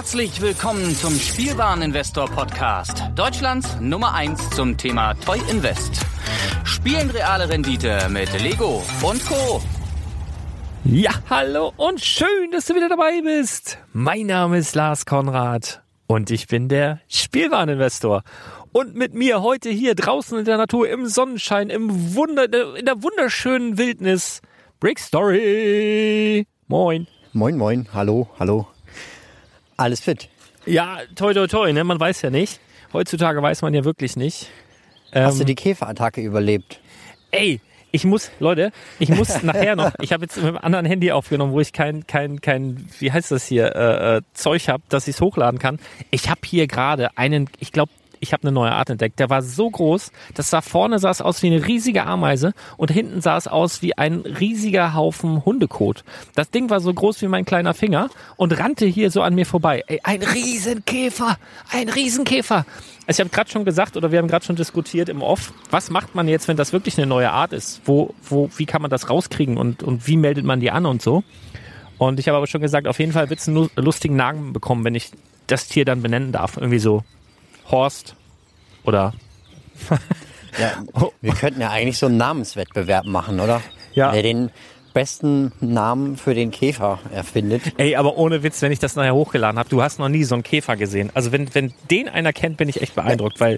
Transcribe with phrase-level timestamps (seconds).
[0.00, 3.02] Herzlich willkommen zum Spielwareninvestor Podcast.
[3.16, 6.00] Deutschlands Nummer 1 zum Thema Toy Invest.
[6.64, 9.60] Spielen reale Rendite mit Lego und Co.
[10.84, 13.76] Ja, hallo und schön, dass du wieder dabei bist.
[13.92, 18.22] Mein Name ist Lars Konrad und ich bin der Spielwareninvestor.
[18.72, 22.44] Und mit mir heute hier draußen in der Natur, im Sonnenschein, im Wunder,
[22.74, 24.40] in der wunderschönen Wildnis,
[24.80, 26.46] Brick Story.
[26.68, 27.06] Moin.
[27.34, 27.86] Moin, moin.
[27.92, 28.66] Hallo, hallo.
[29.80, 30.28] Alles fit.
[30.66, 31.82] Ja, toi, toi, toi, ne?
[31.84, 32.60] Man weiß ja nicht.
[32.92, 34.50] Heutzutage weiß man ja wirklich nicht.
[35.10, 36.80] Hast du die Käferattacke überlebt?
[37.30, 41.12] Ey, ich muss, Leute, ich muss nachher noch, ich habe jetzt mit einem anderen Handy
[41.12, 45.08] aufgenommen, wo ich kein, kein, kein, wie heißt das hier, äh, äh, Zeug habe, dass
[45.08, 45.78] ich es hochladen kann.
[46.10, 47.90] Ich habe hier gerade einen, ich glaube,
[48.20, 49.18] ich habe eine neue Art entdeckt.
[49.18, 52.90] Der war so groß, dass da vorne sah es aus wie eine riesige Ameise und
[52.90, 56.04] hinten sah es aus wie ein riesiger Haufen Hundekot.
[56.34, 59.46] Das Ding war so groß wie mein kleiner Finger und rannte hier so an mir
[59.46, 59.82] vorbei.
[59.86, 61.38] Ey, ein Riesenkäfer,
[61.70, 62.66] ein Riesenkäfer.
[63.06, 65.90] Also ich habe gerade schon gesagt oder wir haben gerade schon diskutiert im Off, was
[65.90, 67.80] macht man jetzt, wenn das wirklich eine neue Art ist?
[67.84, 71.02] Wo, wo, wie kann man das rauskriegen und, und wie meldet man die an und
[71.02, 71.24] so?
[71.98, 74.84] Und ich habe aber schon gesagt, auf jeden Fall wird es einen lustigen Namen bekommen,
[74.84, 75.10] wenn ich
[75.46, 76.56] das Tier dann benennen darf.
[76.56, 77.02] Irgendwie so
[77.70, 78.16] Horst
[78.84, 79.12] oder
[80.58, 80.82] Ja,
[81.20, 83.62] wir könnten ja eigentlich so einen Namenswettbewerb machen, oder?
[83.94, 84.12] Ja.
[84.12, 84.50] Wer den
[84.92, 87.62] besten Namen für den Käfer erfindet.
[87.76, 90.34] Ey, aber ohne Witz, wenn ich das nachher hochgeladen habe, du hast noch nie so
[90.34, 91.10] einen Käfer gesehen.
[91.14, 93.56] Also wenn, wenn den einer kennt, bin ich echt beeindruckt, weil.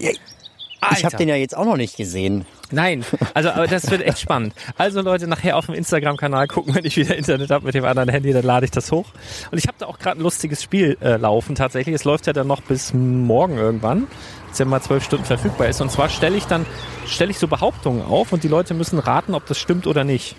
[0.91, 2.45] Ich habe den ja jetzt auch noch nicht gesehen.
[2.71, 4.53] Nein, also aber das wird echt spannend.
[4.77, 8.09] Also Leute, nachher auf dem Instagram-Kanal gucken, wenn ich wieder Internet habe mit dem anderen
[8.09, 9.05] Handy, dann lade ich das hoch.
[9.51, 11.95] Und ich habe da auch gerade ein lustiges Spiel äh, laufen tatsächlich.
[11.95, 14.07] Es läuft ja dann noch bis morgen irgendwann,
[14.49, 15.81] dass ja mal zwölf Stunden verfügbar ist.
[15.81, 16.65] Und zwar stelle ich dann
[17.05, 20.35] stelle ich so Behauptungen auf und die Leute müssen raten, ob das stimmt oder nicht.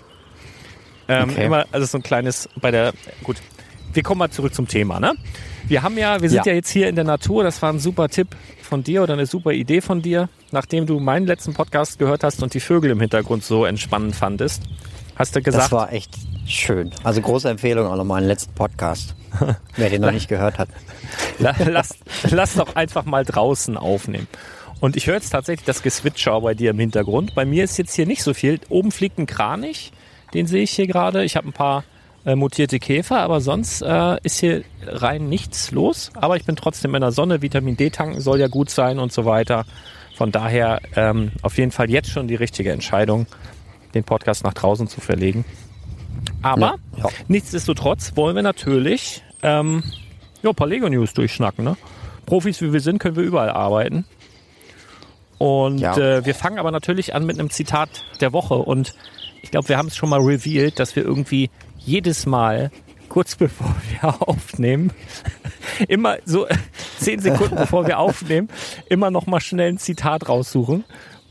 [1.07, 1.45] Ähm, Okay.
[1.45, 2.93] Immer, also so ein kleines bei der.
[3.23, 3.37] Gut,
[3.93, 5.13] wir kommen mal zurück zum Thema, ne?
[5.67, 6.51] Wir haben ja, wir sind ja.
[6.51, 6.55] Ja.
[6.55, 7.43] jetzt hier in der Natur.
[7.43, 8.27] Das war ein super Tipp
[8.65, 12.43] von dir oder eine super Idee von dir, nachdem du meinen letzten Podcast gehört hast
[12.43, 14.63] und die Vögel im Hintergrund so entspannend fandest.
[15.15, 16.11] Hast du Das gesagt, war echt
[16.45, 16.91] schön.
[17.03, 19.15] Also große Empfehlung auch nochmal, einen letzten Podcast.
[19.77, 20.69] Wer den noch nicht gehört hat.
[21.39, 21.95] la- lass,
[22.29, 24.27] lass doch einfach mal draußen aufnehmen.
[24.81, 27.33] Und ich höre jetzt tatsächlich das Geswitcher bei dir im Hintergrund.
[27.33, 28.59] Bei mir ist jetzt hier nicht so viel.
[28.69, 29.93] Oben fliegt ein Kranich,
[30.33, 31.23] den sehe ich hier gerade.
[31.23, 31.85] Ich habe ein paar
[32.25, 36.11] äh, mutierte Käfer, aber sonst äh, ist hier rein nichts los.
[36.15, 37.41] Aber ich bin trotzdem in der Sonne.
[37.41, 39.65] Vitamin D tanken soll ja gut sein und so weiter.
[40.15, 43.27] Von daher ähm, auf jeden Fall jetzt schon die richtige Entscheidung,
[43.93, 45.45] den Podcast nach draußen zu verlegen.
[46.41, 47.09] Aber Ja, ja.
[47.27, 49.83] nichtsdestotrotz wollen wir natürlich ähm,
[50.41, 51.65] ja, ein paar Lego-News durchschnacken.
[51.65, 51.77] Ne?
[52.25, 54.05] Profis wie wir sind, können wir überall arbeiten.
[55.37, 55.97] Und Ja.
[55.97, 57.89] äh, wir fangen aber natürlich an mit einem Zitat
[58.21, 58.55] der Woche.
[58.55, 58.93] Und
[59.41, 62.71] ich glaube, wir haben es schon mal revealed, dass wir irgendwie jedes Mal,
[63.09, 64.91] kurz bevor wir aufnehmen,
[65.87, 66.47] immer so
[66.99, 68.49] zehn Sekunden bevor wir aufnehmen,
[68.89, 70.83] immer noch mal schnell ein Zitat raussuchen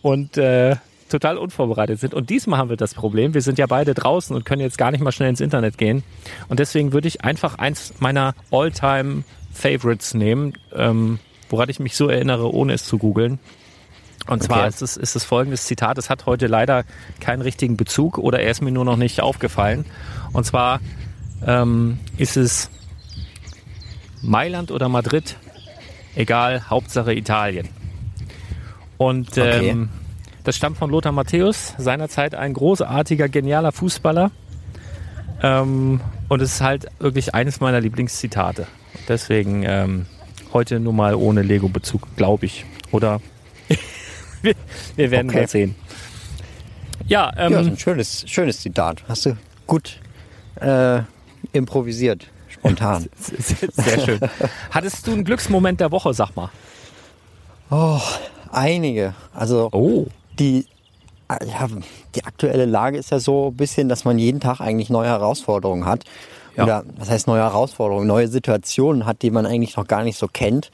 [0.03, 0.77] und äh,
[1.09, 2.13] total unvorbereitet sind.
[2.15, 4.91] Und diesmal haben wir das Problem, wir sind ja beide draußen und können jetzt gar
[4.91, 6.03] nicht mal schnell ins Internet gehen.
[6.49, 11.19] Und deswegen würde ich einfach eins meiner All-Time-Favorites nehmen, ähm,
[11.51, 13.39] woran ich mich so erinnere, ohne es zu googeln.
[14.27, 14.69] Und zwar Okay.
[14.69, 16.85] ist es, ist es folgendes Zitat, es hat heute leider
[17.21, 19.85] keinen richtigen Bezug oder er ist mir nur noch nicht aufgefallen.
[20.33, 20.81] Und zwar
[21.47, 22.71] ähm, ist es
[24.23, 25.37] Mailand oder Madrid,
[26.15, 27.69] egal, Hauptsache Italien.
[28.97, 29.69] Und Okay.
[29.71, 29.91] ähm,
[30.45, 34.31] das stammt von Lothar Matthäus, seinerzeit ein großartiger, genialer Fußballer.
[35.43, 38.67] Ähm, und es ist halt wirklich eines meiner Lieblingszitate.
[39.09, 40.07] Deswegen ähm,
[40.53, 42.65] heute nur mal ohne Lego-Bezug, glaube ich.
[42.93, 43.21] Oder
[44.45, 44.55] wir,
[44.97, 45.41] wir werden Okay.
[45.41, 45.75] mal sehen.
[47.07, 49.03] Ja, ähm, Ja, ein schönes, schönes Zitat.
[49.09, 49.99] Hast du gut
[50.61, 51.01] äh,
[51.53, 53.07] improvisiert, spontan.
[53.19, 54.21] sehr schön.
[54.71, 56.51] Hattest du einen Glücksmoment der Woche, sag mal?
[57.71, 58.01] Oh,
[58.53, 59.15] einige.
[59.35, 60.07] Also Oh.
[60.39, 60.67] die,
[61.29, 61.69] äh, ja,
[62.15, 65.85] die aktuelle Lage ist ja so ein bisschen, dass man jeden Tag eigentlich neue Herausforderungen
[65.87, 66.05] hat.
[66.57, 66.65] Ja.
[66.65, 68.07] Oder was heißt neue Herausforderungen?
[68.07, 70.71] Neue Situationen hat, die man eigentlich noch gar nicht so kennt.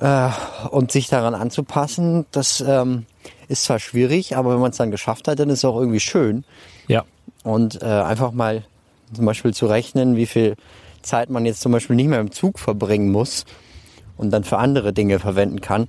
[0.00, 0.30] Äh,
[0.70, 3.04] und sich daran anzupassen, das ähm,
[3.48, 6.00] ist zwar schwierig, aber wenn man es dann geschafft hat, dann ist es auch irgendwie
[6.00, 6.44] schön.
[6.88, 7.04] Ja.
[7.44, 8.64] Und äh, einfach mal
[9.12, 10.56] zum Beispiel zu rechnen, wie viel
[11.02, 13.44] Zeit man jetzt zum Beispiel nicht mehr im Zug verbringen muss
[14.16, 15.88] und dann für andere Dinge verwenden kann.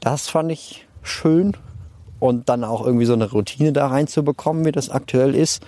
[0.00, 1.56] Das fand ich schön.
[2.20, 5.62] Und dann auch irgendwie so eine Routine da reinzubekommen, wie das aktuell ist,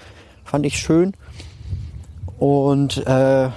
[0.45, 1.15] fand ich schön.
[2.39, 3.49] Und äh,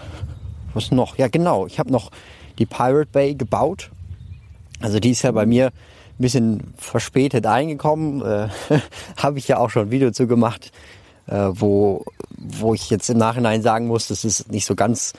[0.74, 1.18] was noch?
[1.18, 1.68] Ja, genau.
[1.68, 2.12] Ich habe noch
[2.58, 3.92] die Pirate Bay gebaut.
[4.82, 8.22] Also die ist ja bei mir ein bisschen verspätet eingekommen.
[8.22, 8.50] Äh,
[9.18, 10.72] habe ich ja auch schon ein Video zu gemacht,
[11.28, 12.06] äh, wo,
[12.38, 15.14] wo ich jetzt im Nachhinein sagen muss, das ist nicht so ganz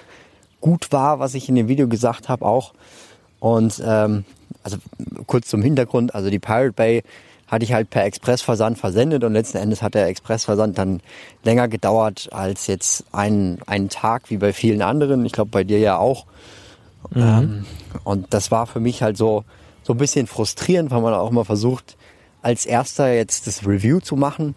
[0.61, 2.75] gut war, was ich in dem Video gesagt habe auch.
[3.41, 4.25] Und ähm,
[4.63, 4.79] also
[5.27, 7.03] kurz zum Hintergrund, also die Pirate Bay
[7.47, 11.01] hatte ich halt per Expressversand versendet und letzten Endes hat der Expressversand dann
[11.45, 15.25] länger gedauert als jetzt einen, einen Tag wie bei vielen anderen.
[15.25, 16.27] Ich glaube bei dir ja auch.
[17.11, 17.23] Mhm.
[17.23, 17.67] Ähm,
[18.05, 19.45] und das war für mich halt so,
[19.83, 21.97] so ein bisschen frustrierend, weil man auch mal versucht,
[22.43, 24.55] als erster jetzt das Review zu machen.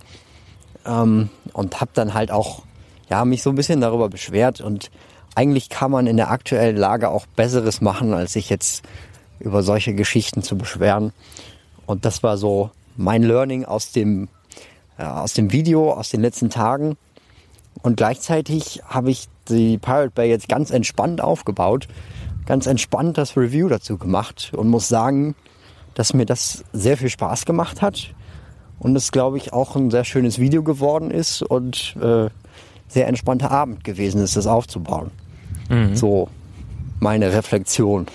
[0.85, 2.63] Ähm, und habe dann halt auch
[3.09, 4.61] ja, mich so ein bisschen darüber beschwert.
[4.61, 4.91] Und
[5.35, 8.83] eigentlich kann man in der aktuellen Lage auch Besseres machen, als sich jetzt
[9.39, 11.13] über solche Geschichten zu beschweren.
[11.85, 14.27] Und das war so mein Learning aus dem,
[14.97, 16.97] äh, aus dem Video, aus den letzten Tagen.
[17.81, 21.87] Und gleichzeitig habe ich die Pirate Bay jetzt ganz entspannt aufgebaut,
[22.49, 25.35] ganz entspannt das Review dazu gemacht und muss sagen,
[25.93, 28.15] dass mir das sehr viel Spaß gemacht hat
[28.79, 32.27] und es, glaube ich, auch ein sehr schönes Video geworden ist und äh,
[32.87, 35.11] sehr entspannter Abend gewesen ist, das aufzubauen.
[35.69, 35.95] Mhm.
[35.95, 36.27] So
[36.99, 38.07] meine Reflexion.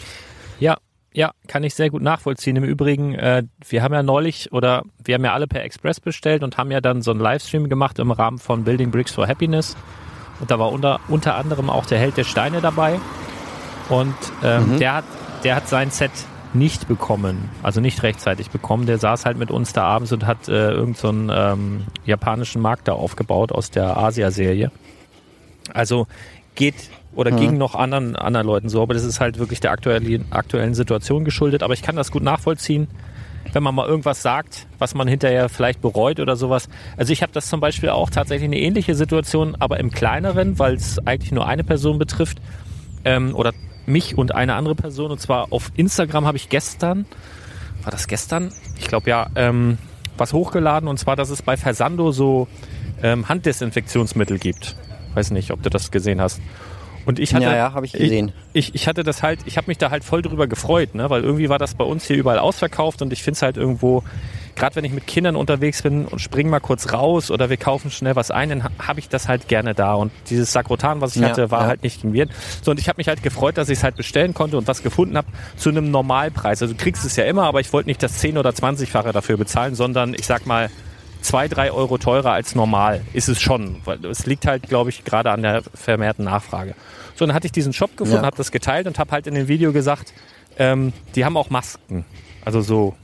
[0.60, 0.76] ja,
[1.14, 2.56] ja, kann ich sehr gut nachvollziehen.
[2.56, 6.42] Im Übrigen, äh, wir haben ja neulich oder wir haben ja alle per Express bestellt
[6.42, 9.78] und haben ja dann so einen Livestream gemacht im Rahmen von Building Bricks for Happiness.
[10.40, 13.00] Und da war unter, unter anderem auch der Held der Steine dabei.
[13.92, 14.78] Und ähm, mhm.
[14.78, 15.04] der, hat,
[15.44, 16.10] der hat sein Set
[16.54, 18.86] nicht bekommen, also nicht rechtzeitig bekommen.
[18.86, 22.88] Der saß halt mit uns da abends und hat äh, irgendeinen so ähm, japanischen Markt
[22.88, 24.70] da aufgebaut aus der Asia-Serie.
[25.72, 26.06] Also
[26.54, 26.74] geht
[27.14, 27.36] oder mhm.
[27.36, 31.24] ging noch anderen, anderen Leuten so, aber das ist halt wirklich der aktuellen, aktuellen Situation
[31.24, 31.62] geschuldet.
[31.62, 32.88] Aber ich kann das gut nachvollziehen,
[33.52, 36.70] wenn man mal irgendwas sagt, was man hinterher vielleicht bereut oder sowas.
[36.96, 40.74] Also ich habe das zum Beispiel auch tatsächlich eine ähnliche Situation, aber im kleineren, weil
[40.74, 42.40] es eigentlich nur eine Person betrifft
[43.04, 43.52] ähm, oder
[43.86, 45.10] mich und eine andere Person.
[45.10, 47.06] Und zwar auf Instagram habe ich gestern,
[47.82, 48.52] war das gestern?
[48.78, 49.78] Ich glaube ja, ähm,
[50.16, 50.88] was hochgeladen.
[50.88, 52.48] Und zwar, dass es bei Versando so
[53.02, 54.76] ähm, Handdesinfektionsmittel gibt.
[55.14, 56.40] Weiß nicht, ob du das gesehen hast.
[57.04, 58.32] Und ich hatte, ja, ja, habe ich gesehen.
[58.52, 61.10] Ich, ich, ich hatte das halt, ich habe mich da halt voll drüber gefreut, ne,
[61.10, 64.04] weil irgendwie war das bei uns hier überall ausverkauft und ich finde es halt irgendwo
[64.56, 67.90] gerade wenn ich mit Kindern unterwegs bin und spring mal kurz raus oder wir kaufen
[67.90, 69.94] schnell was ein, dann habe ich das halt gerne da.
[69.94, 71.66] Und dieses Sakrotan, was ich ja, hatte, war ja.
[71.68, 72.30] halt nicht gemiert.
[72.62, 74.82] So, und ich habe mich halt gefreut, dass ich es halt bestellen konnte und was
[74.82, 76.62] gefunden habe zu einem Normalpreis.
[76.62, 79.36] Also du kriegst es ja immer, aber ich wollte nicht das 10- oder 20-fache dafür
[79.36, 80.70] bezahlen, sondern ich sag mal,
[81.22, 83.76] zwei, drei Euro teurer als normal ist es schon.
[83.84, 86.74] Weil es liegt halt, glaube ich, gerade an der vermehrten Nachfrage.
[87.14, 88.26] So, dann hatte ich diesen Shop gefunden, ja.
[88.26, 90.12] habe das geteilt und habe halt in dem Video gesagt,
[90.58, 92.04] ähm, die haben auch Masken.
[92.44, 92.94] Also so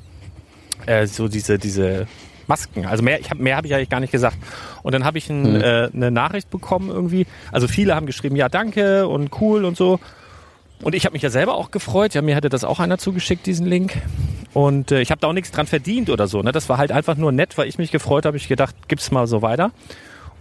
[0.88, 2.06] äh, so diese, diese
[2.46, 2.86] Masken.
[2.86, 4.36] Also mehr, ich hab, mehr habe ich eigentlich gar nicht gesagt.
[4.82, 5.60] Und dann habe ich ein, mhm.
[5.60, 7.26] äh, eine Nachricht bekommen irgendwie.
[7.52, 10.00] Also viele haben geschrieben, ja danke und cool und so.
[10.82, 12.14] Und ich habe mich ja selber auch gefreut.
[12.14, 14.00] Ja, mir hatte das auch einer zugeschickt, diesen Link.
[14.54, 16.42] Und äh, ich habe da auch nichts dran verdient oder so.
[16.42, 16.52] Ne?
[16.52, 18.36] Das war halt einfach nur nett, weil ich mich gefreut habe.
[18.36, 19.72] Ich gedacht, gib's mal so weiter.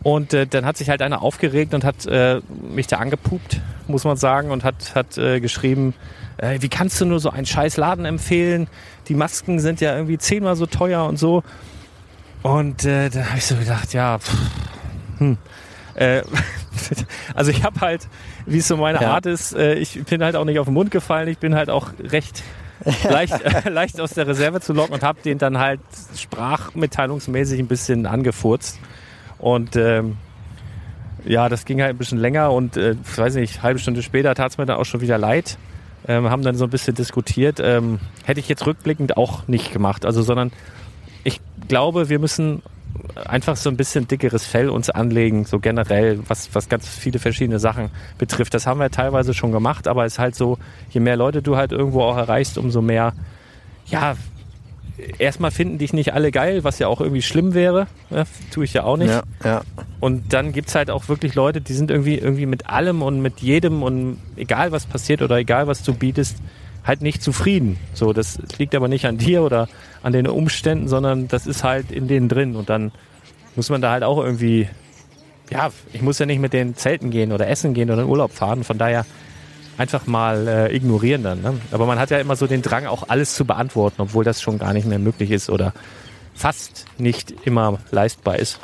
[0.03, 2.41] Und äh, dann hat sich halt einer aufgeregt und hat äh,
[2.71, 5.93] mich da angepupt, muss man sagen, und hat, hat äh, geschrieben,
[6.37, 8.67] äh, wie kannst du nur so einen scheiß Laden empfehlen?
[9.07, 11.43] Die Masken sind ja irgendwie zehnmal so teuer und so.
[12.43, 14.37] Und äh, da habe ich so gedacht, ja, pff,
[15.17, 15.37] hm.
[15.95, 16.21] Äh,
[17.33, 18.07] also ich habe halt,
[18.45, 19.13] wie es so meine ja.
[19.13, 21.69] Art ist, äh, ich bin halt auch nicht auf den Mund gefallen, ich bin halt
[21.69, 22.43] auch recht
[23.09, 25.79] leicht, äh, leicht aus der Reserve zu locken und habe den dann halt
[26.15, 28.79] sprachmitteilungsmäßig ein bisschen angefurzt.
[29.39, 30.17] Und ähm,
[31.25, 34.33] ja, das ging halt ein bisschen länger und äh, ich weiß nicht, halbe Stunde später
[34.35, 35.57] tat es mir dann auch schon wieder leid
[36.07, 37.59] ähm, haben dann so ein bisschen diskutiert.
[37.61, 40.05] Ähm, hätte ich jetzt rückblickend auch nicht gemacht.
[40.05, 40.51] Also, sondern
[41.23, 42.61] ich glaube, wir müssen
[43.25, 47.59] einfach so ein bisschen dickeres Fell uns anlegen, so generell, was, was ganz viele verschiedene
[47.59, 48.53] Sachen betrifft.
[48.53, 50.57] Das haben wir teilweise schon gemacht, aber es ist halt so,
[50.89, 53.13] je mehr Leute du halt irgendwo auch erreichst, umso mehr,
[53.87, 54.15] ja,
[55.19, 57.87] erstmal finden dich nicht alle geil, was ja auch irgendwie schlimm wäre.
[58.09, 59.09] Ja, tue ich ja auch nicht.
[59.09, 59.61] Ja, ja.
[59.99, 63.21] Und dann gibt es halt auch wirklich Leute, die sind irgendwie, irgendwie mit allem und
[63.21, 66.37] mit jedem und egal was passiert oder egal was du bietest,
[66.83, 67.77] halt nicht zufrieden.
[67.93, 69.67] So, das liegt aber nicht an dir oder
[70.03, 72.55] an den Umständen, sondern das ist halt in denen drin.
[72.55, 72.91] Und dann
[73.55, 74.69] muss man da halt auch irgendwie,
[75.51, 78.31] ja, ich muss ja nicht mit den Zelten gehen oder essen gehen oder in Urlaub
[78.31, 78.63] fahren.
[78.63, 79.05] Von daher
[79.77, 81.41] einfach mal äh, ignorieren dann.
[81.41, 81.53] Ne?
[81.71, 84.57] Aber man hat ja immer so den Drang, auch alles zu beantworten, obwohl das schon
[84.59, 85.73] gar nicht mehr möglich ist oder
[86.33, 88.59] fast nicht immer leistbar ist.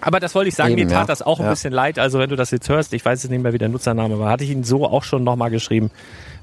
[0.00, 1.06] Aber das wollte ich sagen, Eben, mir tat ja.
[1.06, 1.50] das auch ein ja.
[1.50, 1.98] bisschen leid.
[1.98, 4.30] Also wenn du das jetzt hörst, ich weiß jetzt nicht mehr, wie der Nutzername war,
[4.30, 5.90] hatte ich ihn so auch schon nochmal geschrieben.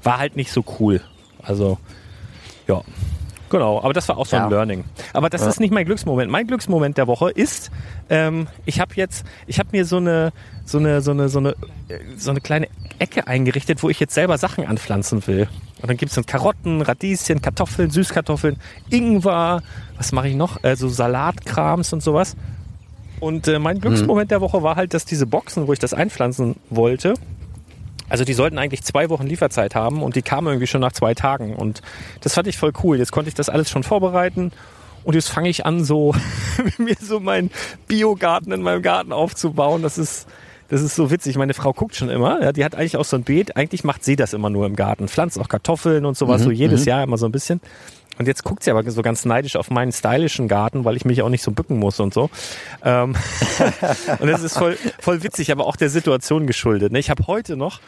[0.02, 1.00] War halt nicht so cool.
[1.42, 1.78] Also,
[2.66, 2.82] ja.
[3.50, 4.84] Genau, aber das war auch so ein Learning.
[5.12, 5.48] Aber das ja.
[5.48, 6.30] ist nicht mein Glücksmoment.
[6.30, 7.70] Mein Glücksmoment der Woche ist,
[8.10, 10.32] ähm, ich habe jetzt, ich habe mir so eine,
[10.64, 11.54] so eine, so eine, so eine,
[12.16, 15.48] so eine kleine Ecke eingerichtet, wo ich jetzt selber Sachen anpflanzen will.
[15.82, 18.56] Und dann gibt's dann Karotten, Radieschen, Kartoffeln, Süßkartoffeln,
[18.90, 19.62] Ingwer,
[19.96, 20.62] was mache ich noch?
[20.64, 22.36] Äh, so Salatkrams und sowas.
[23.20, 24.30] Und äh, mein Glücksmoment mhm.
[24.30, 27.14] der Woche war halt, dass diese Boxen, wo ich das einpflanzen wollte,
[28.08, 31.14] also die sollten eigentlich zwei Wochen Lieferzeit haben und die kamen irgendwie schon nach zwei
[31.14, 31.56] Tagen.
[31.56, 31.82] Und
[32.20, 32.98] das fand ich voll cool.
[32.98, 34.52] Jetzt konnte ich das alles schon vorbereiten.
[35.04, 36.14] Und jetzt fange ich an, so
[36.78, 37.50] mir so meinen
[37.88, 39.82] Biogarten in meinem Garten aufzubauen.
[39.82, 40.26] Das ist,
[40.68, 41.36] das ist so witzig.
[41.36, 42.42] Meine Frau guckt schon immer.
[42.42, 43.56] Ja, die hat eigentlich auch so ein Beet.
[43.56, 45.08] Eigentlich macht sie das immer nur im Garten.
[45.08, 46.86] Pflanzt auch Kartoffeln und sowas, Mhm, so jedes mhm.
[46.86, 47.60] Jahr immer so ein bisschen.
[48.18, 51.22] Und jetzt guckt sie aber so ganz neidisch auf meinen stylischen Garten, weil ich mich
[51.22, 52.30] auch nicht so bücken muss und so.
[52.82, 53.14] Ähm,
[54.18, 56.92] und das ist voll, voll witzig, aber auch der Situation geschuldet.
[56.92, 56.98] Ne?
[56.98, 57.80] Ich habe heute noch,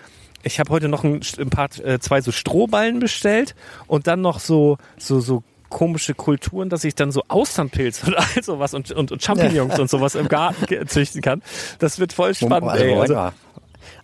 [0.43, 3.55] ich habe heute noch ein, ein paar, äh, zwei so Strohballen bestellt
[3.87, 8.43] und dann noch so, so, so komische Kulturen, dass ich dann so Austernpilze und all
[8.43, 11.43] sowas und, und, und Champignons und sowas im Garten züchten kann.
[11.79, 12.71] Das wird voll spannend.
[12.71, 12.95] also, ey.
[12.95, 13.33] Also.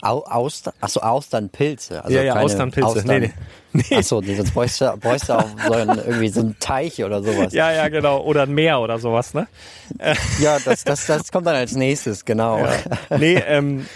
[0.02, 2.02] Au, Austern, achso, Austernpilze.
[2.04, 2.88] Also Ja, ja, Austernpilze.
[2.88, 3.32] Austern, Nee,
[3.72, 3.96] nee.
[3.96, 7.22] Achso, nee, sonst bräuchst du, bräuchst du auch so einen, irgendwie so einen Teich oder
[7.22, 7.52] sowas.
[7.52, 8.20] ja, ja, genau.
[8.20, 9.46] Oder ein Meer oder sowas, ne?
[10.40, 12.66] Ja, das, das, das kommt dann als nächstes, genau.
[13.16, 13.86] Nee, ähm,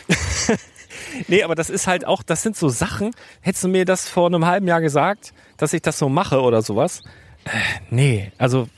[1.28, 3.10] nee, aber das ist halt auch, das sind so Sachen.
[3.40, 6.62] Hättest du mir das vor einem halben Jahr gesagt, dass ich das so mache oder
[6.62, 7.02] sowas?
[7.90, 8.68] Nee, also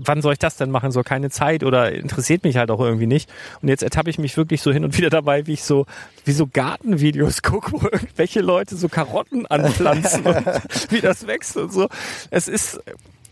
[0.00, 0.90] wann soll ich das denn machen?
[0.90, 3.30] So keine Zeit oder interessiert mich halt auch irgendwie nicht.
[3.62, 5.86] Und jetzt ertappe ich mich wirklich so hin und wieder dabei, wie ich so,
[6.24, 10.46] wie so Gartenvideos gucke, wo irgendwelche Leute so Karotten anpflanzen und
[10.90, 11.88] wie das wächst und so.
[12.30, 12.80] Es ist,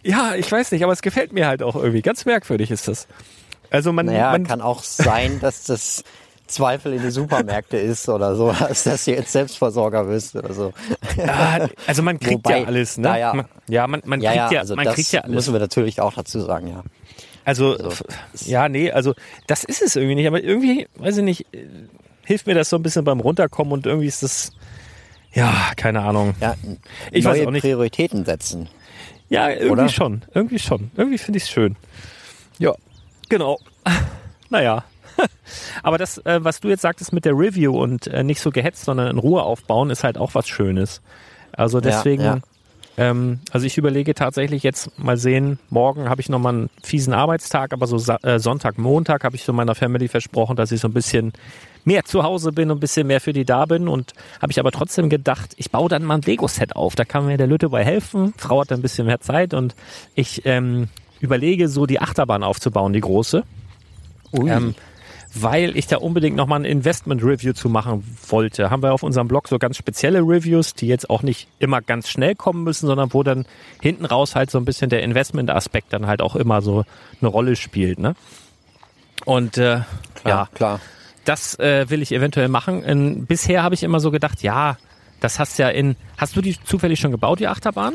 [0.03, 2.03] ja, ich weiß nicht, aber es gefällt mir halt auch irgendwie.
[2.03, 3.07] Ganz merkwürdig ist das.
[3.71, 6.05] Also man, Naja, man kann auch sein, dass das
[6.53, 10.73] Zweifel in die Supermärkte ist oder so, dass du jetzt Selbstversorger bist oder so.
[11.17, 13.19] Ja, also man kriegt Wobei, ja alles, ne?
[13.19, 13.35] ja.
[13.35, 15.35] Man, ja, man, man Ja, kriegt ja, also man das kriegt ja alles.
[15.35, 16.83] müssen wir natürlich auch dazu sagen, ja.
[17.45, 17.89] Also, So.
[17.89, 18.05] f-
[18.47, 19.15] ja, nee, also
[19.49, 21.67] das ist es irgendwie nicht, aber irgendwie, weiß ich nicht, äh,
[22.25, 24.53] hilft mir das so ein bisschen beim Runterkommen und irgendwie ist das,
[25.33, 26.35] ja, keine Ahnung.
[26.41, 26.55] Ja,
[27.11, 27.63] Ich weiß neue auch nicht.
[27.63, 28.69] Prioritäten setzen.
[29.29, 29.89] Ja, irgendwie Oder?
[29.89, 30.91] schon, irgendwie schon.
[30.97, 31.75] Irgendwie finde ich es schön.
[32.59, 32.75] Ja,
[33.29, 33.59] genau.
[34.51, 34.85] Naja.
[35.83, 38.85] Aber das, äh, was du jetzt sagtest mit der Review und äh, nicht so gehetzt,
[38.85, 41.03] sondern in Ruhe aufbauen, ist halt auch was Schönes.
[41.53, 42.39] Also deswegen, ja.
[42.99, 47.73] Ähm, also ich überlege tatsächlich jetzt mal sehen, morgen habe ich nochmal einen fiesen Arbeitstag,
[47.73, 50.89] aber so Sa äh, Sonntag, Montag habe ich so meiner Family versprochen, dass ich so
[50.89, 51.33] ein bisschen
[51.85, 54.61] mehr zu Hause bin und ein bisschen mehr für die da bin und habe ich
[54.61, 56.95] aber trotzdem gedacht, ich baue dann mal ein Lego-Set auf.
[56.95, 58.35] Da kann mir der Lütte bei helfen.
[58.37, 59.75] Frau hat ein bisschen mehr Zeit und
[60.15, 60.89] ich ähm,
[61.21, 63.43] überlege so die Achterbahn aufzubauen, die große.
[64.33, 64.51] Ui.
[64.51, 64.75] Ähm,
[65.35, 68.71] weil ich da unbedingt nochmal ein Investment-Review zu machen wollte.
[68.71, 72.09] Haben wir auf unserem Blog so ganz spezielle Reviews, die jetzt auch nicht immer ganz
[72.09, 73.47] schnell kommen müssen, sondern wo dann
[73.81, 76.85] hinten raus halt so ein bisschen der Investment-Aspekt dann halt auch immer so
[77.21, 77.99] eine Rolle spielt.
[77.99, 78.15] Ne?
[79.25, 79.81] Und äh,
[80.27, 80.81] ja, klar.
[81.25, 82.83] das äh, will ich eventuell machen.
[82.83, 84.77] In, bisher habe ich immer so gedacht, ja,
[85.21, 85.97] das hast ja in.
[86.19, 87.95] Hast du die zufällig schon gebaut, die Achterbahn?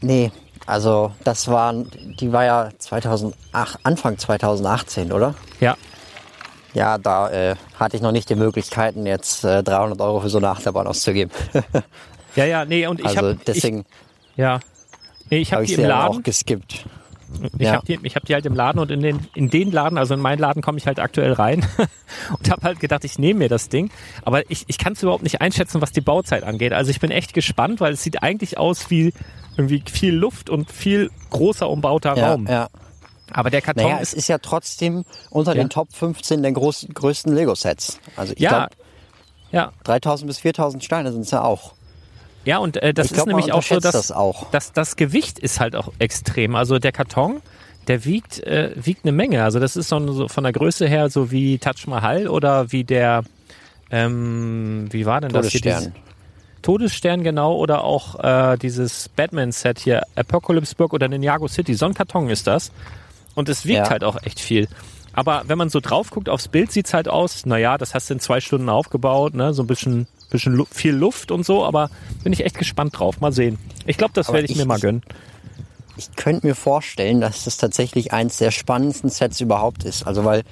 [0.00, 0.30] Nee,
[0.66, 5.34] also das waren, die war ja 2008, Anfang 2018, oder?
[5.60, 5.76] Ja.
[6.74, 10.38] Ja, da äh, hatte ich noch nicht die Möglichkeiten, jetzt äh, 300 Euro für so
[10.38, 11.32] eine Achterbahn auszugeben.
[12.34, 13.38] Ja, ja, nee, und ich also habe.
[13.46, 13.84] deswegen
[14.36, 14.60] Ja.
[15.28, 16.16] Nee, ich habe ich die im Laden.
[16.18, 16.86] auch geskippt.
[17.58, 17.72] Ich Ja.
[17.74, 20.14] habe die, ich hab die halt im Laden und in den, in den Laden, also
[20.14, 21.62] in meinen Laden komme ich halt aktuell rein
[22.38, 23.90] und habe halt gedacht, ich nehme mir das Ding.
[24.24, 26.72] Aber ich, ich kann es überhaupt nicht einschätzen, was die Bauzeit angeht.
[26.72, 29.12] Also ich bin echt gespannt, weil es sieht eigentlich aus wie
[29.58, 32.46] irgendwie viel Luft und viel großer umbauter Ja, Raum.
[32.48, 32.68] ja.
[33.32, 35.62] Aber der Karton Naja, ist es ist ja trotzdem unter Ja.
[35.62, 37.98] den Top 15 der groß, größten Lego-Sets.
[38.16, 38.68] Also ich ja, glaube,
[39.50, 41.72] ja, 3000 bis 4000 Steine sind es ja auch.
[42.44, 44.50] ja und äh, das ich ist glaube, man nämlich auch so, dass das auch.
[44.50, 46.54] das, das Gewicht ist halt auch extrem.
[46.54, 47.40] Also der Karton,
[47.88, 49.42] der wiegt, äh, wiegt eine Menge.
[49.44, 52.84] Also das ist so, so von der Größe her so wie Taj Mahal oder wie
[52.84, 53.24] der,
[53.90, 55.60] ähm, wie war denn das hier?
[55.60, 55.92] Todesstern.
[55.92, 56.02] Dieses-
[56.62, 61.74] Todesstern genau oder auch äh, dieses Batman-Set hier, Apocalypseburg oder Ninjago City.
[61.74, 62.70] So ein Karton ist das.
[63.34, 63.90] Und es wiegt Ja.
[63.90, 64.68] halt auch echt viel.
[65.14, 68.14] Aber wenn man so drauf guckt aufs Bild, sieht's halt aus, naja, das hast du
[68.14, 69.52] in zwei Stunden aufgebaut, ne?
[69.52, 71.90] So ein bisschen, bisschen Lu viel Luft und so, aber
[72.24, 73.20] bin ich echt gespannt drauf.
[73.20, 73.58] Mal sehen.
[73.86, 75.02] Ich glaube, das werde ich, ich- mir mal gönnen.
[75.98, 80.06] Ich könnte mir vorstellen, dass das tatsächlich eins der spannendsten Sets überhaupt ist.
[80.06, 80.42] Also weil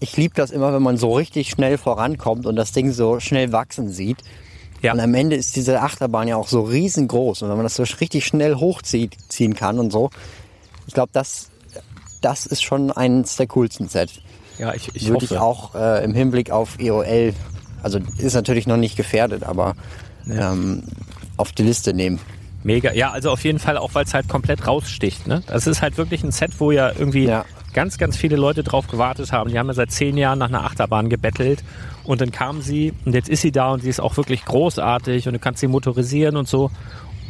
[0.00, 3.52] ich liebe das immer, wenn man so richtig schnell vorankommt und das Ding so schnell
[3.52, 4.18] wachsen sieht.
[4.80, 4.92] Ja.
[4.94, 7.42] Und am Ende ist diese Achterbahn ja auch so riesengroß.
[7.42, 10.08] Und wenn man das so richtig schnell hochzieht, ziehen kann und so,
[10.86, 11.50] ich glaube, das,
[12.20, 14.20] das ist schon eins der coolsten Sets.
[14.58, 15.34] Ja, ich, ich Würde hoffe.
[15.34, 17.32] ich auch äh, im Hinblick auf EOL,
[17.82, 19.74] also ist natürlich noch nicht gefährdet, aber
[20.28, 20.82] ähm,
[21.36, 22.18] auf die Liste nehmen.
[22.64, 22.92] Mega.
[22.92, 25.26] Ja, also auf jeden Fall auch, weil es halt komplett raussticht.
[25.28, 25.42] Ne?
[25.46, 27.44] Das ist halt wirklich ein Set, wo ja irgendwie Ja.
[27.72, 29.50] ganz, ganz viele Leute drauf gewartet haben.
[29.50, 31.62] Die haben ja seit zehn Jahren nach einer Achterbahn gebettelt.
[32.02, 35.28] Und dann kam sie und jetzt ist sie da und sie ist auch wirklich großartig
[35.28, 36.70] und du kannst sie motorisieren und so.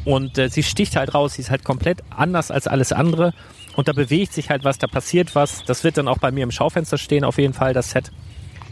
[0.06, 3.34] Und äh, sie sticht halt raus, sie ist halt komplett anders als alles andere.
[3.78, 5.62] Und da bewegt sich halt was, da passiert was.
[5.62, 8.10] Das wird dann auch bei mir im Schaufenster stehen, auf jeden Fall, das Set.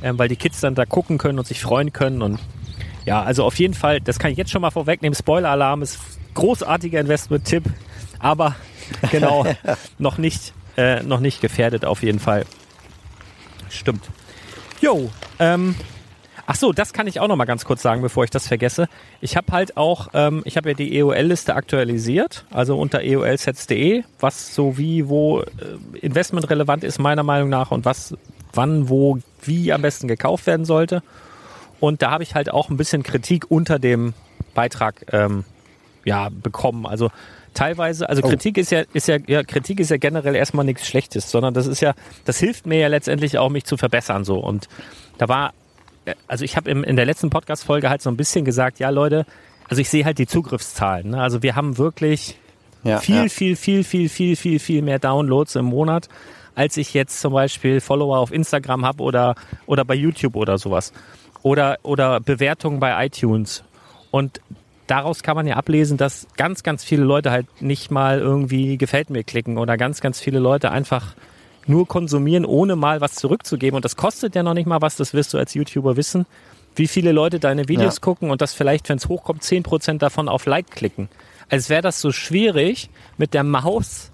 [0.02, 2.22] Ähm, weil die Kids dann da gucken können und sich freuen können.
[2.22, 2.40] Und
[3.04, 5.14] ja, also auf jeden Fall, das kann ich jetzt schon mal vorwegnehmen.
[5.14, 6.00] Spoiler-Alarm ist
[6.34, 7.62] großartiger Investment-Tipp,
[8.18, 8.56] aber
[9.12, 9.46] genau,
[9.96, 12.44] noch nicht, äh, noch nicht gefährdet auf jeden Fall.
[13.68, 14.10] Stimmt.
[14.80, 15.76] Jo, ähm,
[16.46, 18.88] ach so, das kann ich auch noch mal ganz kurz sagen, bevor ich das vergesse.
[19.20, 24.54] Ich habe halt auch, ähm, ich habe ja die EOL-Liste aktualisiert, also unter eolsets.de, was
[24.54, 25.46] so wie, wo äh,
[26.00, 28.16] investmentrelevant ist meiner Meinung nach und was,
[28.54, 31.02] wann, wo, wie am besten gekauft werden sollte.
[31.80, 34.14] Und da habe ich halt auch ein bisschen Kritik unter dem
[34.54, 35.44] Beitrag ähm,
[36.04, 36.86] ja, bekommen.
[36.86, 37.10] Also
[37.52, 38.28] teilweise, also Oh.
[38.28, 41.66] Kritik ist ja, ist ja, ja, Kritik ist ja generell erstmal nichts Schlechtes, sondern das
[41.66, 44.38] ist ja, das hilft mir ja letztendlich auch, mich zu verbessern so.
[44.38, 44.68] Und
[45.18, 45.52] da war,
[46.26, 49.26] also ich habe in der letzten Podcast-Folge halt so ein bisschen gesagt, ja Leute,
[49.68, 51.10] also ich sehe halt die Zugriffszahlen.
[51.10, 51.20] Ne?
[51.20, 52.38] Also wir haben wirklich
[52.84, 53.28] Ja, viel, ja.
[53.28, 56.08] viel, viel, viel, viel, viel, viel mehr Downloads im Monat,
[56.54, 59.34] als ich jetzt zum Beispiel Follower auf Instagram habe oder,
[59.66, 60.92] oder bei YouTube oder sowas.
[61.42, 63.62] Oder, oder Bewertungen bei iTunes.
[64.10, 64.40] Und
[64.86, 69.10] daraus kann man ja ablesen, dass ganz, ganz viele Leute halt nicht mal irgendwie gefällt
[69.10, 71.14] mir klicken oder ganz, ganz viele Leute einfach
[71.68, 73.76] nur konsumieren, ohne mal was zurückzugeben.
[73.76, 76.26] Und das kostet ja noch nicht mal was, das wirst du als YouTuber wissen,
[76.74, 78.00] wie viele Leute deine Videos Ja.
[78.00, 81.08] gucken und dass vielleicht, wenn es hochkommt, 10% davon auf Like klicken.
[81.48, 84.10] Als wäre das so schwierig, mit der Maus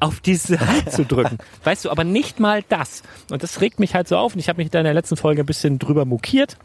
[0.00, 1.38] auf diese Like zu drücken.
[1.64, 3.02] Weißt du, aber nicht mal das.
[3.30, 4.34] Und das regt mich halt so auf.
[4.34, 6.56] Und ich habe mich da in der letzten Folge ein bisschen drüber mokiert.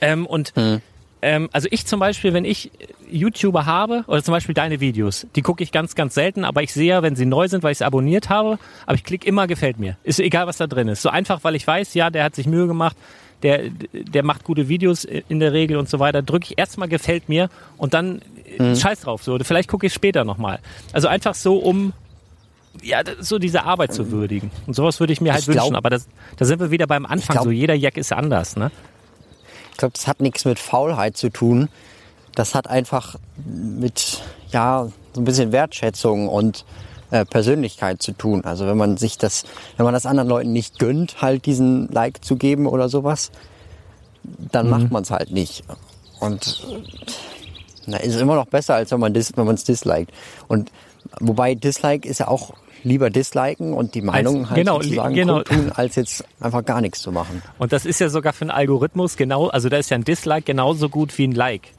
[0.00, 0.52] Ähm, und
[1.22, 2.70] ähm, also ich zum Beispiel, wenn ich
[3.10, 6.72] YouTuber habe, oder zum Beispiel deine Videos, die gucke ich ganz, ganz selten, aber ich
[6.72, 9.46] sehe ja, wenn sie neu sind, weil ich sie abonniert habe, aber ich klicke immer,
[9.46, 9.96] gefällt mir.
[10.04, 11.02] Ist egal, was da drin ist.
[11.02, 12.96] So einfach, weil ich weiß, ja, der hat sich Mühe gemacht,
[13.42, 17.28] der, der macht gute Videos in der Regel und so weiter, drücke ich erstmal gefällt
[17.28, 18.20] mir und dann
[18.58, 19.22] äh, scheiß drauf.
[19.22, 20.58] So, vielleicht gucke ich später nochmal.
[20.92, 21.92] Also einfach so, um
[22.82, 24.50] ja, so diese Arbeit zu würdigen.
[24.66, 25.76] Und sowas würde ich mir halt Ich glaub- wünschen.
[25.76, 27.34] Aber das, da sind wir wieder beim Anfang.
[27.34, 28.70] glaub- so jeder Jack ist anders, ne?
[29.78, 31.68] Ich glaube, das hat nichts mit Faulheit zu tun.
[32.34, 33.14] Das hat einfach
[33.46, 34.20] mit,
[34.50, 36.64] ja, so ein bisschen Wertschätzung und
[37.12, 38.44] äh, Persönlichkeit zu tun.
[38.44, 39.44] Also wenn man sich das,
[39.76, 43.30] wenn man das anderen Leuten nicht gönnt, halt diesen Like zu geben oder sowas,
[44.50, 45.62] dann macht man es halt nicht.
[46.18, 46.66] Und
[47.86, 50.12] na, ist immer noch besser, als wenn man dis, wenn man es disliked.
[50.48, 50.72] Und
[51.20, 52.52] wobei Dislike ist ja auch
[52.84, 55.42] lieber disliken und die Meinung halt genau, sozusagen genau.
[55.42, 57.42] tun, als jetzt einfach gar nichts zu machen.
[57.58, 60.42] Und das ist ja sogar für einen Algorithmus genau, also da ist ja ein Dislike
[60.42, 61.72] genauso gut wie ein Like.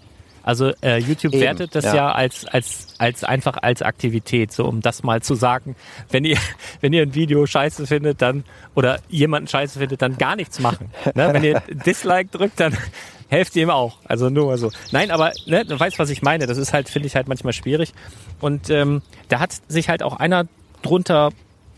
[0.49, 1.95] Also äh, YouTube Eben, wertet das ja.
[1.95, 5.75] ja, als, als, als einfach als Aktivität, so um das mal zu sagen.
[6.09, 6.37] Wenn ihr,
[6.81, 10.91] wenn ihr ein Video scheiße findet, dann oder jemanden scheiße findet, dann gar nichts machen.
[11.13, 11.29] Ne?
[11.33, 12.75] Wenn ihr Dislike drückt, dann
[13.27, 13.97] helft ihr ihm auch.
[14.05, 14.71] Also nur so.
[14.91, 16.47] Nein, aber ne, du weißt, was ich meine.
[16.47, 17.93] Das ist halt, finde ich halt manchmal schwierig.
[18.39, 20.47] Und ähm, da hat sich halt auch einer
[20.81, 21.31] drunter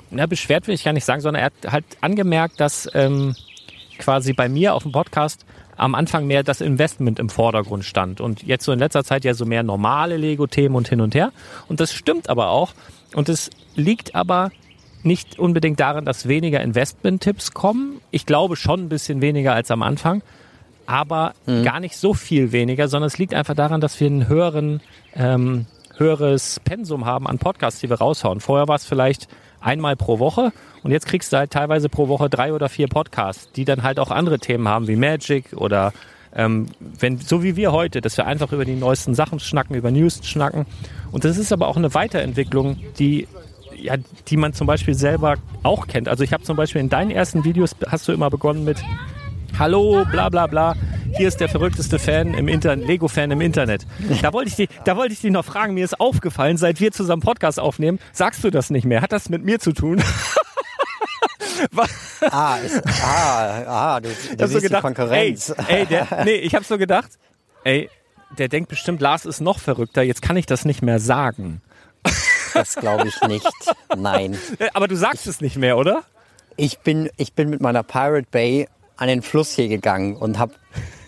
[0.10, 3.36] na, beschwert, will ich gar nicht sagen, sondern er hat halt angemerkt, dass ähm,
[3.98, 5.46] quasi bei mir auf dem Podcast
[5.78, 9.34] am Anfang mehr das Investment im Vordergrund stand und jetzt so in letzter Zeit ja
[9.34, 11.32] so mehr normale Lego-Themen und hin und her.
[11.68, 12.74] Und das stimmt aber auch.
[13.16, 14.52] Und es liegt aber
[15.04, 18.02] nicht unbedingt daran, dass weniger Investment-Tipps kommen.
[18.12, 20.22] Ich glaube schon ein bisschen weniger als am Anfang,
[20.86, 21.34] aber
[21.64, 24.82] gar nicht so viel weniger, sondern es liegt einfach daran, dass wir einen höheren,
[25.16, 25.66] ähm,
[26.02, 28.40] höheres Pensum haben an Podcasts, die wir raushauen.
[28.40, 29.28] Vorher war es vielleicht
[29.60, 30.52] einmal pro Woche
[30.84, 34.00] und jetzt kriegst du halt teilweise pro Woche drei oder vier Podcasts, die dann halt
[34.00, 35.94] auch andere Themen haben wie Magic oder
[36.34, 39.92] ähm, wenn so wie wir heute, dass wir einfach über die neuesten Sachen schnacken, über
[39.92, 40.66] News schnacken.
[41.12, 43.28] Und das ist aber auch eine Weiterentwicklung, die
[43.76, 43.96] ja,
[44.28, 46.08] die man zum Beispiel selber auch kennt.
[46.08, 48.78] Also ich habe zum Beispiel in deinen ersten Videos hast du immer begonnen mit
[49.60, 50.76] Hallo, bla bla bla.
[51.18, 53.86] Hier ist der verrückteste Fan im Internet, Lego-Fan im Internet.
[54.22, 55.74] Da wollte ich die, da wollte ich dich noch fragen.
[55.74, 59.02] Mir ist aufgefallen, seit wir zusammen Podcast aufnehmen, sagst du das nicht mehr.
[59.02, 60.02] Hat das mit mir zu tun?
[62.32, 65.54] Ah, ist, ah, ah, du, du Ich hab siehst die Konkurrenz.
[65.68, 67.12] Ey, ey der, nee, ich habe so gedacht,
[67.64, 67.88] ey,
[68.38, 70.02] der denkt bestimmt, Lars ist noch verrückter.
[70.02, 71.62] Jetzt kann ich das nicht mehr sagen.
[72.56, 73.48] Das glaube ich nicht.
[73.96, 74.38] Nein.
[74.58, 76.04] Äh, Aber du sagst es nicht mehr, oder?
[76.58, 78.68] Ich bin, ich bin mit meiner Pirate Bay
[79.02, 80.54] an den Fluss hier gegangen und habe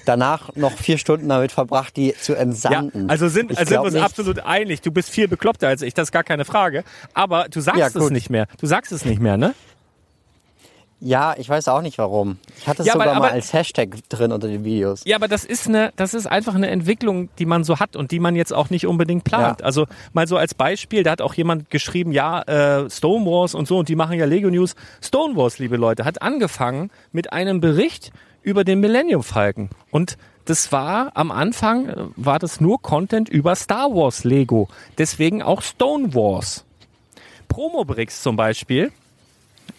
[0.06, 3.04] danach noch vier Stunden damit verbracht, die zu entsanden.
[3.04, 4.04] Ja, also sind, Ich also sind wir uns nicht.
[4.04, 4.82] absolut einig.
[4.82, 6.84] Du bist viel bekloppter als ich, das ist gar keine Frage.
[7.14, 8.48] Aber du sagst Ja, es nicht mehr.
[8.60, 9.54] Du sagst es nicht mehr, ne?
[11.06, 12.38] Ja, ich weiß auch nicht warum.
[12.58, 15.02] Ich hatte es Ja, sogar aber- mal aber- als Hashtag drin unter den Videos.
[15.06, 18.12] Ja, aber das ist eine, das ist einfach eine Entwicklung, die man so hat und
[18.12, 19.60] die man jetzt auch nicht unbedingt plant.
[19.60, 19.66] Ja.
[19.66, 23.80] Also mal so als Beispiel, da hat auch jemand geschrieben, ja, äh, Stonewalls und so
[23.80, 24.76] und die machen ja Lego News.
[25.02, 28.12] Stonewalls, liebe Leute, hat angefangen mit einem Bericht
[28.42, 33.56] über den Millennium Falcon und das war am Anfang äh, war das nur Content über
[33.56, 36.64] Star Wars Lego, deswegen auch Stonewalls.
[37.50, 38.92] Promobricks zum Beispiel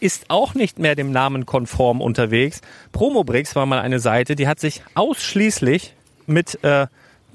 [0.04, 2.60] ist auch nicht mehr dem Namen konform unterwegs.
[2.92, 5.94] Promobricks war mal eine Seite, die hat sich ausschließlich
[6.26, 6.86] mit äh,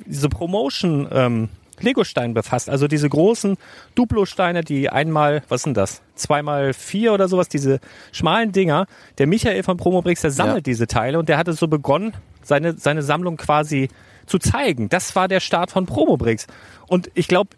[0.06, 2.70] diese Promotion ähm, Lego-Steinen befasst.
[2.70, 3.58] Also diese großen
[3.96, 6.02] Duplo-Steine, die einmal, was sind das?
[6.14, 7.80] Zweimal vier oder sowas, diese
[8.12, 8.86] schmalen Dinger.
[9.18, 10.72] Der Michael von Promobrix, der sammelt Ja.
[10.72, 13.90] diese Teile und der hatte so begonnen, seine, seine Sammlung quasi
[14.28, 14.90] zu zeigen.
[14.90, 16.46] Das war der Start von Promobrix.
[16.88, 17.50] Und ich glaube,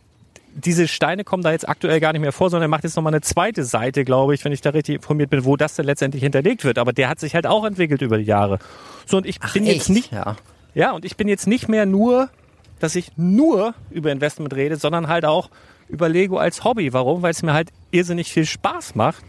[0.56, 3.14] diese Steine kommen da jetzt aktuell gar nicht mehr vor, sondern er macht jetzt nochmal
[3.14, 6.24] eine zweite Seite, glaube ich, wenn ich da richtig informiert bin, wo das dann letztendlich
[6.24, 6.78] hinterlegt wird.
[6.78, 8.60] Aber der hat sich halt auch entwickelt über die Jahre.
[9.06, 10.36] So, und ich bin jetzt nicht, Ja.
[10.74, 12.30] ja, und ich bin jetzt nicht mehr nur,
[12.80, 15.50] dass ich nur über Investment rede, sondern halt auch
[15.88, 16.94] über Lego als Hobby.
[16.94, 17.22] Warum?
[17.22, 19.24] Weil es mir halt irrsinnig viel Spaß macht.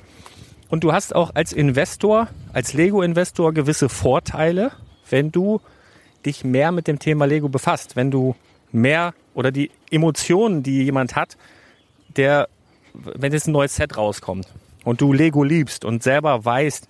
[0.68, 4.72] Und du hast auch als Investor, als Lego-Investor gewisse Vorteile,
[5.10, 5.60] wenn du
[6.24, 7.94] dich mehr mit dem Thema Lego befasst.
[7.96, 8.34] Wenn du
[8.70, 11.36] mehr oder die Emotionen, die jemand hat,
[12.16, 12.48] der,
[12.94, 14.46] wenn jetzt ein neues Set rauskommt
[14.84, 16.88] und du Lego liebst und selber weißt,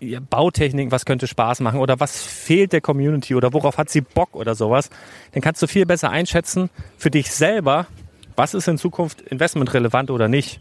[0.00, 4.00] ja, Bautechnik, was könnte Spaß machen oder was fehlt der Community oder worauf hat sie
[4.00, 4.90] Bock oder sowas,
[5.32, 7.86] dann kannst du viel besser einschätzen für dich selber,
[8.34, 10.60] was ist in Zukunft investmentrelevant oder nicht.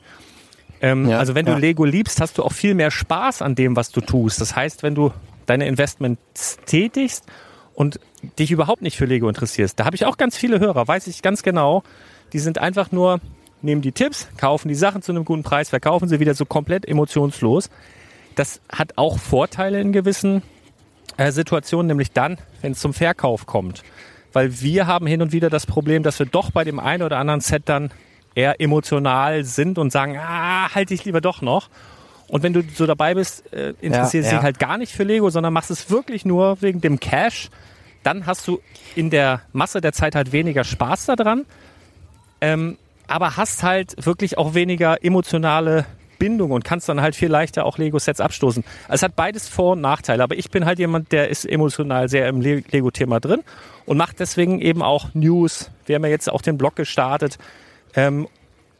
[0.82, 1.58] Ähm, Ja, also wenn du ja.
[1.58, 4.40] Lego liebst, hast du auch viel mehr Spaß an dem, was du tust.
[4.42, 5.12] Das heißt, wenn du
[5.46, 7.26] deine Investments tätigst
[7.76, 8.00] und
[8.40, 11.22] dich überhaupt nicht für Lego interessierst, da habe ich auch ganz viele Hörer, weiß ich
[11.22, 11.84] ganz genau,
[12.34, 13.20] die sind einfach nur,
[13.62, 16.88] nehmen die Tipps, kaufen die Sachen zu einem guten Preis, verkaufen sie wieder so komplett
[16.88, 17.70] emotionslos.
[18.36, 20.42] Das hat auch Vorteile in gewissen
[21.18, 23.84] äh, Situationen, nämlich dann, wenn es zum Verkauf kommt.
[24.34, 27.18] Weil wir haben hin und wieder das Problem, dass wir doch bei dem einen oder
[27.18, 27.92] anderen Set dann
[28.36, 31.70] eher emotional sind und sagen, ah, halte ich lieber doch noch.
[32.28, 35.30] Und wenn du so dabei bist, äh, interessiert Ja, dich halt gar nicht für Lego,
[35.30, 37.50] sondern machst es wirklich nur wegen dem Cash,
[38.04, 38.60] dann hast du
[38.96, 41.46] in der Masse der Zeit halt weniger Spaß daran,
[42.42, 45.86] ähm, aber hast halt wirklich auch weniger emotionale
[46.18, 48.64] Bindung und kannst dann halt viel leichter auch Lego-Sets abstoßen.
[48.84, 52.08] Also es hat beides Vor- und Nachteile, aber ich bin halt jemand, der ist emotional
[52.10, 53.44] sehr im Le- Lego-Thema drin
[53.86, 55.72] und macht deswegen eben auch News.
[55.86, 57.38] Wir haben ja jetzt auch den Blog gestartet
[57.96, 58.28] ähm,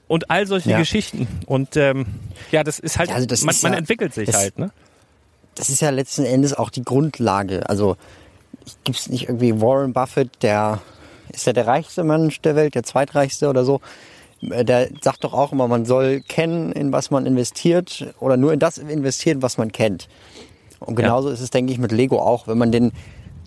[0.08, 0.78] und all solche Ja.
[0.80, 1.28] Geschichten.
[1.46, 2.06] Und ähm,
[2.52, 4.60] ja, das ist halt, Ja, also das man, ist man ja- entwickelt sich das- halt.
[4.60, 4.72] Ne?
[5.56, 7.70] das ist ja letzten Endes auch die Grundlage.
[7.70, 7.96] Also
[8.84, 10.82] gibt es nicht irgendwie Warren Buffett, der
[11.32, 13.80] ist ja der reichste Mensch der Welt, der zweitreichste oder so.
[14.42, 18.60] Der sagt doch auch immer, man soll kennen, in was man investiert oder nur in
[18.60, 20.10] das investieren, was man kennt.
[20.82, 22.48] Und genauso ist es, denke ich, mit Lego auch.
[22.50, 22.92] Wenn man den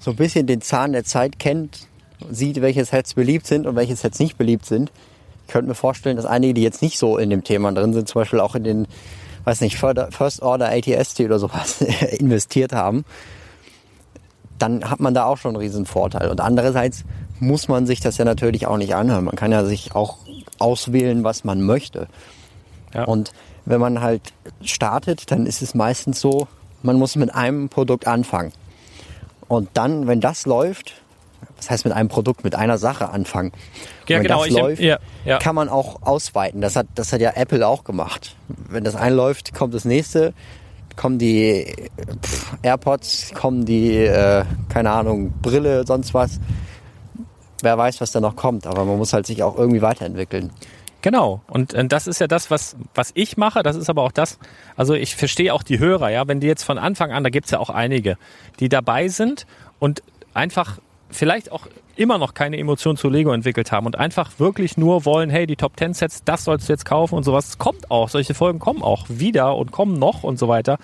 [0.00, 1.86] so ein bisschen den Zahn der Zeit kennt,
[2.30, 4.90] sieht, welche Sets beliebt sind und welche Sets nicht beliebt sind.
[5.48, 8.06] Ich könnte mir vorstellen, dass einige, die jetzt nicht so in dem Thema drin sind,
[8.06, 8.86] zum Beispiel auch in den,
[9.44, 11.80] weiß nicht, First Order ATST oder sowas
[12.18, 13.06] investiert haben,
[14.58, 16.28] dann hat man da auch schon einen riesen Vorteil.
[16.28, 17.04] Und andererseits
[17.40, 19.24] muss man sich das ja natürlich auch nicht anhören.
[19.24, 20.18] Man kann ja sich auch
[20.58, 22.08] auswählen, was man möchte.
[22.92, 23.04] Ja.
[23.04, 23.32] Und
[23.64, 26.46] wenn man halt startet, dann ist es meistens so,
[26.82, 28.52] man muss mit einem Produkt anfangen.
[29.48, 31.00] Und dann, wenn das läuft,
[31.56, 33.50] was heißt mit einem Produkt, mit einer Sache anfangen.
[33.50, 35.38] Und Ja, wenn genau, das läuft, ja, ja.
[35.38, 36.60] kann man auch ausweiten.
[36.60, 38.36] Das hat, das hat ja Apple auch gemacht.
[38.48, 40.34] Wenn das einläuft, kommt das nächste,
[40.96, 41.74] kommen die
[42.22, 46.40] pff, AirPods, kommen die, äh, keine Ahnung, Brille, sonst was.
[47.62, 50.50] Wer weiß, was da noch kommt, aber man muss halt sich auch irgendwie weiterentwickeln.
[51.02, 51.42] Genau.
[51.48, 53.62] Und äh, das ist ja das, was, was ich mache.
[53.62, 54.38] Das ist aber auch das,
[54.76, 57.50] also ich verstehe auch die Hörer, ja, wenn die jetzt von Anfang an, da gibt's
[57.50, 58.16] ja auch einige,
[58.60, 59.46] die dabei sind
[59.78, 60.02] und
[60.34, 60.78] einfach
[61.10, 61.66] vielleicht auch
[61.96, 65.56] immer noch keine Emotion zu Lego entwickelt haben und einfach wirklich nur wollen, hey, die
[65.56, 67.48] Top 10 Sets, das sollst du jetzt kaufen und sowas.
[67.48, 70.78] Es kommt auch, solche Folgen kommen auch wieder und kommen noch und so weiter.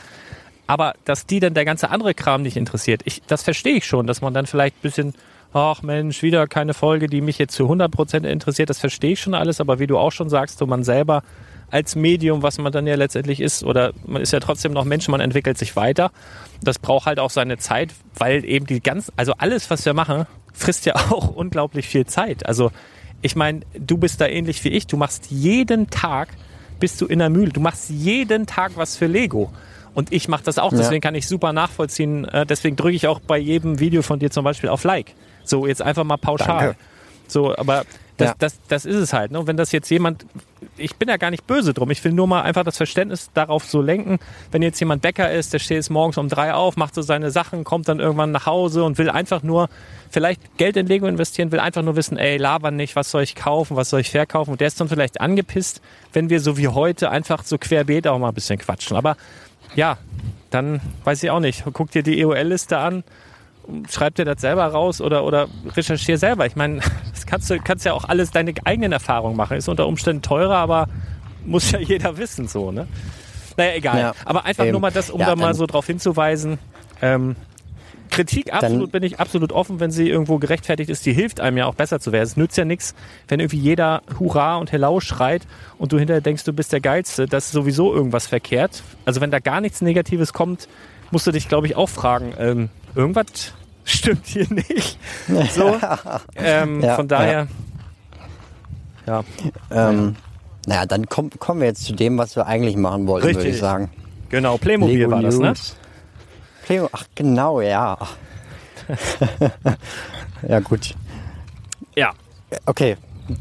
[0.67, 4.07] Aber dass die dann der ganze andere Kram nicht interessiert, ich, das verstehe ich schon,
[4.07, 5.15] dass man dann vielleicht ein bisschen,
[5.53, 9.35] ach Mensch, wieder keine Folge, die mich jetzt zu 100% interessiert, das verstehe ich schon
[9.35, 11.23] alles, aber wie du auch schon sagst, so man selber
[11.71, 15.09] als Medium, was man dann ja letztendlich ist, oder man ist ja trotzdem noch Mensch,
[15.09, 16.11] man entwickelt sich weiter.
[16.63, 20.27] Das braucht halt auch seine Zeit, weil eben die ganz, also alles, was wir machen,
[20.53, 22.47] frisst ja auch unglaublich viel Zeit.
[22.47, 22.71] Also
[23.23, 26.29] ich meine, du bist da ähnlich wie ich, du machst jeden Tag,
[26.79, 29.51] bist du in der Mühle, du machst jeden Tag was für Lego.
[29.95, 30.79] Und ich mache das auch, Ja.
[30.79, 32.25] deswegen kann ich super nachvollziehen.
[32.25, 35.15] Äh, deswegen drücke ich auch bei jedem Video von dir zum Beispiel auf Like.
[35.45, 36.59] So, jetzt einfach mal pauschal.
[36.67, 36.77] Danke.
[37.29, 37.85] So, aber
[38.17, 38.35] das, Ja.
[38.39, 39.31] das, das ist es halt.
[39.31, 39.39] Ne?
[39.39, 40.27] Und wenn das jetzt jemand,
[40.77, 43.65] ich bin ja gar nicht böse drum, ich will nur mal einfach das Verständnis darauf
[43.65, 44.19] so lenken,
[44.51, 47.31] wenn jetzt jemand Bäcker ist, der steht jetzt morgens um drei auf, macht so seine
[47.31, 49.69] Sachen, kommt dann irgendwann nach Hause und will einfach nur
[50.11, 53.35] vielleicht Geld in Lego investieren, will einfach nur wissen, ey, labern nicht, was soll ich
[53.35, 54.53] kaufen, was soll ich verkaufen.
[54.53, 55.81] Und der ist dann vielleicht angepisst,
[56.13, 58.97] wenn wir so wie heute einfach so querbeet auch mal ein bisschen quatschen.
[58.97, 59.17] Aber
[59.75, 59.99] ja,
[60.51, 61.65] dann weiß ich auch nicht.
[61.73, 63.03] Guck dir die EOL-Liste an,
[63.91, 66.47] schreib dir das selber raus oder, oder recherchier selber.
[66.47, 66.81] Ich meine,
[67.13, 69.57] das kannst du kannst ja auch alles deine eigenen Erfahrungen machen.
[69.57, 70.89] Ist unter Umständen teurer, aber
[71.45, 72.87] muss ja jeder wissen so, ne?
[73.57, 73.99] Naja, egal.
[73.99, 74.73] Ja, aber einfach eben.
[74.73, 76.59] nur mal das, um Ja, da mal dann- so drauf hinzuweisen.
[77.01, 77.37] Ähm,
[78.11, 81.05] Kritik absolut bin ich absolut offen, wenn sie irgendwo gerechtfertigt ist.
[81.05, 82.23] Die hilft einem ja auch besser zu werden.
[82.25, 82.95] Es nützt ja nichts,
[83.27, 85.43] wenn irgendwie jeder Hurra und Hello schreit
[85.79, 87.27] und du hinterher denkst, du bist der Geilste.
[87.27, 88.85] Das ist sowieso irgendwas verkehrt.
[89.05, 90.69] Also wenn da gar nichts Negatives kommt,
[91.11, 93.53] musst du dich, glaube ich, auch fragen, ähm, irgendwas
[93.85, 94.99] stimmt hier nicht.
[95.55, 95.77] So,
[96.37, 97.49] ähm, Ja, von daher,
[99.07, 99.23] ja,
[99.71, 100.17] Ähm,
[100.67, 103.55] naja, dann komm, kommen wir jetzt zu dem, was wir eigentlich machen wollten, würde Richtig.
[103.55, 103.91] ich sagen.
[104.31, 105.49] genau, Playmobil Lego war das, ne?
[105.49, 105.77] News.
[106.65, 107.97] Play Ach, genau, ja.
[110.49, 110.95] ja, gut.
[111.95, 112.13] Ja,
[112.67, 112.97] Okay,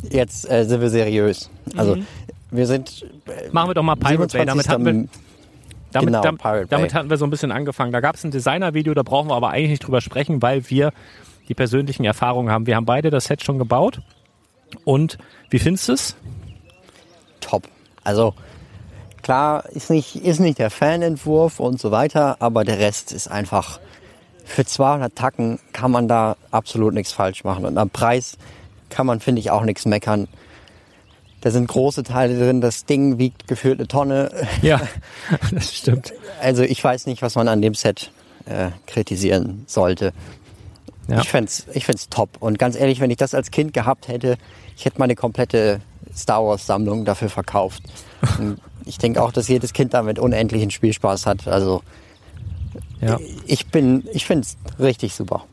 [0.09, 1.49] jetzt äh, sind wir seriös.
[1.77, 2.07] Also, Mhm.
[2.51, 3.05] wir sind.
[3.51, 4.45] machen wir doch mal Pirate Bay.
[4.45, 5.07] Damit hatten wir,
[5.93, 6.97] Damit, Genau, dam- Pirate damit Bay.
[6.97, 7.91] hatten wir so ein bisschen angefangen.
[7.91, 10.91] Da gab es ein Designer-Video, da brauchen wir aber eigentlich nicht drüber sprechen, weil wir
[11.49, 12.65] die persönlichen Erfahrungen haben.
[12.67, 13.99] Wir haben beide das Set schon gebaut.
[14.85, 15.17] Und
[15.49, 16.15] wie findest du es?
[17.41, 17.63] top.
[18.03, 18.33] Also
[19.21, 23.79] klar, ist nicht, ist nicht der Fanentwurf und so weiter, aber der Rest ist einfach,
[24.45, 27.65] für 200 Tacken kann man da absolut nichts falsch machen.
[27.65, 28.37] Und am Preis
[28.89, 30.27] kann man, finde ich, auch nichts meckern.
[31.43, 34.31] Da sind große Teile drin, das Ding wiegt gefühlt eine Tonne.
[34.61, 34.79] Ja,
[35.51, 36.13] das stimmt.
[36.41, 38.11] Also ich weiß nicht, was man an dem Set
[38.45, 40.13] äh, kritisieren sollte.
[41.09, 41.19] Ja.
[41.19, 42.29] Ich fänd's, ich fänd's top.
[42.39, 44.37] Und ganz ehrlich, wenn ich das als Kind gehabt hätte,
[44.77, 45.81] ich hätte meine komplette
[46.15, 47.83] Star Wars Sammlung dafür verkauft.
[48.39, 51.45] Und ich denke auch, dass jedes Kind damit unendlichen Spielspaß hat.
[51.49, 51.81] Also
[53.01, 53.19] Ja.
[53.45, 55.43] ich bin, ich find's richtig super.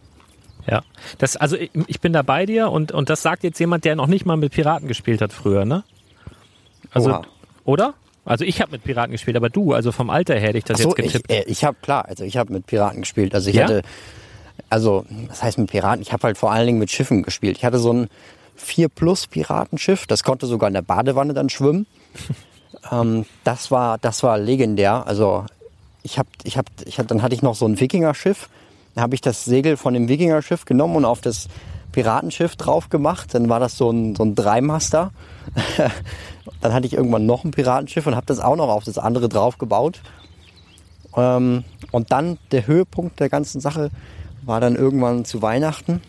[0.71, 0.83] Ja,
[1.19, 3.97] das, also ich, ich bin da bei dir und, und das sagt jetzt jemand, der
[3.97, 5.83] noch nicht mal mit Piraten gespielt hat früher, ne?
[6.93, 7.23] Also, Oha.
[7.65, 7.95] oder?
[8.25, 10.81] Also ich habe mit Piraten gespielt, aber du, also vom Alter her hätte ich das
[10.81, 11.31] so, jetzt ich, getippt.
[11.31, 13.35] äh, ich habe klar, also ich habe mit Piraten gespielt.
[13.35, 13.65] Also ich Ja?
[13.65, 13.83] hatte,
[14.69, 16.03] also was heißt mit Piraten?
[16.03, 17.57] Ich habe halt vor allen Dingen mit Schiffen gespielt.
[17.57, 18.09] Ich hatte so ein
[18.57, 21.87] 4 Plus Piratenschiff, das konnte sogar in der Badewanne dann schwimmen.
[22.93, 25.07] ähm, das war, das war legendär.
[25.07, 25.47] Also
[26.03, 28.49] ich habe, ich habe, ich hab, dann hatte ich noch so ein Wikingerschiff.
[29.01, 31.49] Habe ich das Segel von dem Wikingerschiff genommen und auf das
[31.93, 33.35] Piratenschiff drauf gemacht.
[33.35, 35.13] Dann war das so ein, so ein Dreimaster.
[36.61, 39.29] dann hatte ich irgendwann noch ein Piratenschiff und habe das auch noch auf das andere
[39.29, 40.01] drauf gebaut.
[41.17, 43.91] Ähm, und dann der Höhepunkt der ganzen Sache
[44.43, 46.01] war dann irgendwann zu Weihnachten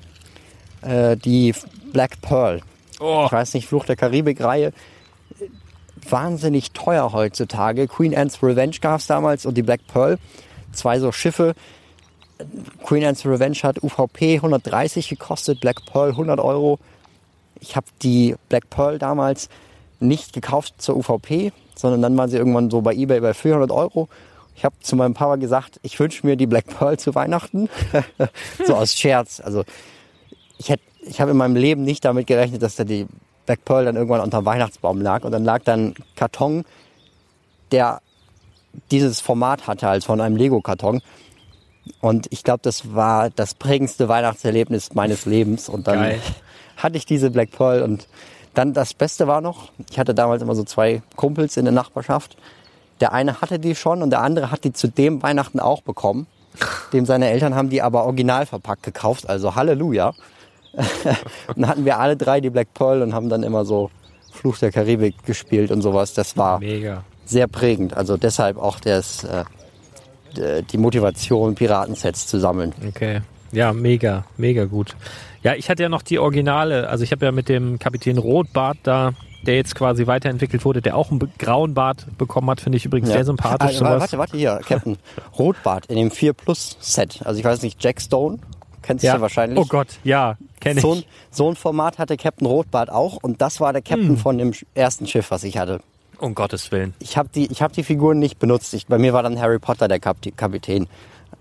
[0.81, 1.53] äh, die
[1.91, 2.61] Black Pearl.
[2.99, 3.23] Oh.
[3.25, 4.73] Ich weiß nicht, Fluch der Karibik-Reihe.
[6.07, 7.87] Wahnsinnig teuer heutzutage.
[7.87, 10.17] Queen Anne's Revenge gab es damals und die Black Pearl.
[10.71, 11.55] Zwei so Schiffe.
[12.83, 16.79] Queen Anne's Revenge hat UVP 130 gekostet, Black Pearl 100 Euro.
[17.59, 19.49] Ich habe die Black Pearl damals
[19.99, 24.09] nicht gekauft zur UVP, sondern dann waren sie irgendwann so bei eBay bei 400 Euro.
[24.55, 27.69] Ich habe zu meinem Papa gesagt, ich wünsche mir die Black Pearl zu Weihnachten.
[28.65, 29.39] so aus Scherz.
[29.39, 29.63] Also
[30.57, 33.07] ich, hätt- ich habe in meinem Leben nicht damit gerechnet, dass da die
[33.45, 35.23] Black Pearl dann irgendwann unter dem Weihnachtsbaum lag.
[35.23, 36.63] Und dann lag dann ein Karton,
[37.71, 38.01] der
[38.91, 41.01] dieses Format hatte als von einem Lego-Karton.
[41.99, 45.69] Und ich glaube, das war das prägendste Weihnachtserlebnis meines Lebens.
[45.69, 46.19] Und dann Geil.
[46.77, 47.81] hatte ich diese Black Pearl.
[47.81, 48.07] Und
[48.53, 52.37] dann das Beste war noch, ich hatte damals immer so zwei Kumpels in der Nachbarschaft.
[52.99, 56.27] Der eine hatte die schon und der andere hat die zu dem Weihnachten auch bekommen.
[56.93, 60.09] Dem seine Eltern haben die aber original verpackt gekauft, also Halleluja.
[60.73, 60.85] und
[61.55, 63.89] dann hatten wir alle drei die Black Pearl und haben dann immer so
[64.31, 66.13] Fluch der Karibik gespielt und sowas.
[66.13, 67.03] Das war Mega.
[67.25, 67.95] sehr prägend.
[67.95, 69.45] Also deshalb auch das, äh,
[70.37, 72.73] die Motivation, Piratensets zu sammeln.
[72.87, 73.21] Okay.
[73.51, 74.95] Ja, mega, mega gut.
[75.43, 78.77] Ja, ich hatte ja noch die Originale, also ich habe ja mit dem Kapitän Rotbart
[78.83, 79.13] da,
[79.45, 83.09] der jetzt quasi weiterentwickelt wurde, der auch einen grauen Bart bekommen hat, finde ich übrigens
[83.09, 83.77] sehr sympathisch.
[83.77, 84.01] Sowas.
[84.01, 84.97] warte, warte, hier, Captain
[85.39, 87.21] Rotbart in dem 4 Plus Set.
[87.25, 88.37] Also ich weiß nicht, Jack Stone,
[88.83, 89.57] kennst du wahrscheinlich.
[89.59, 90.81] Oh Gott, ja, kenne ich.
[90.81, 93.85] So ein, so ein Format hatte Captain Rotbart auch und das war der Hm.
[93.89, 95.81] Captain von dem ersten Schiff, was ich hatte.
[96.21, 96.93] Um Gottes Willen.
[96.99, 98.73] Ich habe die, ich hab die Figuren nicht benutzt.
[98.73, 100.87] Ich, bei mir war dann Harry Potter der Kap Kapitän.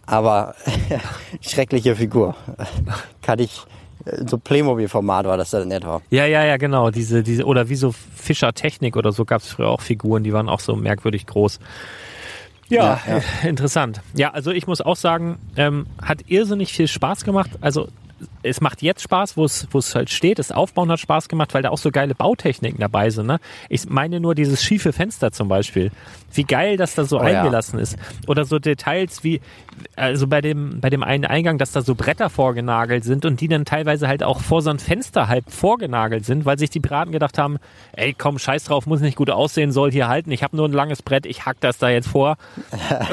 [0.06, 0.54] Aber
[1.40, 2.34] schreckliche Figur.
[3.22, 3.62] Kann ich,
[4.04, 6.00] äh, so Playmobil-Format war das dann etwa.
[6.10, 6.90] Ja, ja, ja, genau.
[6.90, 10.32] Diese, diese, oder wie so Fischer Technik oder so gab es früher auch Figuren, die
[10.32, 11.60] waren auch so merkwürdig groß.
[12.68, 14.00] Ja, Ja, interessant.
[14.14, 17.50] Ja, also ich muss auch sagen, ähm, hat irrsinnig viel Spaß gemacht.
[17.60, 17.88] Also
[18.42, 20.38] es macht jetzt Spaß, wo es wo es halt steht.
[20.38, 23.26] Das Aufbauen hat Spaß gemacht, weil da auch so geile Bautechniken dabei sind.
[23.26, 23.38] Ne?
[23.68, 25.90] Ich meine nur dieses schiefe Fenster zum Beispiel.
[26.32, 27.40] Wie geil, dass da so Oh ja.
[27.40, 27.96] eingelassen ist.
[28.28, 29.40] Oder so Details wie,
[29.96, 33.48] also bei dem, bei dem einen Eingang, dass da so Bretter vorgenagelt sind und die
[33.48, 37.12] dann teilweise halt auch vor so ein Fenster halb vorgenagelt sind, weil sich die Piraten
[37.12, 37.58] gedacht haben,
[37.92, 40.30] ey komm, scheiß drauf, muss nicht gut aussehen, soll hier halten.
[40.30, 42.36] Ich habe nur ein langes Brett, ich hack das da jetzt vor.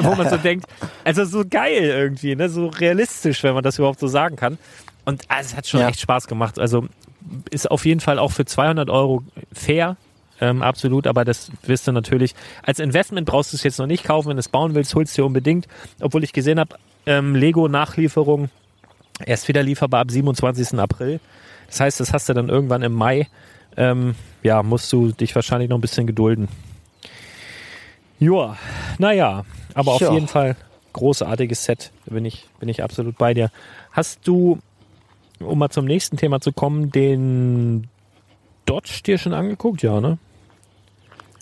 [0.00, 0.66] Wo man so denkt,
[1.04, 2.48] also so geil irgendwie, ne?
[2.48, 4.58] so realistisch, wenn man das überhaupt so sagen kann.
[5.08, 5.88] Und also, es hat schon Ja.
[5.88, 6.58] echt Spaß gemacht.
[6.58, 6.86] Also
[7.50, 9.96] ist auf jeden Fall auch für 200 Euro fair.
[10.40, 12.34] Ähm, absolut, aber das wirst du natürlich.
[12.62, 14.28] Als Investment brauchst du es jetzt noch nicht kaufen.
[14.28, 15.66] Wenn du es bauen willst, holst du dir unbedingt.
[16.02, 18.50] Obwohl ich gesehen habe, ähm, Lego-Nachlieferung
[19.24, 20.78] erst wieder lieferbar ab 27.
[20.78, 21.20] April.
[21.68, 23.28] Das heißt, das hast du dann irgendwann im Mai.
[23.78, 26.48] Ähm, ja, musst du dich wahrscheinlich noch ein bisschen gedulden.
[28.20, 28.58] Joa,
[28.98, 29.44] naja,
[29.74, 30.54] aber auf jeden Fall
[30.92, 33.50] großartiges Set, bin ich, bin ich absolut bei dir.
[33.92, 34.58] Hast du,
[35.40, 37.88] um mal zum nächsten Thema zu kommen, den
[38.66, 39.82] Dodge dir schon angeguckt?
[39.82, 40.18] Ja, ne?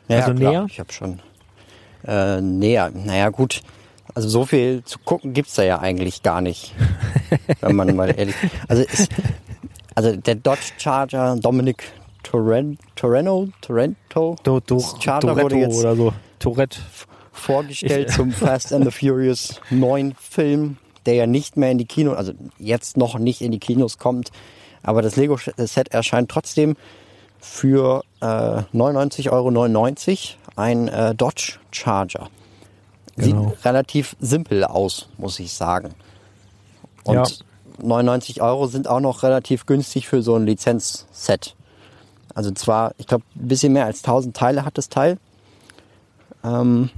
[0.09, 0.66] Ja, Also klar, näher?
[0.68, 1.20] Ich habe schon
[2.06, 2.90] äh, näher.
[2.94, 3.62] Naja, gut.
[4.14, 6.74] Also so viel zu gucken gibt's da ja eigentlich gar nicht.
[7.61, 8.37] wenn man mal ehrlich.
[8.68, 9.11] Also, ist,
[9.94, 11.85] also der Dodge Charger Dominic
[12.22, 16.12] Torren, Torreno, Torrento Do, do, Das Charter wurde Toretto jetzt- oder so.
[16.38, 16.80] Tourette.
[17.32, 22.16] vorgestellt zum Fast and the Furious 9 Film, der ja nicht mehr in die Kinos,
[22.16, 24.30] also jetzt noch nicht in die Kinos kommt.
[24.82, 26.76] Aber das Lego-Set erscheint trotzdem
[27.40, 29.50] für äh, 99,99 Euro
[30.56, 32.28] ein äh, Dodge Charger.
[33.16, 33.54] Sieht Genau.
[33.64, 35.94] relativ simpel aus, muss ich sagen.
[37.04, 37.24] Und Ja.
[37.82, 41.54] 99 Euro sind auch noch relativ günstig für so ein Lizenzset.
[42.34, 45.18] Also zwar, ich glaube, ein bisschen mehr als 1000 Teile hat das Teil.
[46.44, 46.90] Ähm,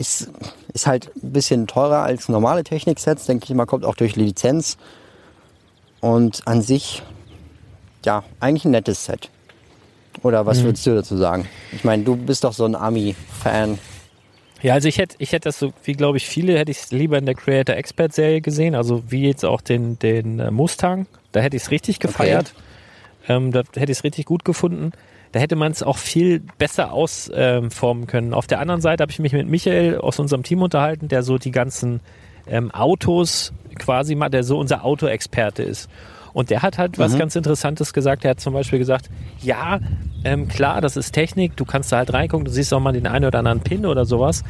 [0.00, 0.30] ist,
[0.72, 4.78] ist halt ein bisschen teurer als normale Techniksets, denke ich mal, kommt auch durch Lizenz.
[6.00, 7.02] Und an sich,
[8.04, 9.28] ja, eigentlich ein nettes Set.
[10.22, 11.46] Oder was würdest du dazu sagen?
[11.72, 13.78] Ich meine, du bist doch so ein Ami-Fan.
[14.62, 16.90] Ja, also ich hätte, ich hätte das so, wie glaube ich viele, hätte ich es
[16.90, 21.06] lieber in der Creator Expert Serie gesehen, also wie jetzt auch den, den äh, Mustang.
[21.32, 22.54] Da hätte ich es richtig gefeiert.
[23.28, 24.92] Ähm, da hätte ich es richtig gut gefunden.
[25.32, 28.34] Da hätte man es auch viel besser ausformen können.
[28.34, 31.38] Auf der anderen Seite habe ich mich mit Michael aus unserem Team unterhalten, der so
[31.38, 32.00] die ganzen
[32.48, 35.88] ähm, Autos quasi mal, der so unser Autoexperte ist.
[36.32, 38.24] Und der hat halt was ganz Interessantes gesagt.
[38.24, 39.10] Er hat zum Beispiel gesagt,
[39.42, 39.80] ja,
[40.24, 43.06] ähm, klar, das ist Technik, du kannst da halt reingucken, du siehst auch mal den
[43.06, 44.44] einen oder anderen Pin oder sowas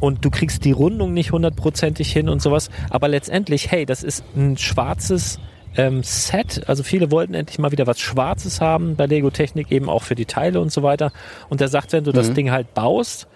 [0.00, 2.70] und du kriegst die Rundung nicht hundertprozentig hin und sowas.
[2.90, 5.38] Aber letztendlich, hey, das ist ein schwarzes
[5.76, 6.62] ähm, Set.
[6.68, 10.14] Also viele wollten endlich mal wieder was Schwarzes haben bei Lego Technik, eben auch für
[10.14, 11.12] die Teile und so weiter.
[11.48, 13.26] Und er sagt, wenn du das Ding halt baust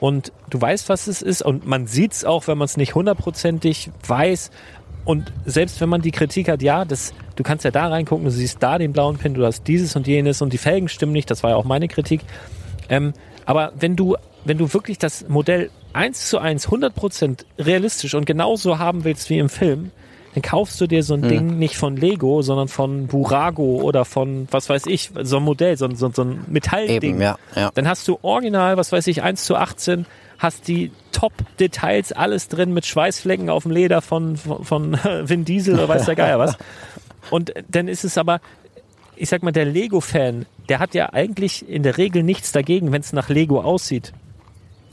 [0.00, 2.94] und du weißt, was es ist und man sieht es auch, wenn man es nicht
[2.94, 4.50] hundertprozentig weiß.
[5.04, 8.30] Und selbst wenn man die Kritik hat, ja, das, du kannst ja da reingucken, du
[8.30, 11.30] siehst da den blauen Pin, du hast dieses und jenes und die Felgen stimmen nicht,
[11.30, 12.22] das war ja auch meine Kritik.
[12.88, 13.12] Ähm,
[13.44, 18.78] aber wenn du, wenn du wirklich das Modell eins zu eins 100% realistisch und genauso
[18.78, 19.92] haben willst wie im Film,
[20.36, 24.46] dann kaufst du dir so ein Ding nicht von Lego, sondern von Burago oder von,
[24.50, 27.14] was weiß ich, so ein Modell, so, ein- so, so ein Metallding.
[27.14, 27.70] Eben, ja, ja.
[27.74, 30.04] Dann hast du original, was weiß ich, 1 zu 18,
[30.38, 34.92] hast die Top-Details, alles drin mit Schweißflecken auf dem Leder von, von, von
[35.24, 36.58] Vin Diesel oder weiß der Geier was.
[37.30, 38.40] Und dann ist es aber,
[39.16, 43.00] ich sag mal, der Lego-Fan, der hat ja eigentlich in der Regel nichts dagegen, wenn
[43.00, 44.12] es nach Lego aussieht.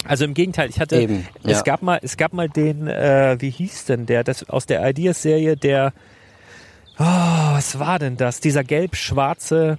[0.05, 1.61] Also im Gegenteil, ich hatte, Eben, es ja.
[1.63, 5.55] gab mal, es gab mal den, äh, wie hieß denn der, das aus der Ideas-Serie,
[5.55, 5.93] der,
[6.99, 8.39] oh, was war denn das?
[8.39, 9.77] Dieser gelb-schwarze,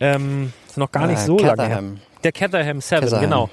[0.00, 1.82] ähm, ist noch gar nicht Äh, so lange her.
[2.24, 3.20] Der Caterham 7, Caterham.
[3.20, 3.50] genau.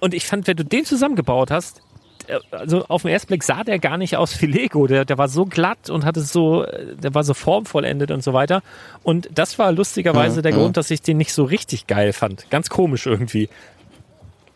[0.00, 1.80] Und ich fand, wenn du den zusammengebaut hast,
[2.28, 4.86] äh, also auf den ersten Blick sah der gar nicht aus wie Lego.
[4.86, 8.32] Der, der war so glatt und hatte so, äh, der war so formvollendet und so
[8.32, 8.62] weiter.
[9.02, 10.56] Und das war lustigerweise Mhm, der mhm.
[10.58, 12.48] Grund, dass ich den nicht so richtig geil fand.
[12.50, 13.48] Ganz komisch irgendwie.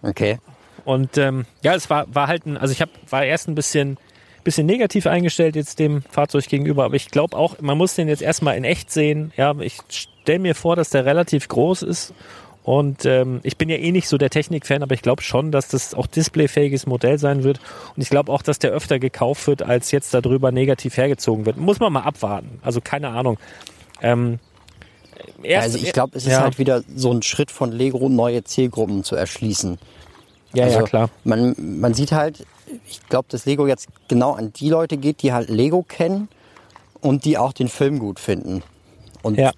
[0.02, 0.38] Okay.
[0.84, 3.98] Und ähm, ja, es war, war halt ein, also ich hab, war erst ein bisschen,
[4.44, 8.22] bisschen negativ eingestellt jetzt dem Fahrzeug gegenüber, aber ich glaube auch, man muss den jetzt
[8.22, 9.32] erstmal in echt sehen.
[9.36, 12.14] Ja, ich stelle mir vor, dass der relativ groß ist.
[12.62, 15.68] Und ähm, ich bin ja eh nicht so der Technik-Fan, aber ich glaube schon, dass
[15.68, 17.58] das auch displayfähiges Modell sein wird.
[17.96, 21.56] Und ich glaube auch, dass der öfter gekauft wird, als jetzt darüber negativ hergezogen wird.
[21.56, 22.58] Muss man mal abwarten.
[22.62, 23.38] Also keine Ahnung.
[24.02, 24.38] Ähm,
[25.42, 28.44] erst, Also ich glaube, es ist ja, halt wieder so ein Schritt von Lego, neue
[28.44, 29.78] Zielgruppen zu erschließen.
[30.54, 31.10] Ja, also ja, klar.
[31.24, 32.46] Man, man sieht halt,
[32.88, 36.28] ich glaube, dass Lego jetzt genau an die Leute geht, die halt Lego kennen
[37.00, 38.62] und die auch den Film gut finden.
[39.22, 39.52] Und Ja.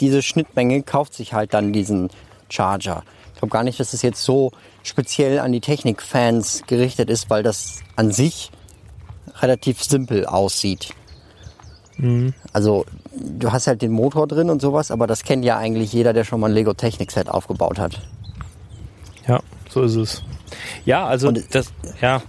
[0.00, 2.10] diese Schnittmenge kauft sich halt dann diesen
[2.48, 3.04] Charger.
[3.34, 4.52] Ich glaube gar nicht, dass es jetzt so
[4.82, 8.50] speziell an die Technikfans gerichtet ist, weil das an sich
[9.40, 10.90] relativ simpel aussieht.
[11.98, 12.34] Mhm.
[12.52, 12.84] Also
[13.14, 16.24] du hast halt den Motor drin und sowas, aber das kennt ja eigentlich jeder, der
[16.24, 18.00] schon mal ein Lego Technik Set aufgebaut hat.
[19.26, 19.40] Ja,
[19.70, 20.22] so ist es.
[20.84, 22.22] Ja, also Und- das, ja,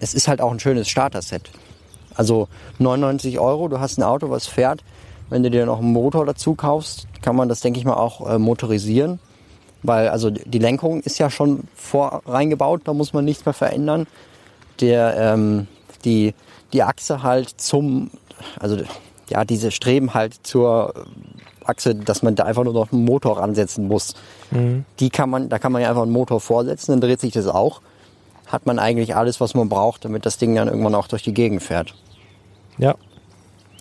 [0.00, 1.50] es ist halt auch ein schönes Starter-Set.
[2.14, 4.82] Also 99 Euro, du hast ein Auto, was fährt.
[5.30, 8.28] Wenn du dir noch einen Motor dazu kaufst, kann man das, denke ich mal, auch
[8.28, 9.18] äh, motorisieren.
[9.82, 14.06] Weil also die Lenkung ist ja schon vor reingebaut, da muss man nichts mehr verändern.
[14.80, 15.66] Der, ähm,
[16.04, 16.34] die,
[16.72, 18.10] die Achse halt zum,
[18.60, 18.78] also
[19.28, 20.92] ja, diese Streben halt zur
[21.66, 24.14] Achse, dass man da einfach nur noch einen Motor ransetzen muss.
[25.00, 27.46] Die kann man, da kann man ja einfach einen Motor vorsetzen, dann dreht sich das
[27.46, 27.80] auch.
[28.46, 31.32] hat man eigentlich alles, was man braucht, damit das Ding dann irgendwann auch durch die
[31.34, 31.94] Gegend fährt.
[32.78, 32.94] Ja,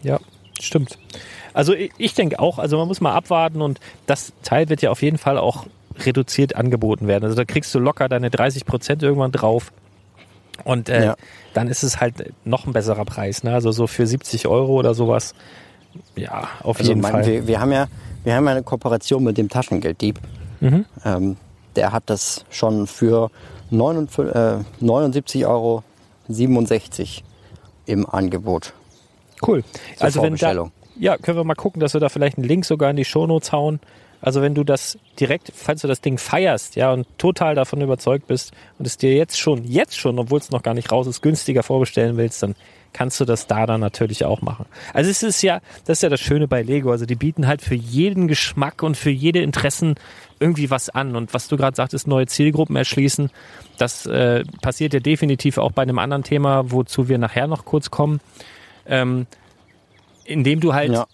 [0.03, 0.19] ja,
[0.61, 0.97] stimmt.
[1.53, 4.89] Also ich, ich denke auch, also man muss mal abwarten und das Teil wird ja
[4.91, 5.65] auf jeden Fall auch
[6.05, 7.25] reduziert angeboten werden.
[7.25, 9.73] Also da kriegst du locker deine 30 Prozent irgendwann drauf.
[10.63, 11.15] Und äh, Ja.
[11.53, 13.43] dann ist es halt noch ein besserer Preis.
[13.43, 13.53] Ne?
[13.53, 15.33] Also so für 70 Euro oder sowas.
[16.15, 17.25] Ja, auf Also jeden mein, Fall.
[17.25, 17.87] wir, wir haben ja
[18.23, 20.19] wir haben ja eine Kooperation mit dem Taschengelddieb.
[20.59, 20.85] Mhm.
[21.05, 21.37] Ähm,
[21.75, 23.31] der hat das schon für
[23.71, 25.83] 79, äh, 79,67 Euro
[27.85, 28.73] im Angebot.
[29.45, 29.63] Cool.
[29.95, 30.69] Zur also wenn da,
[30.99, 33.51] ja, können wir mal gucken, dass wir da vielleicht einen Link sogar in die Shownotes
[33.51, 33.79] hauen.
[34.21, 38.27] Also wenn du das direkt, falls du das Ding feierst, ja, und total davon überzeugt
[38.27, 41.23] bist und es dir jetzt schon, jetzt schon, obwohl es noch gar nicht raus ist,
[41.23, 42.53] günstiger vorbestellen willst, dann
[42.93, 44.65] kannst du das da dann natürlich auch machen.
[44.93, 46.91] Also es ist ja, das ist ja das Schöne bei Lego.
[46.91, 49.95] Also die bieten halt für jeden Geschmack und für jede Interessen
[50.39, 51.15] irgendwie was an.
[51.15, 53.29] Und was du gerade sagtest, neue Zielgruppen erschließen,
[53.77, 57.91] das äh, passiert ja definitiv auch bei einem anderen Thema, wozu wir nachher noch kurz
[57.91, 58.19] kommen.
[58.85, 59.27] Ähm,
[60.25, 61.07] indem du halt Ja.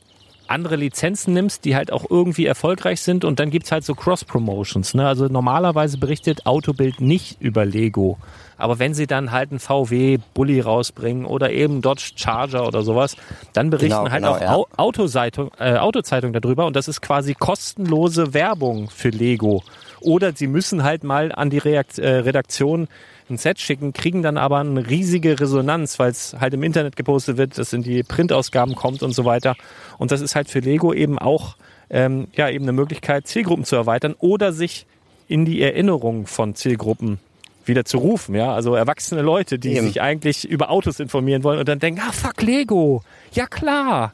[0.50, 4.94] Andere Lizenzen nimmst, die halt auch irgendwie erfolgreich sind und dann gibt's halt so Cross-Promotions.
[4.94, 5.08] Ne?
[5.08, 8.18] Also normalerweise berichtet Autobild nicht über Lego.
[8.58, 13.16] Aber wenn sie dann halt einen VW Bulli rausbringen oder eben Dodge Charger oder sowas,
[13.54, 14.54] dann berichten Genau, halt genau, auch ja.
[14.54, 19.64] Au Autozeitung, äh, Autozeitung darüber und das ist quasi kostenlose Werbung für Lego.
[20.00, 22.88] Oder sie müssen halt mal an die Reakt äh, Redaktion
[23.30, 27.38] ein Set schicken, kriegen dann aber eine riesige Resonanz, weil es halt im Internet gepostet
[27.38, 29.56] wird, das in die Printausgaben kommt und so weiter.
[29.98, 31.56] Und das ist halt für Lego eben auch
[31.90, 34.86] ähm, ja eben eine Möglichkeit, Zielgruppen zu erweitern oder sich
[35.28, 37.20] in die Erinnerung von Zielgruppen
[37.66, 39.88] wieder zu rufen, ja, also erwachsene Leute, die Eben.
[39.88, 43.04] sich eigentlich über Autos informieren wollen und dann denken, ah fuck Lego,
[43.34, 44.14] ja klar,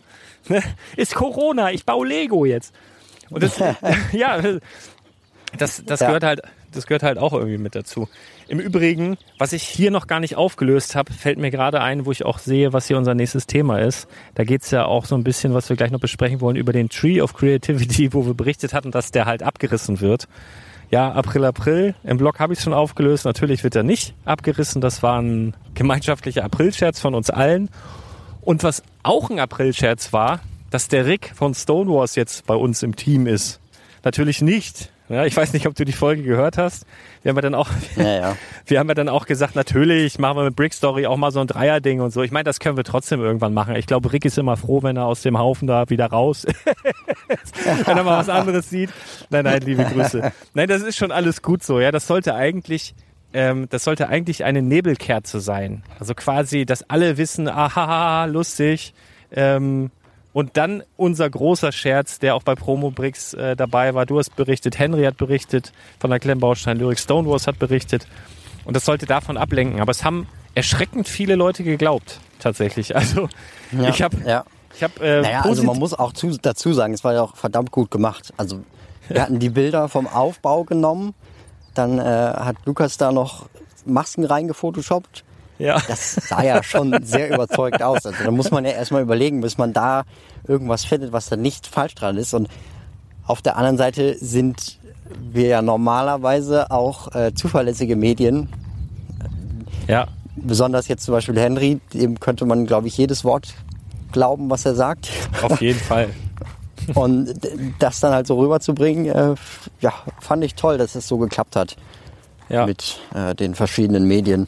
[0.49, 0.61] Ne?
[0.97, 2.73] ist Corona, ich baue Lego jetzt.
[3.29, 3.57] Und das,
[4.11, 4.41] ja,
[5.57, 6.07] das, das Ja.
[6.07, 6.41] gehört halt,
[6.71, 8.09] das gehört halt auch irgendwie mit dazu.
[8.53, 12.11] Im Übrigen, was ich hier noch gar nicht aufgelöst habe, fällt mir gerade ein, wo
[12.11, 14.07] ich auch sehe, was hier unser nächstes Thema ist.
[14.35, 16.87] Da geht's ja auch so ein bisschen, was wir gleich noch besprechen wollen, über den
[16.87, 20.27] Tree of Creativity, wo wir berichtet hatten, dass der halt abgerissen wird.
[20.91, 21.95] Ja, April, April.
[22.03, 23.25] Im Blog habe ich schon aufgelöst.
[23.25, 24.81] Natürlich wird er nicht abgerissen.
[24.81, 27.71] Das war ein gemeinschaftlicher Aprilscherz von uns allen.
[28.41, 32.95] Und was auch ein Aprilscherz war, dass der Rick von Stonewalls jetzt bei uns im
[32.95, 33.59] Team ist.
[34.03, 34.92] Natürlich nicht.
[35.09, 36.85] Ja, ich weiß nicht, ob du die Folge gehört hast.
[37.21, 38.37] Wir haben ja dann auch, Ja, ja.
[38.65, 41.41] wir haben ja dann auch gesagt, natürlich machen wir mit Brick Story auch mal so
[41.41, 42.23] ein Dreier-Ding und so.
[42.23, 43.75] Ich meine, das können wir trotzdem irgendwann machen.
[43.75, 47.85] Ich glaube, Rick ist immer froh, wenn er aus dem Haufen da wieder raus ist.
[47.85, 48.89] wenn er mal was anderes sieht.
[49.29, 50.31] Nein, nein, liebe Grüße.
[50.53, 51.79] Nein, das ist schon alles gut so.
[51.81, 52.95] Ja, das sollte eigentlich,
[53.33, 55.83] ähm, das sollte eigentlich eine Nebelkerze sein.
[55.99, 58.93] Also quasi, dass alle wissen, aha, lustig.
[59.35, 59.91] Ähm,
[60.33, 64.05] und dann unser großer Scherz, der auch bei Promobricks äh, dabei war.
[64.05, 68.07] Du hast berichtet, Henry hat berichtet von der Klemmbaustein, Lyric Stonewalls hat berichtet.
[68.65, 69.79] Und das sollte davon ablenken.
[69.79, 72.95] Aber es haben erschreckend viele Leute geglaubt, tatsächlich.
[73.03, 73.29] Also
[73.71, 73.89] ja.
[73.89, 74.43] ich habe ja.
[74.75, 77.35] ich hab, äh, Naja, also man muss auch zu, dazu sagen, es war ja auch
[77.35, 78.33] verdammt gut gemacht.
[78.37, 78.63] Also
[79.09, 81.13] wir hatten die Bilder vom Aufbau genommen,
[81.73, 83.47] dann äh, hat Lukas da noch
[83.85, 85.23] Masken reingefotoshoppt.
[85.59, 85.81] Ja.
[85.87, 88.05] Das sah ja schon sehr überzeugt aus.
[88.05, 90.03] Also da muss man ja erstmal überlegen, bis man da
[90.47, 92.33] irgendwas findet, was da nicht falsch dran ist.
[92.33, 92.47] Und
[93.25, 94.77] auf der anderen Seite sind
[95.31, 98.49] wir ja normalerweise auch äh, zuverlässige Medien.
[99.87, 103.53] ja, Besonders jetzt zum Beispiel Henry, dem könnte man, glaube ich, jedes Wort
[104.11, 105.09] glauben, was er sagt.
[105.43, 106.09] auf jeden Fall.
[106.95, 107.33] Und
[107.79, 109.35] das dann halt so rüberzubringen, äh,
[109.79, 111.77] ja, fand ich toll, dass es so geklappt hat
[112.49, 112.65] Ja.
[112.65, 114.47] mit äh, den verschiedenen Medien.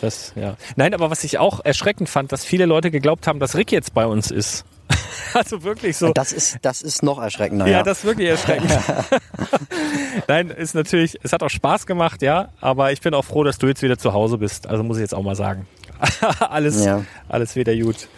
[0.00, 0.56] Das, ja.
[0.76, 3.94] Nein, aber was ich auch erschreckend fand, dass viele Leute geglaubt haben, dass Rick jetzt
[3.94, 4.64] bei uns ist.
[5.34, 6.12] also wirklich so.
[6.12, 7.66] Das ist, das ist noch erschreckender.
[7.66, 8.70] Ja, Ja, das ist wirklich erschreckend.
[10.28, 13.58] Nein, ist natürlich, es hat auch Spaß gemacht, ja, aber ich bin auch froh, dass
[13.58, 14.66] du jetzt wieder zu Hause bist.
[14.66, 15.66] Also muss ich jetzt auch mal sagen.
[16.40, 17.04] alles, Ja.
[17.28, 18.08] alles wieder gut.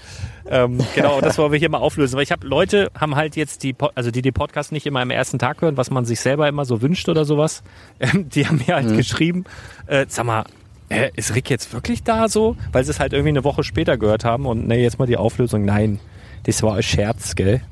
[0.46, 2.16] Ähm, genau, das wollen wir hier mal auflösen.
[2.16, 5.10] Weil ich habe Leute, haben halt jetzt die, also die die Podcast nicht immer am
[5.10, 7.62] ersten Tag hören, was man sich selber immer so wünscht oder sowas.
[8.00, 9.44] Ähm, die haben mir halt geschrieben,
[9.86, 10.44] äh, sag mal,
[10.90, 12.56] äh, ist Rick jetzt wirklich da so?
[12.72, 15.16] Weil sie es halt irgendwie eine Woche später gehört haben und ne, jetzt mal die
[15.16, 15.64] Auflösung.
[15.64, 15.98] Nein,
[16.44, 17.62] das war ein Scherz, gell?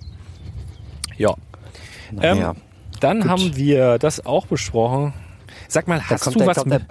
[1.16, 1.34] Ja.
[2.20, 2.54] Ähm, ja.
[3.00, 3.28] Dann Gut.
[3.30, 5.12] haben wir das auch besprochen.
[5.68, 6.82] Sag mal, hast du der- was mit,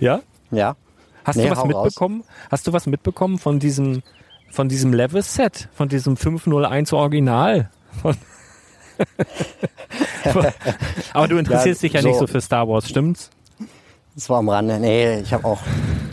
[0.00, 0.20] ja?
[0.50, 0.76] ja.
[1.24, 1.84] Hast Nee, du was hau raus.
[1.84, 2.24] mitbekommen?
[2.50, 4.02] Hast du was mitbekommen von diesem
[4.50, 7.70] von diesem Level Set, von diesem 501 Original?
[11.12, 13.30] Aber du interessierst Ja, dich ja nicht so- so für Star Wars, stimmt's?
[14.14, 14.78] Das war am Rande.
[14.78, 15.60] Nee, ich habe auch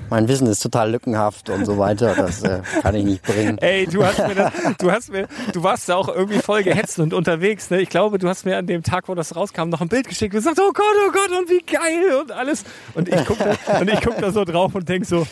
[0.10, 2.16] mein Wissen ist total lückenhaft und so weiter.
[2.16, 3.58] Das äh, kann ich nicht bringen.
[3.58, 7.00] Ey, du hast mir das, du hast mir, du warst da auch irgendwie voll gehetzt
[7.00, 7.70] und unterwegs.
[7.70, 7.82] Ne?
[7.82, 10.34] Ich glaube, du hast mir an dem Tag, wo das rauskam, noch ein Bild geschickt
[10.34, 12.64] und gesagt, oh Gott, oh Gott, und wie geil und alles.
[12.94, 15.28] Und ich guck da, und ich guck da so drauf und denk so,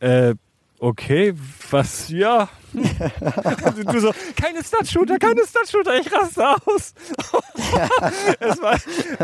[0.00, 0.34] äh,
[0.78, 1.34] okay,
[1.70, 2.48] was, ja.
[2.74, 6.94] Und du so, keine Stud-Shooter, keine Stud-Shooter, ich raste aus.
[8.40, 8.78] es, war,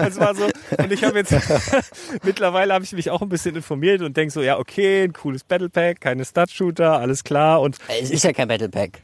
[0.06, 0.44] es war so,
[0.78, 1.34] und ich habe jetzt,
[2.22, 5.44] mittlerweile habe ich mich auch ein bisschen informiert und denk so, ja, okay, ein cooles
[5.44, 7.60] Battle Pack, keine Stud-Shooter, alles klar.
[7.60, 9.00] Und Es ist ja kein Battle Pack.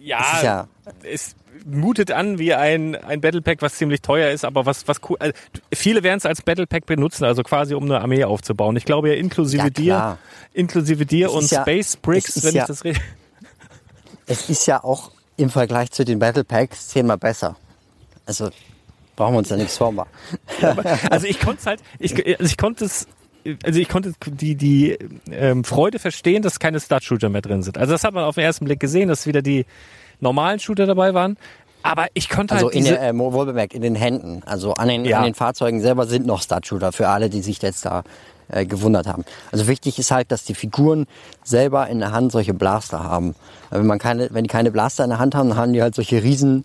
[0.00, 0.68] ja, ja,
[1.02, 4.96] es mutet an wie ein, ein Battle Pack, was ziemlich teuer ist, aber was, was
[5.08, 5.32] cool, also,
[5.72, 8.74] viele werden es als Battle Pack benutzen, also quasi um eine Armee aufzubauen.
[8.76, 10.18] Ich glaube ja inklusive Ja, dir,
[10.52, 13.00] inklusive dir und ja- Space Bricks, wenn ja- ich das rede.
[14.26, 17.56] Es ist ja auch im Vergleich zu den Battle Packs zehnmal besser.
[18.26, 18.50] Also
[19.16, 20.10] brauchen wir uns ja nichts vormachen.
[21.10, 23.06] Also ich konnte es halt, ich, also ich konnte es,
[23.64, 24.96] also ich konnte die, die
[25.30, 27.78] ähm, Freude verstehen, dass keine Stud-Shooter mehr drin sind.
[27.78, 29.66] Also das hat man auf den ersten Blick gesehen, dass wieder die
[30.20, 31.36] normalen Shooter dabei waren.
[31.82, 34.42] Aber ich konnte Also halt in diese, der, äh, wohlbemerkt, in den Händen.
[34.46, 35.18] Also an den, Ja.
[35.18, 38.04] an den Fahrzeugen selber sind noch Stud-Shooter für alle, die sich jetzt da
[38.52, 39.24] äh, gewundert haben.
[39.50, 41.06] Also wichtig ist halt, dass die Figuren
[41.42, 43.34] selber in der Hand solche Blaster haben.
[43.70, 45.94] Wenn man keine, wenn die keine Blaster in der Hand haben, dann haben die halt
[45.94, 46.64] solche riesen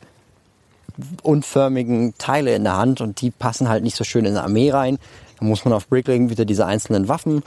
[1.21, 4.71] unförmigen Teile in der Hand und die passen halt nicht so schön in eine Armee
[4.71, 4.97] rein.
[5.39, 7.43] Da muss man auf Bricklink wieder diese einzelnen Waffen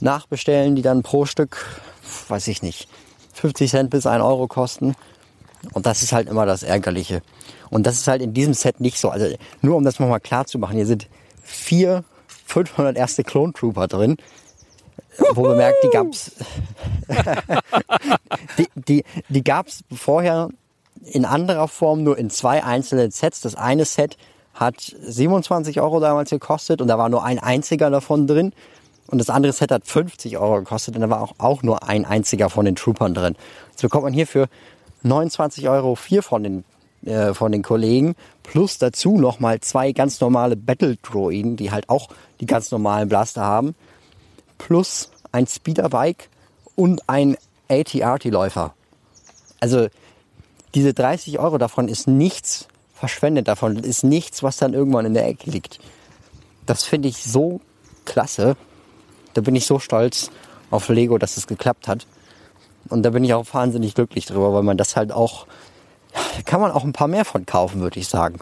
[0.00, 1.64] nachbestellen, die dann pro Stück,
[2.28, 2.88] weiß ich nicht,
[3.34, 4.94] 50 Cent bis 1 Euro kosten.
[5.72, 7.22] Und das ist halt immer das Ärgerliche.
[7.70, 9.10] Und das ist halt in diesem Set nicht so.
[9.10, 11.08] Also nur um das nochmal klar zu machen, hier sind
[11.42, 12.04] vier
[12.44, 14.16] 500 erste Clone Trooper drin.
[15.32, 16.32] Wo bemerkt, die gab's,
[18.58, 20.48] die, die, die gab's vorher
[21.04, 23.40] in anderer Form nur in zwei einzelnen Sets.
[23.40, 24.16] Das eine Set
[24.54, 28.52] hat 27 Euro damals gekostet und da war nur ein einziger davon drin.
[29.08, 32.04] Und das andere Set hat 50 Euro gekostet und da war auch, auch nur ein
[32.04, 33.36] einziger von den Troopern drin.
[33.70, 34.48] Jetzt bekommt man hier für
[35.02, 36.64] 29 Euro vier von den,
[37.06, 42.08] äh, von den Kollegen plus dazu nochmal zwei ganz normale Battle Droiden, die halt auch
[42.40, 43.74] die ganz normalen Blaster haben
[44.58, 46.28] plus ein Speederbike
[46.76, 47.36] und ein
[47.68, 48.74] AT-AT-Läufer.
[49.60, 49.88] Also
[50.74, 55.26] diese 30 Euro davon ist nichts verschwendet davon, ist nichts, was dann irgendwann in der
[55.26, 55.78] Ecke liegt.
[56.64, 57.60] Das finde ich so
[58.04, 58.56] klasse.
[59.34, 60.30] Da bin ich so stolz
[60.70, 62.06] auf Lego, dass es geklappt hat.
[62.88, 65.46] Und da bin ich auch wahnsinnig glücklich drüber, weil man das halt auch,
[66.44, 68.38] kann man auch ein paar mehr von kaufen, würde ich sagen.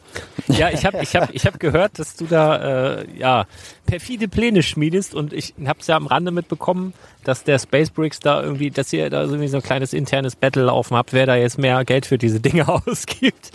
[0.48, 3.46] ja, ich habe ich hab, ich hab gehört, dass du da äh, ja
[3.86, 6.94] perfide Pläne schmiedest und ich habe es ja am Rande mitbekommen,
[7.24, 10.64] dass der Space Bricks da irgendwie, dass ihr da irgendwie so ein kleines internes Battle
[10.64, 13.50] laufen habt, wer da jetzt mehr Geld für diese Dinge ausgibt.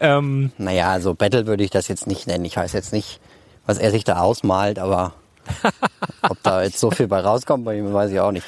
[0.00, 2.44] Ähm, Naja, also Battle würde ich das jetzt nicht nennen.
[2.44, 3.20] Ich weiß jetzt nicht,
[3.66, 5.14] was er sich da ausmalt, aber
[6.22, 8.46] ob da jetzt so viel bei rauskommt, bei ihm weiß ich auch nicht.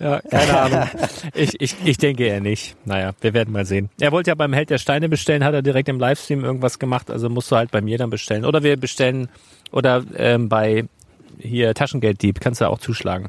[0.00, 0.88] Ja, keine Ahnung.
[1.34, 2.76] Ich, ich, ich denke eher nicht.
[2.84, 3.90] Naja, wir werden mal sehen.
[3.98, 7.10] Er wollte ja beim Held der Steine bestellen, hat er direkt im Livestream irgendwas gemacht,
[7.10, 8.44] also musst du halt bei mir dann bestellen.
[8.44, 9.28] Oder wir bestellen,
[9.72, 10.84] oder ähm, bei
[11.38, 13.28] hier Taschengelddieb, kannst du auch zuschlagen.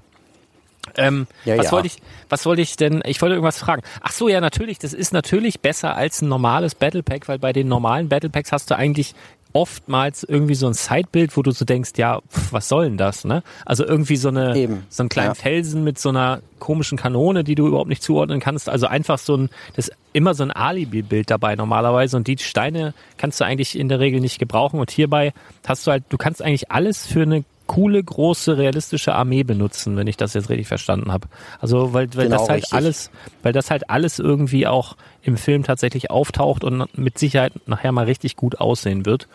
[0.97, 1.71] Ähm, Ja, was ja.
[1.71, 1.97] wollte ich,
[2.29, 3.81] was wollte ich denn, ich wollte irgendwas fragen.
[4.01, 7.53] Ach so, ja, natürlich, das ist natürlich besser als ein normales Battle Pack, weil bei
[7.53, 9.13] den normalen Battle Packs hast du eigentlich
[9.53, 13.25] oftmals irgendwie so ein Sidebild, wo du so denkst, ja, pf, was soll denn das,
[13.25, 13.43] ne?
[13.65, 15.33] Also irgendwie so eine, Eben, so einen kleinen ja.
[15.33, 18.69] Felsen mit so einer komischen Kanone, die du überhaupt nicht zuordnen kannst.
[18.69, 22.93] Also einfach so ein, das ist immer so ein Alibi-Bild dabei normalerweise und die Steine
[23.17, 25.33] kannst du eigentlich in der Regel nicht gebrauchen und hierbei
[25.67, 30.07] hast du halt, du kannst eigentlich alles für eine coole, große, realistische Armee benutzen, wenn
[30.07, 31.27] ich das jetzt richtig verstanden habe.
[31.61, 32.73] Also weil, weil Genau, das halt richtig.
[32.73, 33.11] alles,
[33.43, 38.05] weil das halt alles irgendwie auch im Film tatsächlich auftaucht und mit Sicherheit nachher mal
[38.05, 39.27] richtig gut aussehen wird.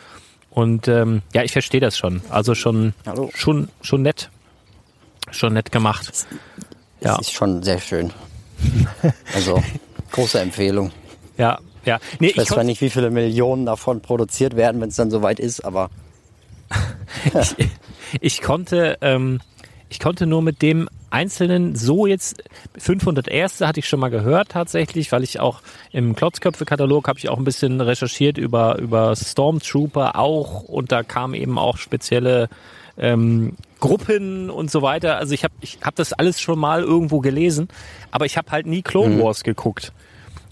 [0.50, 2.22] Und ähm, ja, ich verstehe das schon.
[2.28, 3.30] Also schon, Hallo.
[3.34, 4.30] schon, schon nett,
[5.30, 6.12] schon nett gemacht.
[7.00, 7.16] Ja.
[7.16, 8.12] Das ist schon sehr schön.
[9.32, 9.62] Also,
[10.10, 10.90] große Empfehlung.
[11.38, 11.98] Ja, ja.
[12.18, 15.10] Nee, Ich ich, weiß zwar nicht, wie viele Millionen davon produziert werden, wenn es dann
[15.10, 15.90] soweit ist, aber
[18.20, 19.40] ich konnte, ähm,
[19.88, 22.42] ich konnte nur mit dem einzelnen so jetzt
[22.76, 25.62] 500 erste hatte ich schon mal gehört tatsächlich, weil ich auch
[25.92, 31.34] im Klotzköpfe-Katalog habe ich auch ein bisschen recherchiert über über Stormtrooper auch und da kamen
[31.34, 32.48] eben auch spezielle
[32.98, 35.18] ähm, Gruppen und so weiter.
[35.18, 37.68] Also ich habe ich hab das alles schon mal irgendwo gelesen,
[38.10, 39.92] aber ich habe halt nie Clone Wars geguckt.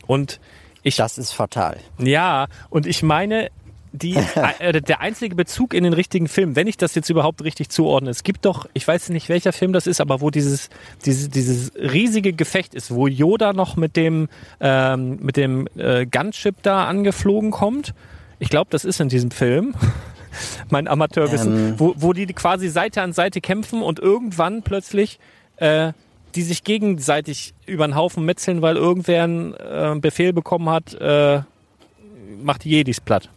[0.06, 0.40] Und
[0.82, 1.78] ich das ist fatal.
[1.98, 3.50] ja, und ich meine,
[3.92, 4.16] die,
[4.58, 8.10] äh, der einzige Bezug in den richtigen Film, wenn ich das jetzt überhaupt richtig zuordne,
[8.10, 10.70] es gibt doch, ich weiß nicht welcher Film das ist, aber wo dieses,
[11.04, 14.28] dieses, dieses riesige Gefecht ist, wo Yoda noch mit dem,
[14.60, 17.94] ähm, mit dem äh, Gunship da angeflogen kommt.
[18.38, 19.74] Ich glaube, das ist in diesem Film.
[20.70, 21.74] mein Amateurwissen, Ähm.
[21.76, 25.18] wo, wo die quasi Seite an Seite kämpfen und irgendwann plötzlich
[25.56, 25.92] äh,
[26.34, 31.42] die sich gegenseitig über den Haufen metzeln, weil irgendwer einen äh, Befehl bekommen hat, äh,
[32.42, 33.28] macht die Jedis platt.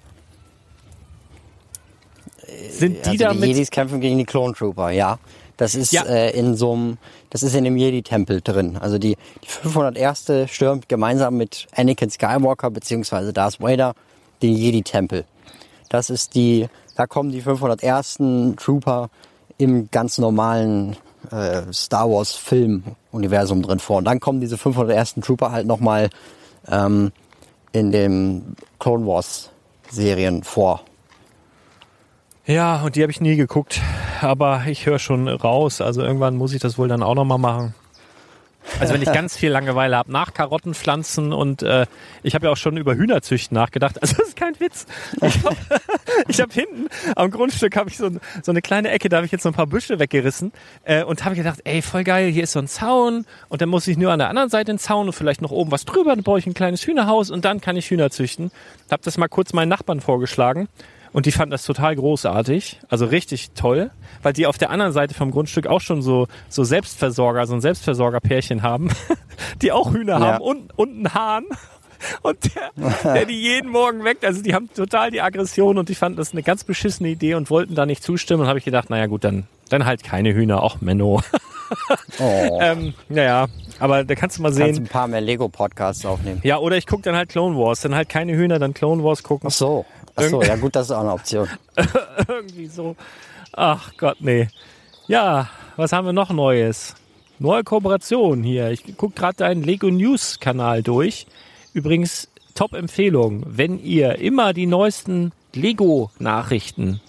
[2.71, 3.43] Sind die also damit?
[3.43, 5.19] die Jedis kämpfen gegen die Clone Trooper, ja.
[5.57, 6.03] Das ist Ja.
[6.03, 6.97] äh, in so einem,
[7.29, 8.77] das ist in dem Jedi-Tempel drin.
[8.77, 10.49] Also die, die 501.
[10.51, 13.93] stürmt gemeinsam mit Anakin Skywalker beziehungsweise Darth Vader
[14.41, 15.23] den Jedi-Tempel.
[15.89, 18.17] Das ist die, da kommen die 501.
[18.57, 19.09] Trooper
[19.57, 20.97] im ganz normalen
[21.31, 23.97] äh, Star Wars Film-Universum drin vor.
[23.99, 25.15] Und dann kommen diese 501.
[25.21, 26.09] Trooper halt nochmal
[26.69, 27.13] ähm,
[27.71, 29.51] in den Clone Wars
[29.89, 30.81] Serien vor.
[32.47, 33.81] Ja, und die habe ich nie geguckt.
[34.21, 35.81] Aber ich höre schon raus.
[35.81, 37.73] Also irgendwann muss ich das wohl dann auch nochmal machen.
[38.79, 41.85] Also wenn ich ganz viel Langeweile habe, nach Karottenpflanzen und äh,
[42.23, 43.97] ich habe ja auch schon über Hühnerzüchten nachgedacht.
[44.01, 44.85] Also das ist kein Witz.
[45.21, 45.55] Ich habe
[46.29, 48.09] hab hinten am Grundstück habe ich so,
[48.43, 50.51] so eine kleine Ecke, da habe ich jetzt so ein paar Büsche weggerissen
[50.83, 53.87] äh, und habe gedacht, ey, voll geil, hier ist so ein Zaun und dann muss
[53.87, 56.23] ich nur an der anderen Seite einen Zaun und vielleicht noch oben was drüber, dann
[56.23, 58.51] baue ich ein kleines Hühnerhaus und dann kann ich Hühner züchten.
[58.91, 60.67] Habe das mal kurz meinen Nachbarn vorgeschlagen
[61.15, 63.89] und die fanden das total großartig, also richtig toll,
[64.21, 67.61] weil die auf der anderen Seite vom Grundstück auch schon so, so Selbstversorger, so ein
[67.61, 68.89] Selbstversorgerpärchen haben,
[69.61, 70.33] die auch Hühner Ja.
[70.33, 71.45] haben und, und einen Hahn.
[72.21, 75.95] Und der, der die jeden Morgen weckt, also die haben total die Aggression und die
[75.95, 78.41] fanden das eine ganz beschissene Idee und wollten da nicht zustimmen.
[78.43, 81.21] Und habe ich gedacht, naja gut, dann, dann halt keine Hühner, auch Menno.
[82.19, 82.59] Oh.
[82.61, 83.47] ähm, naja,
[83.79, 84.83] aber da kannst du mal Kannst sehen.
[84.83, 86.39] ein paar mehr Lego-Podcasts aufnehmen.
[86.43, 89.23] Ja, oder ich gucke dann halt Clone Wars, dann halt keine Hühner, dann Clone Wars
[89.23, 89.47] gucken.
[89.51, 89.83] Ach so.
[90.15, 91.47] Ach so, ja gut, das ist auch eine Option.
[92.27, 92.95] irgendwie so.
[93.53, 94.47] Ach Gott, nee.
[95.07, 96.95] Ja, was haben wir noch Neues?
[97.37, 98.71] Neue Kooperation hier.
[98.71, 101.27] Ich gucke gerade deinen Lego News Kanal durch.
[101.73, 107.01] Übrigens, Top-Empfehlung, wenn ihr immer die neuesten Lego-Nachrichten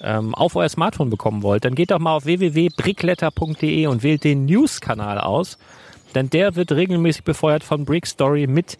[0.00, 4.46] ähm, auf euer Smartphone bekommen wollt, dann geht doch mal auf www.brickletter.de und wählt den
[4.46, 5.58] News-Kanal aus.
[6.14, 8.78] Denn der wird regelmäßig befeuert von Brick Story mit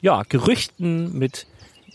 [0.00, 1.46] ja, Gerüchten, mit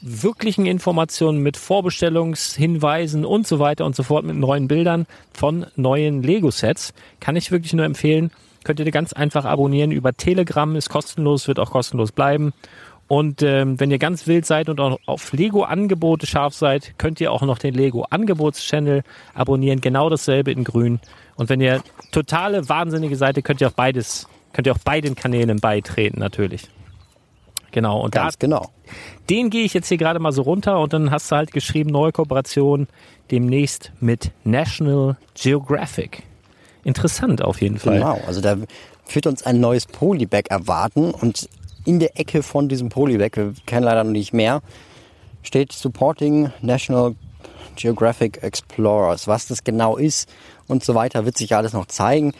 [0.05, 6.21] wirklichen Informationen, mit Vorbestellungshinweisen und so weiter und so fort, mit neuen Bildern von neuen
[6.21, 6.93] Lego-Sets.
[7.19, 8.31] Kann ich wirklich nur empfehlen.
[8.63, 12.53] Könnt ihr ganz einfach abonnieren über Telegram, ist kostenlos, wird auch kostenlos bleiben.
[13.07, 17.31] Und ähm, wenn ihr ganz wild seid und auch auf Lego-Angebote scharf seid, könnt ihr
[17.31, 19.03] auch noch den Lego-Angebots-Channel
[19.35, 19.81] abonnieren.
[19.81, 20.99] Genau dasselbe in grün.
[21.35, 21.81] Und wenn ihr
[22.11, 26.67] totale Wahnsinnige seid, könnt ihr auch beides, könnt ihr auch beiden Kanälen beitreten, natürlich.
[27.75, 27.99] Genau.
[27.99, 28.71] Und da, Ganz genau.
[29.29, 31.89] den gehe ich jetzt hier gerade mal so runter und dann hast du halt geschrieben,
[31.89, 32.87] neue Kooperation
[33.31, 36.23] demnächst mit National Geographic.
[36.85, 37.95] Interessant auf jeden Fall.
[37.95, 38.17] Genau.
[38.27, 38.55] Also da
[39.03, 41.49] führt uns ein neues Polybag erwarten und
[41.83, 44.61] in der Ecke von diesem Polybag, wir kennen leider noch nicht mehr,
[45.43, 47.15] steht Supporting National
[47.75, 49.27] Geographic Explorers.
[49.27, 50.29] Was das genau ist
[50.67, 52.31] und so weiter, wird sich alles noch zeigen.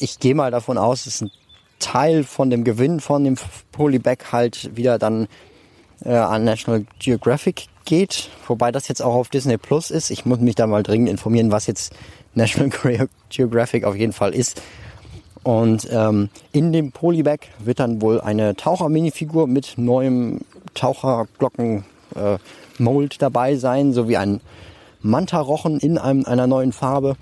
[0.00, 1.30] Ich gehe mal davon aus, dass ein
[1.78, 3.36] Teil von dem Gewinn von dem
[3.72, 5.28] Polybag halt wieder dann
[6.04, 10.10] äh, an National Geographic geht, wobei das jetzt auch auf Disney Plus ist.
[10.10, 11.94] Ich muss mich da mal dringend informieren, was jetzt
[12.34, 12.70] National
[13.28, 14.60] Geographic auf jeden Fall ist.
[15.42, 20.40] Und ähm, in dem Polybag wird dann wohl eine Taucher-Minifigur mit neuem
[20.72, 24.40] Taucherglocken-Mold dabei sein, sowie ein
[25.02, 27.16] Mantarochen in einem, einer neuen Farbe.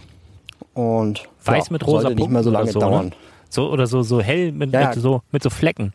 [0.73, 3.07] Und Weiß ja, mit rosa sollte nicht mehr so lange so, dauern.
[3.07, 3.13] Ne?
[3.53, 5.93] So oder so so hell mit, Ja, mit so mit so Flecken.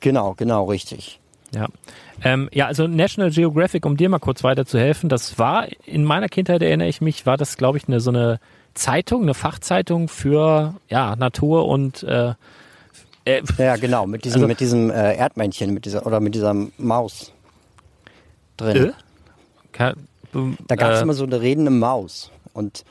[0.00, 1.20] Genau, genau, richtig.
[1.54, 1.68] Ja.
[2.24, 6.62] Ähm, ja, also National Geographic, um dir mal kurz weiterzuhelfen, das war in meiner Kindheit
[6.62, 8.40] erinnere ich mich, war das glaube ich eine so eine
[8.74, 12.34] Zeitung, eine Fachzeitung für ja Natur und äh,
[13.26, 16.54] äh, Ja, genau, mit diesem, Also- mit diesem äh, Erdmännchen, mit dieser, oder mit dieser
[16.78, 17.32] Maus
[18.56, 18.76] drin.
[18.86, 18.92] äh?
[19.72, 19.94] Ka-
[20.66, 22.30] Da gab es äh, immer so eine redende Maus.
[22.54, 22.84] Und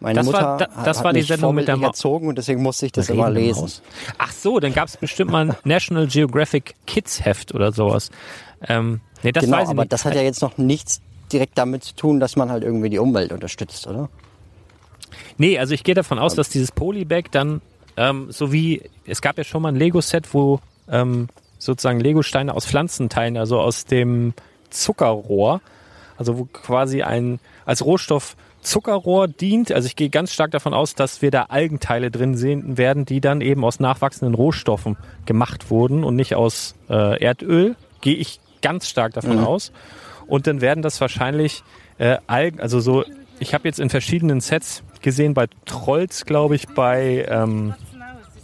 [0.00, 1.86] meine Das Mutter war- da- das hat war die mich Sendung mit der vorbildlich Ma-
[1.88, 3.62] erzogen und deswegen musste ich das immer lesen.
[3.62, 3.82] Maus.
[4.18, 8.10] Ach so, dann gab es bestimmt mal ein National Geographic Kids Heft oder sowas.
[8.68, 9.92] Ähm, nee, das genau, weiß ich aber nicht.
[9.92, 11.00] das hat ja jetzt noch nichts
[11.32, 14.08] direkt damit zu tun, dass man halt irgendwie die Umwelt unterstützt, oder?
[15.38, 17.60] Nee, also ich gehe davon aus, dass dieses Polybag dann,
[17.96, 21.28] ähm, so wie, es gab ja schon mal ein Lego-Set, wo ähm,
[21.58, 24.34] sozusagen Lego-Steine aus Pflanzenteilen, also aus dem
[24.70, 25.60] Zuckerrohr,
[26.16, 28.36] also wo quasi ein, als Rohstoff
[28.66, 29.70] Zuckerrohr dient.
[29.70, 33.20] Also ich gehe ganz stark davon aus, dass wir da Algenteile drin sehen werden, die
[33.20, 37.76] dann eben aus nachwachsenden Rohstoffen gemacht wurden und nicht aus äh, Erdöl.
[38.00, 39.70] Gehe ich ganz stark davon aus.
[40.26, 41.62] Und dann werden das wahrscheinlich
[41.98, 43.04] äh, Algen, also so,
[43.38, 47.74] ich habe jetzt in verschiedenen Sets gesehen, bei Trolls, glaube ich, bei ähm,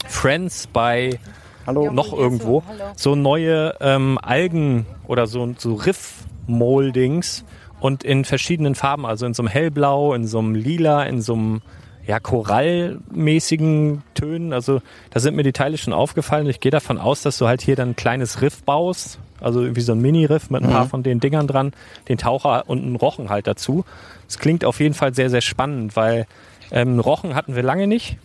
[0.06, 1.18] Friends, bei
[1.66, 1.90] Hallo?
[1.90, 2.62] noch irgendwo,
[2.94, 7.44] so neue ähm, Algen oder so, so Riff-Moldings
[7.82, 11.34] und in verschiedenen Farben, also in so einem hellblau, in so einem lila, in so
[11.34, 11.62] einem
[12.06, 14.52] ja, korallmäßigen Tönen.
[14.52, 14.80] Also
[15.10, 16.46] da sind mir die Teile schon aufgefallen.
[16.48, 19.18] Ich gehe davon aus, dass du halt hier dann ein kleines Riff baust.
[19.40, 21.72] Also irgendwie so ein Mini-Riff mit ein paar von den Dingern dran,
[22.08, 23.84] den Taucher und einen Rochen halt dazu.
[24.28, 26.26] Es klingt auf jeden Fall sehr, sehr spannend, weil
[26.70, 28.16] ähm, Rochen hatten wir lange nicht.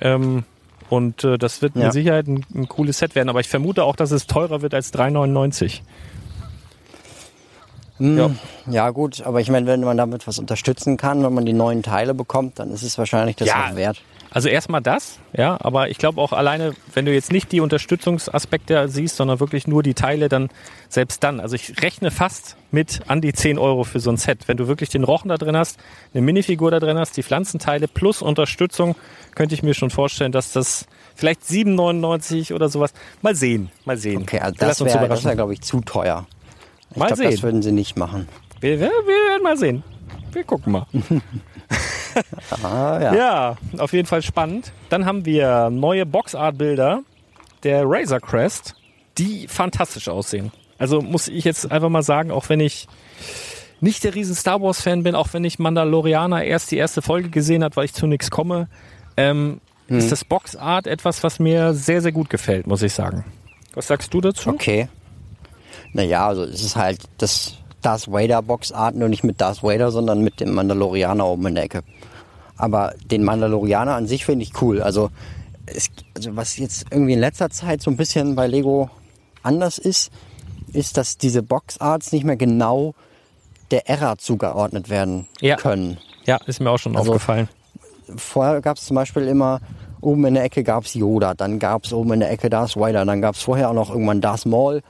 [0.00, 0.42] Ähm,
[0.90, 1.84] und äh, das wird Ja.
[1.84, 3.28] mit Sicherheit ein, ein cooles Set werden.
[3.28, 5.80] Aber ich vermute auch, dass es teurer wird als 3,99.
[7.98, 8.30] Hm, Ja.
[8.70, 8.90] ja.
[8.90, 12.14] gut, aber ich meine, wenn man damit was unterstützen kann, wenn man die neuen Teile
[12.14, 13.68] bekommt, dann ist es wahrscheinlich das Ja.
[13.70, 14.00] auch wert.
[14.30, 18.86] Also erstmal das, ja, aber ich glaube auch alleine, wenn du jetzt nicht die Unterstützungsaspekte
[18.88, 20.50] siehst, sondern wirklich nur die Teile, dann
[20.90, 21.40] selbst dann.
[21.40, 24.46] Also ich rechne fast mit an die 10 Euro für so ein Set.
[24.46, 25.78] Wenn du wirklich den Rochen da drin hast,
[26.12, 28.96] eine Minifigur da drin hast, die Pflanzenteile plus Unterstützung,
[29.34, 32.92] könnte ich mir schon vorstellen, dass das vielleicht 7,99 oder sowas.
[33.22, 34.22] Mal sehen, mal sehen.
[34.22, 36.26] Okay, also das wäre, wäre glaube ich, zu teuer.
[36.98, 37.30] Ich Mal glaube, sehen.
[37.30, 38.28] das würden sie nicht machen.
[38.60, 39.84] Wir, wir, wir werden mal sehen.
[40.32, 40.86] Wir gucken mal.
[42.64, 43.14] Ah, ja.
[43.14, 44.72] Ja, auf jeden Fall spannend.
[44.88, 47.02] Dann haben wir neue Boxart-Bilder
[47.62, 48.74] der Razor Crest,
[49.18, 50.50] die fantastisch aussehen.
[50.78, 52.88] Also muss ich jetzt einfach mal sagen, auch wenn ich
[53.80, 57.28] nicht der riesen Star Wars Fan bin, auch wenn ich Mandalorianer erst die erste Folge
[57.28, 58.68] gesehen hat, weil ich zu nichts komme,
[59.16, 63.24] ähm, ist das Boxart etwas, was mir sehr, sehr gut gefällt, muss ich sagen.
[63.74, 64.50] Was sagst du dazu?
[64.50, 64.88] Okay.
[65.98, 70.22] Naja, also es ist halt das Darth Vader Boxart, nur nicht mit Darth Vader, sondern
[70.22, 71.82] mit dem Mandalorianer oben in der Ecke.
[72.56, 74.80] Aber den Mandalorianer an sich finde ich cool.
[74.80, 75.10] Also,
[75.66, 78.90] es, also was jetzt irgendwie in letzter Zeit so ein bisschen bei Lego
[79.42, 80.12] anders ist,
[80.72, 82.94] ist, dass diese Boxarts nicht mehr genau
[83.72, 85.56] der Ära zugeordnet werden Ja.
[85.56, 85.98] können.
[86.26, 87.48] Ja, ist mir auch schon Also- aufgefallen.
[88.16, 89.60] Vorher gab es zum Beispiel immer,
[90.00, 92.76] oben in der Ecke gab es Yoda, dann gab es oben in der Ecke Darth
[92.76, 94.82] Vader, dann gab es vorher auch noch irgendwann Darth Maul.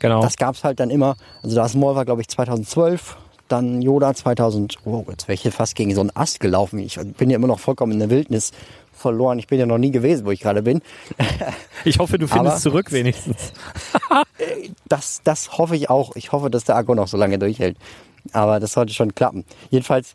[0.00, 0.20] Genau.
[0.22, 1.16] Das gab's halt dann immer.
[1.42, 3.16] Also Darth Maul war, glaube ich, 2012.
[3.48, 4.78] Dann Yoda 2000.
[4.84, 6.78] Oh, jetzt wäre ich hier fast gegen so einen Ast gelaufen.
[6.78, 8.52] Ich bin ja immer noch vollkommen in der Wildnis
[8.92, 9.38] verloren.
[9.38, 10.82] Ich bin ja noch nie gewesen, wo ich gerade bin.
[11.84, 13.52] Ich hoffe, du findest Aber- zurück wenigstens.
[14.88, 16.16] Das, das hoffe ich auch.
[16.16, 17.76] Ich hoffe, dass der Akku noch so lange durchhält.
[18.32, 19.44] Aber das sollte schon klappen.
[19.70, 20.14] Jedenfalls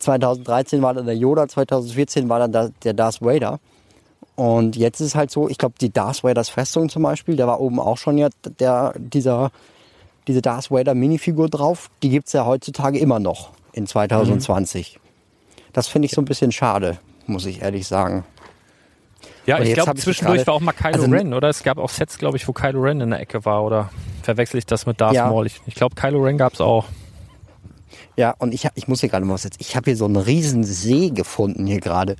[0.00, 3.58] 2013 war dann der Yoda, 2014 war dann da- der Darth Vader.
[4.36, 7.46] Und jetzt ist es halt so, ich glaube, die Darth Vaders Festung zum Beispiel, der
[7.46, 8.28] war oben auch schon ja
[8.60, 9.50] der, dieser,
[10.28, 11.90] diese Darth Vader Minifigur drauf.
[12.02, 15.00] Die gibt's ja heutzutage immer noch in 2020.
[15.72, 18.24] Das finde ich so ein bisschen schade, muss ich ehrlich sagen.
[19.46, 21.48] Ja, Und ich glaube, zwischendurch gerade- war auch mal Kylo also- Ren, oder?
[21.48, 23.90] Es gab auch Sets, glaube ich, wo Kylo Ren in der Ecke war, oder
[24.22, 25.28] verwechsel ich das mit Darth Ja.
[25.28, 25.46] Maul?
[25.46, 26.84] Ich, ich glaube, Kylo Ren gab's auch.
[28.16, 29.60] Ja, und ich, ich muss hier gerade mal was jetzt.
[29.60, 32.16] Ich habe hier so einen riesen See gefunden hier gerade.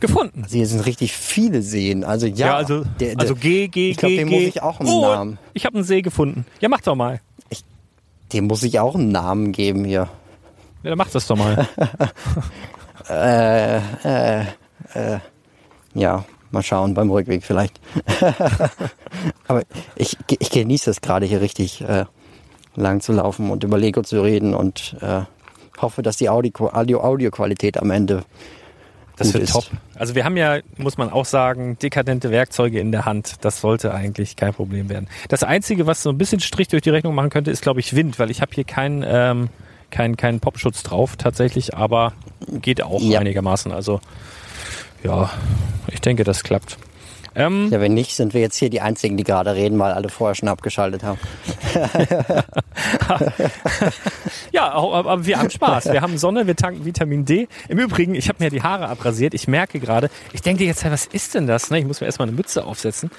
[0.00, 0.42] Gefunden.
[0.44, 2.04] Also hier sind richtig viele Seen.
[2.04, 4.34] Also ja, Ja, also, der, der, also G, G, ich glaub, G, dem G.
[4.34, 5.38] muss ich auch einen oh, Namen.
[5.54, 6.44] Ich habe einen See gefunden.
[6.60, 7.20] Ja, mach doch mal.
[8.32, 10.08] dem muss ich auch einen Namen geben hier.
[10.82, 11.66] Ja, dann mach das doch mal.
[15.94, 17.80] Ja, mal schauen, beim Rückweg vielleicht.
[19.48, 19.62] Aber
[19.94, 22.04] ich, ich genieße es gerade hier richtig äh,
[22.74, 25.22] lang zu laufen und über Lego zu reden und äh,
[25.80, 28.24] hoffe, dass die Audio- Audio- Audioqualität am Ende
[29.16, 29.64] Das wird top.
[29.94, 33.36] Also wir haben ja, muss man auch sagen, dekadente Werkzeuge in der Hand.
[33.40, 35.08] Das sollte eigentlich kein Problem werden.
[35.28, 37.96] Das Einzige, was so ein bisschen Strich durch die Rechnung machen könnte, ist, glaube ich,
[37.96, 39.48] Wind, weil ich habe hier keinen ähm,
[39.90, 42.12] kein, kein Popschutz drauf tatsächlich, aber
[42.60, 43.20] geht auch Ja.
[43.20, 43.72] einigermaßen.
[43.72, 44.00] Also
[45.02, 45.30] ja,
[45.92, 46.76] ich denke, das klappt.
[47.36, 50.08] Ähm, Ja, wenn nicht, sind wir jetzt hier die Einzigen, die gerade reden, weil alle
[50.08, 51.18] vorher schon abgeschaltet haben.
[54.52, 55.92] Ja, aber wir haben Spaß.
[55.92, 57.48] Wir haben Sonne, wir tanken Vitamin D.
[57.68, 59.34] Im Übrigen, ich habe mir die Haare abrasiert.
[59.34, 61.70] Ich merke gerade, ich denke jetzt, was ist denn das?
[61.70, 61.78] Ne?
[61.78, 63.10] Ich muss mir erstmal eine Mütze aufsetzen.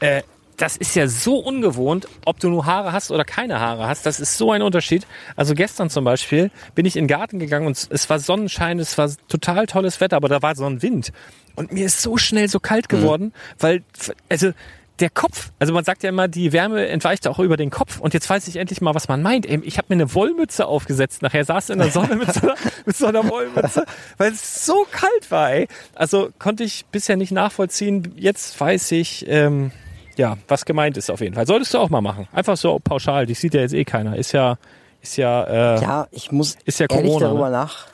[0.00, 0.22] Äh,
[0.56, 4.06] das ist ja so ungewohnt, ob du nur Haare hast oder keine Haare hast.
[4.06, 5.06] Das ist so ein Unterschied.
[5.36, 8.96] Also gestern zum Beispiel bin ich in den Garten gegangen und es- war Sonnenschein, es
[8.98, 11.12] war total tolles Wetter, aber da war so ein Wind.
[11.56, 13.82] Und mir ist so schnell so kalt geworden, weil,
[14.28, 14.52] also
[15.00, 17.98] der Kopf, also man sagt ja immer, die Wärme entweicht auch über den Kopf.
[17.98, 19.46] Und jetzt weiß ich endlich mal, was man meint.
[19.46, 21.22] Ich habe mir eine Wollmütze aufgesetzt.
[21.22, 23.84] Nachher saß in der Sonne mit so einer, mit so einer Wollmütze,
[24.18, 25.50] weil es so kalt war.
[25.52, 25.66] Ey.
[25.94, 28.12] Also konnte ich bisher nicht nachvollziehen.
[28.16, 29.72] Jetzt weiß ich, ähm,
[30.16, 31.46] ja, was gemeint ist auf jeden Fall.
[31.46, 32.28] Solltest du auch mal machen.
[32.32, 33.26] Einfach so pauschal.
[33.26, 34.16] Die sieht ja jetzt eh keiner.
[34.16, 34.58] Ist ja,
[35.00, 35.44] ist ja,
[35.76, 37.52] äh, Ja, ich muss Ist ja ehrlich Corona, darüber ne?
[37.56, 37.86] nach.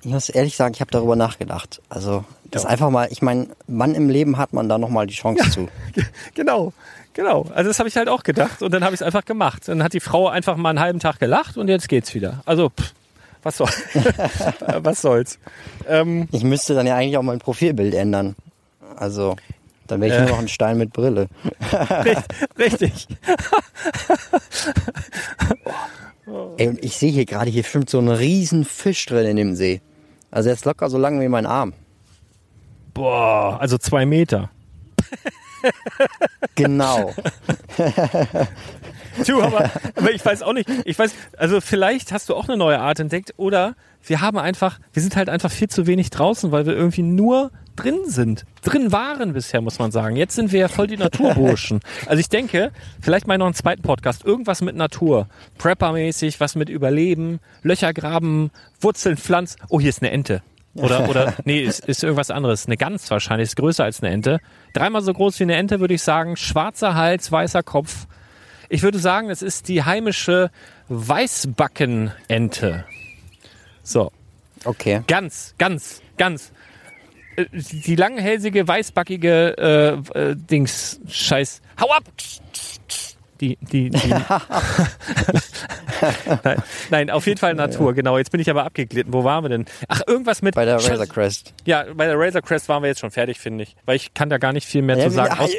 [0.00, 1.80] Ich muss ehrlich sagen, ich habe darüber nachgedacht.
[1.88, 2.68] Also das Ja.
[2.68, 3.08] einfach mal.
[3.10, 5.68] Ich meine, wann im Leben hat man da noch mal die Chance zu?
[6.34, 6.72] Genau,
[7.14, 7.46] genau.
[7.54, 9.62] Also das habe ich halt auch gedacht und dann habe ich es einfach gemacht.
[9.66, 12.42] Dann hat die Frau einfach mal einen halben Tag gelacht und jetzt geht's wieder.
[12.44, 12.92] Also pff,
[13.42, 13.68] was soll,
[14.80, 15.38] was soll's?
[15.88, 18.36] Ähm, Ich müsste dann ja eigentlich auch mein Profilbild ändern.
[18.96, 19.36] Also
[19.86, 20.22] dann wäre ich Äh.
[20.22, 21.28] nur noch ein Stein mit Brille.
[22.58, 23.06] richtig.
[26.56, 29.54] Ey, und ich sehe hier gerade, hier schwimmt so ein riesen Fisch drin in dem
[29.54, 29.80] See.
[30.30, 31.74] Also er ist locker so lang wie mein Arm.
[32.94, 34.50] Boah, also zwei Meter.
[36.56, 37.14] Genau.
[39.26, 40.68] Du, aber, aber ich weiß auch nicht.
[40.84, 43.74] Ich weiß, also vielleicht hast du auch eine neue Art entdeckt oder
[44.06, 47.50] wir haben einfach, wir sind halt einfach viel zu wenig draußen, weil wir irgendwie nur
[47.76, 48.44] drin sind.
[48.62, 50.16] Drin waren bisher, muss man sagen.
[50.16, 51.80] Jetzt sind wir ja voll die Naturburschen.
[52.06, 52.70] Also ich denke,
[53.00, 54.24] vielleicht mal noch einen zweiten Podcast.
[54.24, 55.28] Irgendwas mit Natur.
[55.58, 58.50] Prepper-mäßig, was mit Überleben, Löcher graben,
[58.80, 59.60] Wurzeln pflanzen.
[59.68, 60.42] Oh, hier ist eine Ente.
[60.74, 62.66] Oder, oder, nee, ist, ist irgendwas anderes.
[62.66, 64.40] Eine Gans wahrscheinlich, ist größer als eine Ente.
[64.72, 66.36] Dreimal so groß wie eine Ente, würde ich sagen.
[66.36, 68.06] Schwarzer Hals, weißer Kopf.
[68.68, 70.50] Ich würde sagen, es ist die heimische
[70.88, 72.84] Weißbackenente.
[73.82, 74.10] So,
[74.64, 75.02] Okay.
[75.06, 76.52] ganz, ganz, ganz.
[77.36, 81.60] Äh, Die langhälsige, weißbackige äh, äh, Dings, Scheiß.
[81.80, 82.04] Hau ab!
[83.40, 84.14] Die, die, die.
[86.44, 88.18] nein, nein, auf jeden Fall Natur, genau.
[88.18, 89.12] Jetzt bin ich aber abgeglitten.
[89.12, 89.64] Wo waren wir denn?
[89.88, 90.54] Ach, irgendwas mit.
[90.54, 91.52] Bei der Razor Crest.
[91.64, 93.76] Ja, bei der Razor Crest waren wir jetzt schon fertig, finde ich.
[93.86, 95.34] Weil ich kann da gar nicht viel mehr zu sagen.
[95.38, 95.50] Aus,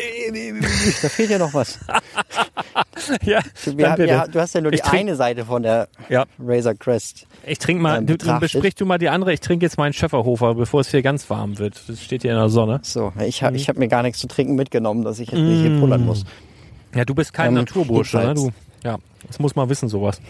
[1.01, 1.80] da fehlt ja noch was.
[3.24, 6.26] ja, Wir ja, du hast ja nur die Ich trink- eine Seite von der ja,
[6.39, 7.28] Razor Crest.
[7.45, 9.34] ich trinke mal, ähm, du, besprich du mal die andere.
[9.34, 11.82] Ich trinke jetzt meinen Schöfferhofer, bevor es hier ganz warm wird.
[11.88, 12.80] Das steht hier in der Sonne.
[12.84, 15.62] So, ich habe ich hab mir gar nichts zu trinken mitgenommen, dass ich jetzt nicht
[15.62, 16.24] hier pullern muss.
[16.95, 18.34] Ja, du bist kein Ähm, Naturbursche, ne?
[18.34, 18.51] Du,
[18.84, 18.97] ja,
[19.28, 20.22] das muss man wissen, sowas.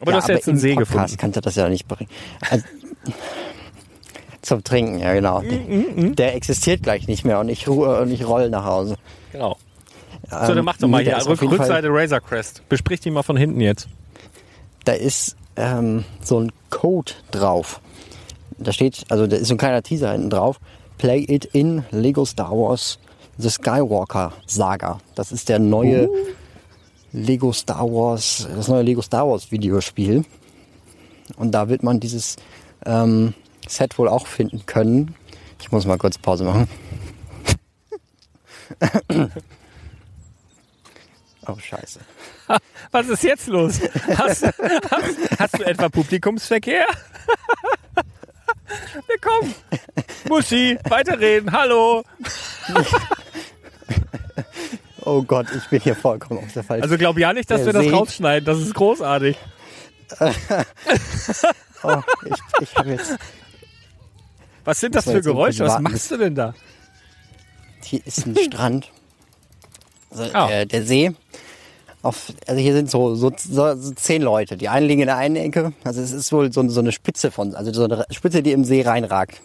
[0.00, 1.16] Aber ja, du hast ja jetzt einen See Podcast gefunden.
[1.18, 2.10] kannst du das ja nicht bringen.
[2.50, 2.64] Also,
[4.42, 5.40] zum Trinken, ja genau.
[5.42, 8.96] Mm, Der existiert gleich nicht mehr und ich ruhe und ich roll nach Hause.
[9.30, 9.56] Genau.
[10.30, 12.62] So, Ähm, dann mach doch mal nee, hier Rück, jeden Fall- Rückseite Razor Crest.
[12.68, 13.88] Besprich die mal von hinten jetzt.
[14.84, 17.80] da ist ähm, so ein Code drauf.
[18.58, 20.58] Da steht, also da ist so ein kleiner Teaser hinten drauf.
[20.98, 22.98] Play it in Lego Star Wars
[23.38, 25.00] The Skywalker Saga.
[25.14, 26.08] Das ist der neue
[27.12, 30.24] Lego Star Wars, das neue Lego Star Wars Videospiel.
[31.36, 32.36] Und da wird man dieses
[32.86, 33.34] ähm,
[33.68, 35.14] Set wohl auch finden können.
[35.60, 36.68] Ich muss mal kurz Pause machen.
[41.46, 42.00] oh Scheiße.
[42.90, 43.80] Was ist jetzt los?
[44.16, 46.86] Hast, hast, hast du etwa Publikumsverkehr?
[49.20, 49.54] Komm.
[50.28, 51.52] Muschi, weiterreden.
[51.52, 52.02] Hallo.
[55.04, 56.84] Oh Gott, ich bin hier vollkommen auf der falschen.
[56.84, 58.46] Also glaub ja nicht, dass wir das rausschneiden.
[58.46, 59.36] Das ist großartig.
[61.82, 63.16] oh, ich, ich habe jetzt
[64.64, 65.66] Was sind das für Geräusche?
[65.66, 66.54] Was machst du denn da?
[67.82, 68.92] Hier ist ein Strand.
[70.10, 70.50] Also, Ah.
[70.50, 71.12] äh, der See.
[72.02, 74.56] Auf, also hier sind so, so, so, so zehn Leute.
[74.56, 75.72] Die einen liegen in der einen Ecke.
[75.84, 78.64] Also es ist wohl so, so eine Spitze von, also so eine Spitze, die im
[78.64, 79.40] See reinragt.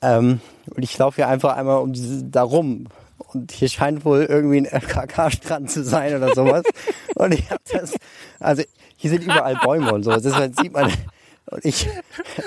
[0.00, 0.40] Ähm,
[0.74, 2.86] und ich laufe hier einfach einmal um diese, da rum.
[3.32, 6.64] Und hier scheint wohl irgendwie ein FKK-Strand zu sein oder sowas.
[7.14, 7.94] und ich habe das,
[8.40, 8.62] also
[8.96, 10.22] hier sind überall Bäume und sowas.
[10.22, 10.92] Deshalb sieht man,
[11.46, 11.88] und ich,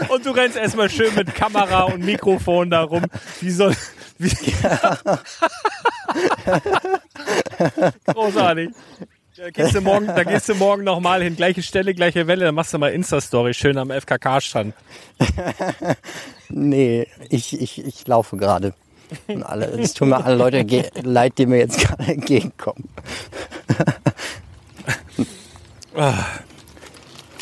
[0.10, 3.04] Und du rennst erstmal schön mit Kamera und Mikrofon da rum.
[3.42, 3.76] Wie soll.
[4.18, 4.30] Wie
[8.14, 8.70] Großartig.
[9.38, 12.56] Da gehst du morgen, da gehst du morgen nochmal hin, gleiche Stelle, gleiche Welle, dann
[12.56, 14.74] machst du mal Insta-Story schön am FKK-Stand.
[16.50, 18.74] Nee, ich, ich, ich laufe gerade.
[19.28, 20.66] Und alle, es tun mir alle Leute
[21.02, 22.88] leid, die mir jetzt gerade entgegenkommen.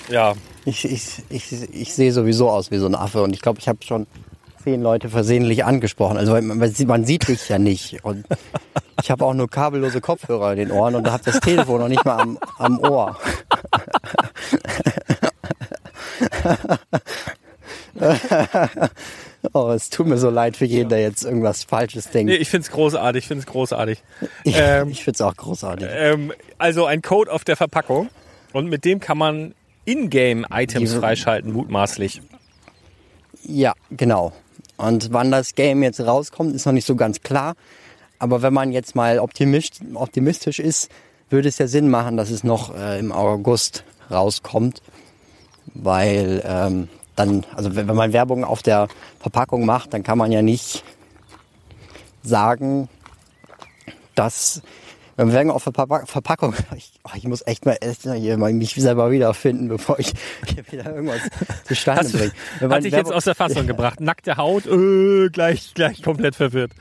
[0.10, 0.34] Ja.
[0.66, 3.68] Ich, ich, ich, ich sehe sowieso aus wie so ein Affe und ich glaube, ich
[3.68, 4.08] habe schon
[4.64, 6.18] zehn Leute versehentlich angesprochen.
[6.18, 6.74] Also man,
[7.06, 8.04] sieht- dich ja nicht.
[8.04, 8.26] Und
[9.02, 12.06] ich habe auch nur kabellose Kopfhörer in den Ohren und habe das Telefon noch nicht
[12.06, 13.18] mal am, am Ohr.
[19.54, 22.32] oh, es tut mir so leid für jeden, der jetzt irgendwas Falsches denkt.
[22.32, 24.04] Nee, ich find's großartig, ich find's großartig.
[24.44, 25.88] Ich, ähm, ich finde es auch großartig.
[25.90, 28.10] Ähm, also ein Code auf der Verpackung
[28.52, 29.54] und mit dem kann man
[29.86, 32.22] Ingame-Items freischalten, mutmaßlich.
[33.44, 34.32] Ja, genau.
[34.78, 37.56] Und wann das Game jetzt rauskommt, ist noch nicht so ganz klar.
[38.20, 40.90] Aber wenn man jetzt mal optimistisch, ist,
[41.30, 44.82] würde es ja Sinn machen, dass es noch äh, im August rauskommt.
[45.74, 48.88] Weil ähm, dann, also wenn man Werbung auf der
[49.20, 50.84] Verpackung macht, dann kann man ja nicht
[52.24, 52.90] sagen,
[54.16, 54.62] dass
[55.16, 58.38] wir Werbung auf der Verpa- Verpackung, ich, oh, ich muss echt mal, echt mal hier
[58.38, 60.14] mich selber wiederfinden, bevor ich
[60.48, 61.22] hier wieder irgendwas
[61.66, 62.74] zustande bringe.
[62.74, 64.00] Hat dich jetzt Werbung- aus der Fassung gebracht.
[64.00, 66.72] Nackte Haut, äh, gleich, gleich komplett verwirrt.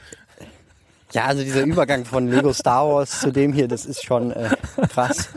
[1.12, 4.48] Ja, also dieser Übergang von Lego Star Wars zu dem hier, das ist schon äh,
[4.88, 5.28] krass.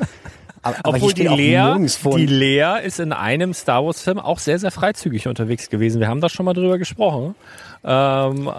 [0.61, 1.75] Aber, Obwohl die Lea,
[2.15, 5.99] die Lea ist in einem Star Wars Film auch sehr, sehr freizügig unterwegs gewesen.
[5.99, 7.35] Wir haben da schon mal drüber gesprochen.
[7.85, 8.51] Ähm,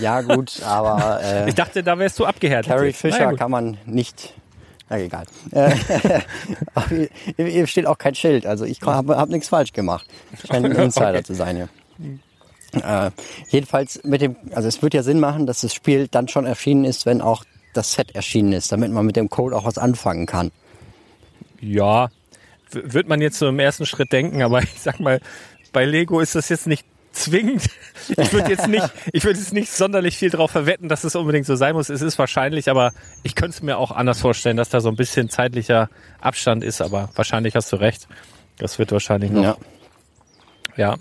[0.00, 2.72] Ja gut, aber äh, ich dachte, da wärst du abgehärtet.
[2.72, 3.00] Carrie jetzt.
[3.00, 3.38] Fisher gut.
[3.38, 4.32] kann man nicht
[4.88, 5.24] Na egal.
[5.50, 5.72] Äh,
[7.36, 10.06] hier, hier steht auch kein Schild, also ich habe hab nichts falsch gemacht.
[10.48, 11.22] Scheint ein Insider Okay.
[11.24, 11.68] zu sein hier.
[12.72, 13.10] Äh,
[13.48, 16.84] jedenfalls mit dem, also es wird ja Sinn machen, dass das Spiel dann schon erschienen
[16.84, 20.26] ist, wenn auch das Set erschienen ist, damit man mit dem Code auch was anfangen
[20.26, 20.50] kann.
[21.60, 22.08] Ja,
[22.70, 25.20] wird man jetzt so im ersten Schritt denken, aber ich sag mal,
[25.72, 27.64] bei Lego ist das jetzt nicht zwingend.
[28.16, 31.46] Ich würde jetzt nicht, ich würde jetzt nicht sonderlich viel darauf verwetten, dass es unbedingt
[31.46, 31.88] so sein muss.
[31.88, 32.92] Es ist wahrscheinlich, aber
[33.22, 35.88] ich könnte es mir auch anders vorstellen, dass da so ein bisschen zeitlicher
[36.20, 38.08] Abstand ist, aber wahrscheinlich hast du recht.
[38.58, 39.42] Das wird wahrscheinlich noch.
[39.42, 39.56] Ja.
[40.76, 40.96] Ja.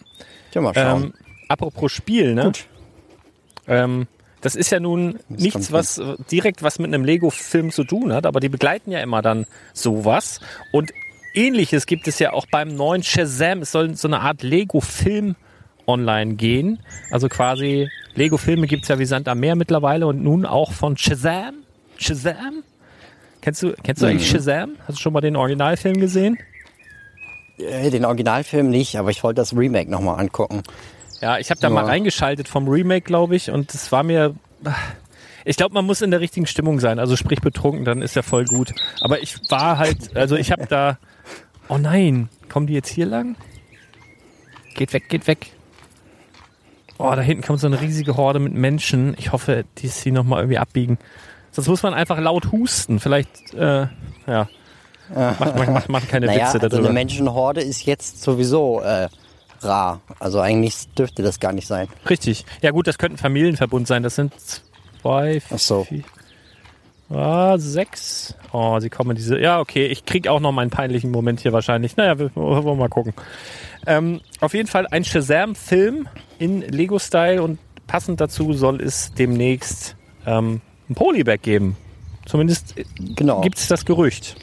[0.52, 1.04] Tja, mal schauen.
[1.04, 1.14] Ähm,
[1.48, 2.46] apropos Spiel, ne?
[2.46, 2.66] Gut.
[3.68, 4.08] Ähm,
[4.42, 6.02] das ist ja nun nichts, kommt was
[6.32, 10.40] direkt was mit einem Lego-Film zu tun hat, aber die begleiten ja immer dann sowas.
[10.72, 10.92] Und
[11.34, 13.62] ähnliches gibt es ja auch beim neuen Shazam.
[13.62, 15.36] Es soll so eine Art Lego-Film
[15.90, 16.80] online gehen.
[17.12, 20.96] Also quasi Lego-Filme gibt es ja wie Sand am Meer mittlerweile und nun auch von
[20.98, 21.56] Shazam.
[21.98, 22.64] Shazam?
[23.42, 24.74] Kennst du, kennst du eigentlich Shazam?
[24.88, 26.38] Hast du schon mal den Originalfilm gesehen?
[27.58, 30.64] Äh, Den Originalfilm nicht, aber ich wollte das Remake nochmal angucken.
[31.22, 31.74] Ja, ich habe da Ja.
[31.74, 34.36] mal reingeschaltet vom Remake, glaube ich, und es war mir.
[35.46, 37.00] Ich glaube, man muss in der richtigen Stimmung sein.
[37.00, 38.74] Also sprich betrunken, dann ist ja voll gut.
[39.02, 40.98] Aber ich war halt, also ich habe da.
[41.70, 43.36] Oh nein, kommen die jetzt hier lang?
[44.76, 45.52] Geht weg, geht weg.
[47.02, 49.16] Oh, da hinten kommt so eine riesige Horde mit Menschen.
[49.18, 50.98] Ich hoffe, die sie noch mal irgendwie abbiegen.
[51.52, 53.00] Sonst muss man einfach laut husten.
[53.00, 53.88] Vielleicht, äh,
[54.28, 54.48] ja.
[55.16, 56.90] Macht, macht, macht, macht keine Naja, Witze also darüber.
[56.90, 59.08] eine Menschenhorde ist jetzt sowieso äh,
[59.62, 60.02] rar.
[60.20, 61.88] Also eigentlich dürfte das gar nicht sein.
[62.10, 62.46] Richtig.
[62.62, 64.04] Ja gut, das könnte ein Familienverbund sein.
[64.04, 64.34] Das sind
[65.02, 65.86] zwei, Ach so.
[65.86, 66.04] vier,
[67.10, 68.36] ah, sechs.
[68.52, 69.40] Oh, sie kommen diese.
[69.40, 71.98] Ja, okay, ich krieg auch noch meinen peinlichen Moment hier wahrscheinlich.
[71.98, 73.14] Naja, wir wollen wir mal gucken.
[73.86, 76.08] Ähm, auf jeden Fall ein Shazam-Film
[76.38, 79.96] in Lego-Style und passend dazu soll es demnächst
[80.26, 81.76] ähm, ein Polybag geben.
[82.26, 82.76] Zumindest
[83.16, 83.42] Genau.
[83.42, 84.36] gibt es das Gerücht.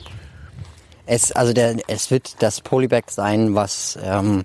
[1.06, 4.44] Es, also der, es wird das Polybag sein, was ähm,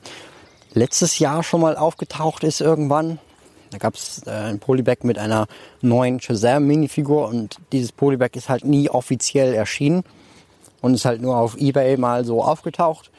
[0.74, 3.18] letztes Jahr schon mal aufgetaucht ist irgendwann.
[3.72, 5.48] Da gab es äh, ein Polybag mit einer
[5.82, 10.04] neuen Shazam-Minifigur und dieses Polybag ist halt nie offiziell erschienen
[10.82, 13.10] und ist halt nur auf Ebay mal so aufgetaucht.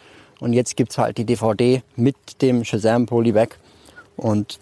[0.41, 3.57] Und jetzt gibt's halt die DVD mit dem Shazam Polybag
[4.17, 4.59] und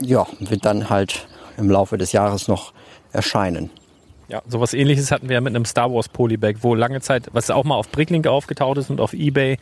[0.00, 1.26] ja, wird dann halt
[1.56, 2.72] im Laufe des Jahres noch
[3.12, 3.70] erscheinen.
[4.28, 7.50] Ja, sowas ähnliches hatten wir ja mit einem Star Wars Polybag, wo lange Zeit, was
[7.50, 9.58] auch mal auf Bricklink aufgetaucht ist und auf Ebay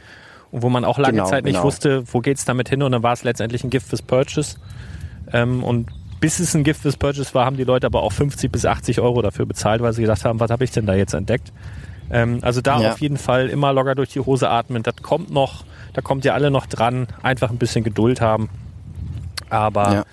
[0.51, 1.65] und wo man auch lange Genau, Zeit nicht genau.
[1.65, 4.57] wusste, wo geht's damit hin und dann war es letztendlich ein Gift fürs Purchase.
[5.33, 5.89] Ähm, und
[6.21, 9.01] bis es ein Gift fürs Purchase war, haben die Leute aber auch 50 bis 80
[9.01, 11.53] Euro dafür bezahlt, weil sie gedacht haben, was habe ich denn da jetzt entdeckt?
[12.11, 12.93] Ähm, also da Ja.
[12.93, 14.83] auf jeden Fall immer locker durch die Hose atmen.
[14.83, 17.07] Das kommt noch, da kommt ihr alle noch dran.
[17.23, 18.49] Einfach ein bisschen Geduld haben.
[19.51, 20.05] Aber Ja.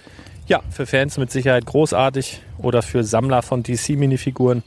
[0.47, 4.63] ja, für Fans mit Sicherheit großartig oder für Sammler von DC-Minifiguren.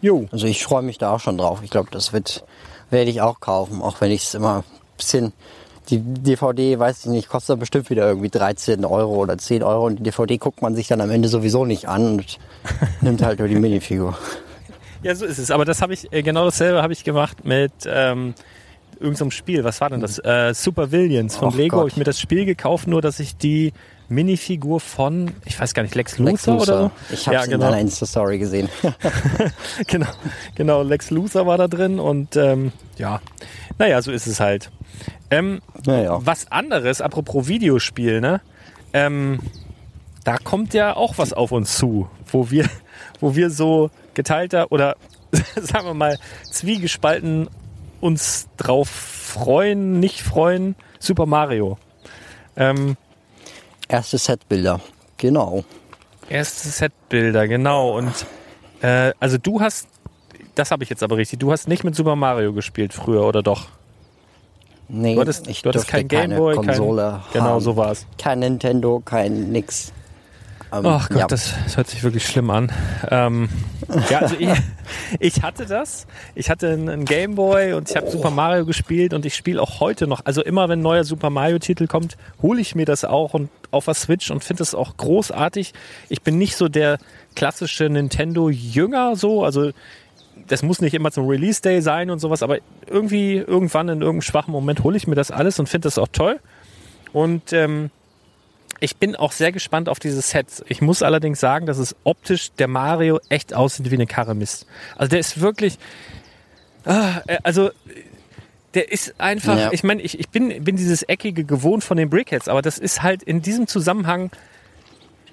[0.00, 0.26] Jo.
[0.32, 1.60] Also ich freue mich da auch schon drauf.
[1.62, 2.44] Ich glaube, das wird
[2.90, 4.64] werde ich auch kaufen, auch wenn ich es immer ein
[4.96, 5.32] bisschen
[5.88, 9.98] die DVD, weiß ich nicht, kostet bestimmt wieder irgendwie 13 Euro oder 10 Euro und
[9.98, 12.38] die DVD guckt man sich dann am Ende sowieso nicht an und
[13.00, 14.16] nimmt halt nur die Minifigur.
[15.02, 15.50] Ja, so ist es.
[15.50, 18.34] Aber das habe ich, äh, genau dasselbe habe ich gemacht mit ähm,
[18.98, 19.64] irgendeinem Spiel.
[19.64, 20.18] Was war denn das?
[20.18, 21.76] Äh, Super Villains von Och Lego.
[21.76, 21.80] Gott.
[21.80, 23.72] Habe ich mir das Spiel gekauft, nur dass ich die
[24.10, 26.90] Minifigur von, ich weiß gar nicht, Lex Luthor, Lex oder.
[27.10, 28.68] Ich habe ja, es in genau, deiner Insta-Story gesehen.
[29.86, 30.08] genau,
[30.56, 30.82] genau.
[30.82, 33.20] Lex Luthor war da drin und ähm, ja,
[33.78, 34.70] naja, so ist es halt.
[35.30, 36.18] Ähm, Naja.
[36.22, 38.40] Was anderes, apropos Videospiel, ne?
[38.92, 39.38] Ähm,
[40.24, 42.68] da kommt ja auch was auf uns zu, wo wir,
[43.20, 44.96] wo wir so geteilter oder
[45.56, 46.18] sagen wir mal
[46.50, 47.48] zwiegespalten
[48.00, 50.74] uns drauf freuen, nicht freuen.
[50.98, 51.78] Super Mario.
[52.56, 52.96] Ähm,
[53.90, 54.80] Erste Setbilder.
[55.16, 55.64] Genau.
[56.28, 57.98] erste Setbilder, genau.
[57.98, 58.24] Und
[58.82, 59.88] äh, also du hast,
[60.54, 63.42] das habe ich jetzt aber richtig, du hast nicht mit Super Mario gespielt früher, oder
[63.42, 63.66] doch?
[64.88, 68.06] Nee, Du hattest, ich du hattest kein keine Gameboy, Konsole kein, genau so war es.
[68.16, 69.92] Kein Nintendo, kein nix.
[70.72, 71.26] Ähm, Ach Gott, ja.
[71.26, 72.70] das, das hört sich wirklich schlimm an.
[73.10, 73.48] Ähm,
[74.08, 74.48] ja, also ich,
[75.20, 76.06] ich hatte das.
[76.34, 80.06] Ich hatte einen Gameboy und ich habe Super Mario gespielt und ich spiele auch heute
[80.06, 80.24] noch.
[80.24, 83.86] Also immer wenn ein neuer Super Mario-Titel kommt, hole ich mir das auch und auf
[83.86, 85.72] der Switch und finde das auch großartig.
[86.08, 86.98] Ich bin nicht so der
[87.34, 89.70] klassische Nintendo-Jünger so, also
[90.46, 94.22] das muss nicht immer zum Release Day sein und sowas, aber irgendwie irgendwann in irgendeinem
[94.22, 96.40] schwachen Moment hole ich mir das alles und finde das auch toll.
[97.12, 97.90] Und ähm,
[98.80, 100.64] ich bin auch sehr gespannt auf diese Sets.
[100.68, 104.66] Ich muss allerdings sagen, dass es optisch der Mario echt aussieht wie eine Karre Mist.
[104.96, 105.78] Also der ist wirklich,
[106.84, 107.70] ah, äh, also
[108.74, 109.72] der ist einfach, Ja.
[109.72, 113.02] ich meine, ich, ich bin, bin dieses Eckige gewohnt von den Brickheads, aber das ist
[113.02, 114.30] halt in diesem Zusammenhang,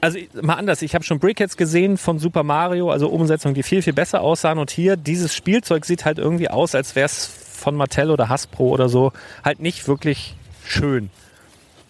[0.01, 3.81] also mal anders, ich habe schon Brickheads gesehen von Super Mario, also Umsetzungen, die viel,
[3.81, 4.57] viel besser aussahen.
[4.59, 8.69] Und hier, dieses Spielzeug sieht halt irgendwie aus, als wäre es von Mattel oder Hasbro
[8.69, 9.11] oder so,
[9.43, 10.35] halt nicht wirklich
[10.65, 11.09] schön.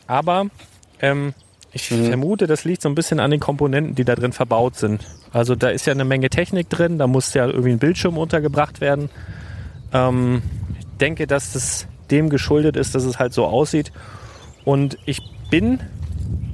[0.05, 0.47] Aber
[1.01, 1.33] ähm,
[1.81, 2.05] ich Mhm.
[2.07, 5.05] vermute, das liegt so ein bisschen an den Komponenten, die da drin verbaut sind.
[5.31, 8.81] Also da ist ja eine Menge Technik drin, da muss ja irgendwie ein Bildschirm untergebracht
[8.81, 9.09] werden.
[9.93, 10.41] Ähm,
[10.79, 13.91] ich denke, dass das dem geschuldet ist, dass es halt so aussieht.
[14.65, 15.79] Und ich bin,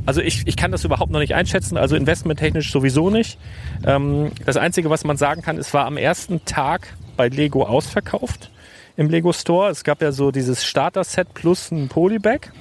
[0.05, 3.37] also ich, ich kann das überhaupt noch nicht einschätzen, also investmenttechnisch sowieso nicht.
[3.85, 8.51] Ähm, das Einzige, was man sagen kann, es war am ersten Tag bei Lego ausverkauft
[8.97, 9.69] im Lego Store.
[9.69, 12.51] Es gab ja so dieses Starter-Set plus ein Polybag.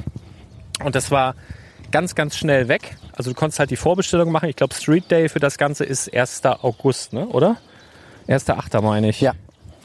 [0.85, 1.35] Und das war
[1.93, 2.97] ganz, ganz schnell weg.
[3.13, 4.49] Also du konntest halt die Vorbestellung machen.
[4.49, 6.45] Ich glaube, Street Day für das Ganze ist 1.
[6.45, 7.27] August, ne?
[7.29, 7.57] oder?
[8.29, 8.81] 1.8.
[8.83, 9.21] meine ich.
[9.21, 9.33] Ja.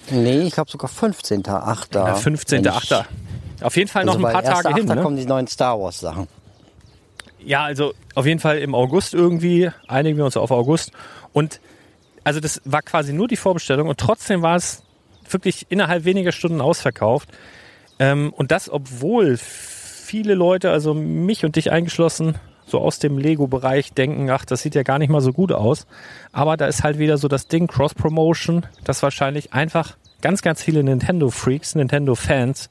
[0.09, 1.95] Nee, ich glaube sogar 15.8.
[1.95, 3.05] Ja, 15.8.
[3.61, 4.87] Auf jeden Fall noch Also ein paar Tage hin.
[4.87, 5.01] Da Ne?
[5.01, 6.27] kommen die neuen Star Wars Sachen.
[7.39, 10.91] Ja, also auf jeden Fall im August irgendwie, einigen wir uns auf August.
[11.33, 11.59] Und
[12.23, 14.83] also das war quasi nur die Vorbestellung und trotzdem war es
[15.29, 17.29] wirklich innerhalb weniger Stunden ausverkauft.
[17.99, 19.37] Ähm, und das, obwohl
[20.07, 22.35] viele Leute, also mich und dich eingeschlossen,
[22.65, 25.85] so aus dem Lego-Bereich denken, ach, das sieht ja gar nicht mal so gut aus.
[26.31, 30.83] Aber da ist halt wieder so das Ding Cross-Promotion, dass wahrscheinlich einfach ganz, ganz viele
[30.83, 32.69] Nintendo-Freaks, Nintendo-Fans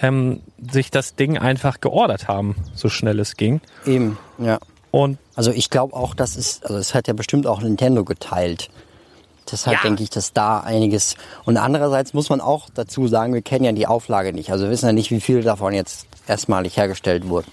[0.00, 3.60] ähm, sich das Ding einfach geordert haben, so schnell es ging.
[3.86, 4.58] Eben, ja.
[4.90, 8.70] Und Also ich glaube auch, das ist, also es hat ja bestimmt auch Nintendo geteilt.
[9.52, 9.82] Deshalb Ja.
[9.82, 11.16] denke ich, dass da einiges.
[11.44, 14.50] Und andererseits muss man auch dazu sagen, wir kennen ja die Auflage nicht.
[14.50, 17.50] Also wir wissen ja nicht, wie viel davon jetzt erstmalig hergestellt wurden.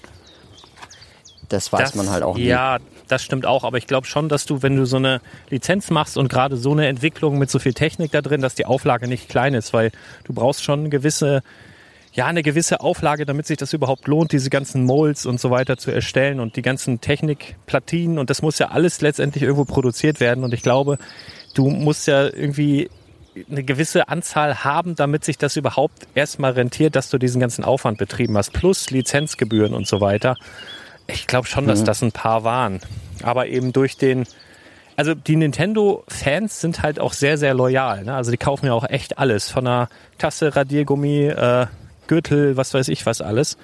[1.48, 2.46] Das weiß das, man halt auch nicht.
[2.46, 2.78] Ja,
[3.08, 3.64] das stimmt auch.
[3.64, 6.72] Aber ich glaube schon, dass du, wenn du so eine Lizenz machst und gerade so
[6.72, 9.90] eine Entwicklung mit so viel Technik da drin, dass die Auflage nicht klein ist, weil
[10.24, 11.42] du brauchst schon eine gewisse,
[12.12, 15.78] ja, eine gewisse Auflage, damit sich das überhaupt lohnt, diese ganzen Molds und so weiter
[15.78, 20.44] zu erstellen und die ganzen Technikplatinen und das muss ja alles letztendlich irgendwo produziert werden.
[20.44, 20.98] Und ich glaube,
[21.58, 22.88] du musst ja irgendwie
[23.50, 27.98] eine gewisse Anzahl haben, damit sich das überhaupt erstmal rentiert, dass du diesen ganzen Aufwand
[27.98, 30.36] betrieben hast, plus Lizenzgebühren und so weiter.
[31.08, 32.80] Ich glaube schon, dass das ein paar waren.
[33.22, 34.24] Aber eben durch den,
[34.96, 38.04] also die Nintendo-Fans sind halt auch sehr, sehr loyal.
[38.04, 38.14] Ne?
[38.14, 39.50] Also die kaufen ja auch echt alles.
[39.50, 39.88] Von einer
[40.18, 41.66] Tasse, Radiergummi, äh,
[42.06, 43.56] Gürtel, was weiß ich was alles.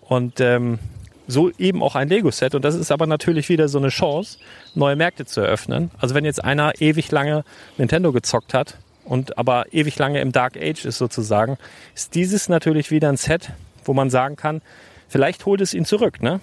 [0.00, 0.78] Und ähm,
[1.26, 2.54] so eben auch ein Lego-Set.
[2.54, 4.38] Und das ist aber natürlich wieder so eine Chance,
[4.74, 5.90] neue Märkte zu eröffnen.
[5.98, 7.44] Also wenn jetzt einer ewig lange
[7.78, 11.58] Nintendo gezockt hat und aber ewig lange im Dark Age ist sozusagen,
[11.94, 13.50] ist dieses natürlich wieder ein Set,
[13.84, 14.62] wo man sagen kann,
[15.08, 16.22] vielleicht holt es ihn zurück.
[16.22, 16.40] Ne?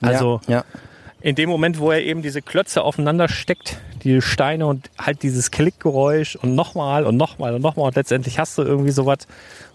[0.00, 0.64] Also ja, ja.
[1.20, 5.50] in dem Moment, wo er eben diese Klötze aufeinander steckt, die Steine und halt dieses
[5.50, 9.18] Klickgeräusch und nochmal und nochmal und nochmal und letztendlich hast du irgendwie sowas,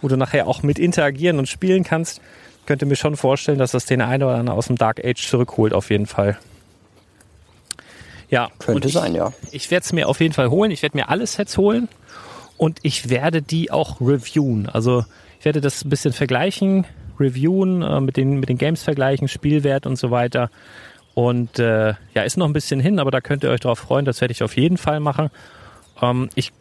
[0.01, 2.21] wo du nachher auch mit interagieren und spielen kannst,
[2.69, 5.73] könnte mir schon vorstellen, dass das den einen oder anderen aus dem Dark Age zurückholt,
[5.73, 6.37] auf jeden Fall.
[8.29, 9.33] Ja, Könnte ich, sein, ja.
[9.49, 10.69] Ich werde es mir auf jeden Fall holen.
[10.69, 11.87] Ich werde mir alle Sets holen
[12.57, 14.69] und ich werde die auch reviewen.
[14.69, 15.03] Also
[15.39, 16.85] ich werde das ein bisschen vergleichen,
[17.19, 20.51] reviewen, äh, mit, den, mit den Games vergleichen, Spielwert und so weiter.
[21.15, 24.05] Und äh, ja, ist noch ein bisschen hin, aber da könnt ihr euch darauf freuen.
[24.05, 25.31] Das werde ich auf jeden Fall machen.
[26.03, 26.51] Ähm, ich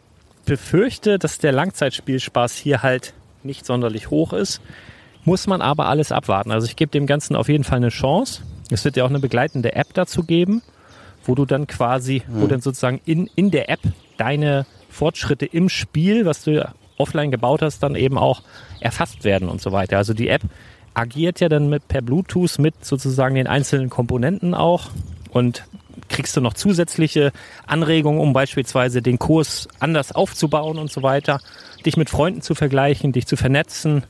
[0.45, 4.59] befürchte, dass der Langzeitspielspaß hier halt nicht sonderlich hoch ist.
[5.25, 6.51] Muss man aber alles abwarten.
[6.51, 8.41] Also ich gebe dem Ganzen auf jeden Fall eine Chance.
[8.69, 10.61] Es wird ja auch eine begleitende App dazu geben,
[11.25, 13.81] wo du dann quasi, wo dann sozusagen in, in der App
[14.17, 16.67] deine Fortschritte im Spiel, was du
[16.97, 18.43] offline gebaut hast, dann eben auch
[18.79, 19.97] erfasst werden und so weiter.
[19.97, 20.41] Also die App
[20.93, 24.89] agiert ja dann mit, per Bluetooth mit sozusagen den einzelnen Komponenten auch
[25.31, 25.63] und
[26.09, 27.31] kriegst du noch zusätzliche
[27.67, 31.39] Anregungen, um beispielsweise den Kurs anders aufzubauen und so weiter,
[31.85, 34.03] dich mit Freunden zu vergleichen, dich zu vernetzen.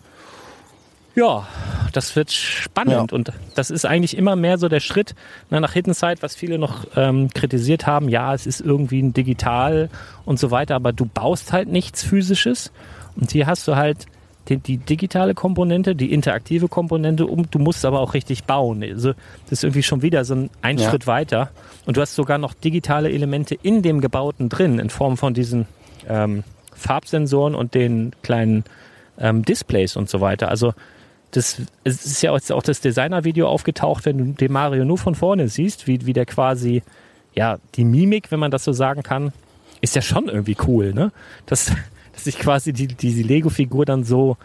[1.20, 1.48] Ja,
[1.92, 3.16] das wird spannend Ja.
[3.16, 5.16] und das ist eigentlich immer mehr so der Schritt
[5.50, 8.08] na, nach Hidden Side, was viele noch ähm, kritisiert haben.
[8.08, 9.90] Ja, es ist irgendwie ein digital
[10.26, 12.72] und so weiter, aber du baust halt nichts physisches
[13.18, 14.06] und hier hast du halt
[14.48, 18.82] die, die digitale Komponente, die interaktive Komponente, um, du musst aber auch richtig bauen.
[18.82, 19.12] Also
[19.44, 20.90] das ist irgendwie schon wieder so ein, ein Ja.
[20.90, 21.50] Schritt weiter
[21.86, 25.66] und du hast sogar noch digitale Elemente in dem Gebauten drin in Form von diesen
[26.08, 26.44] ähm,
[26.74, 28.64] Farbsensoren und den kleinen
[29.20, 30.48] ähm, Displays und so weiter.
[30.48, 30.74] Also
[31.32, 35.16] das es ist ja jetzt auch das Designer-Video aufgetaucht, wenn du den Mario nur von
[35.16, 36.82] vorne siehst, wie, wie der quasi,
[37.34, 39.32] ja, die Mimik, wenn man das so sagen kann,
[39.82, 41.12] ist ja schon irgendwie cool, ne?
[41.46, 41.72] Dass,
[42.14, 44.38] dass sich quasi die, diese Lego-Figur dann so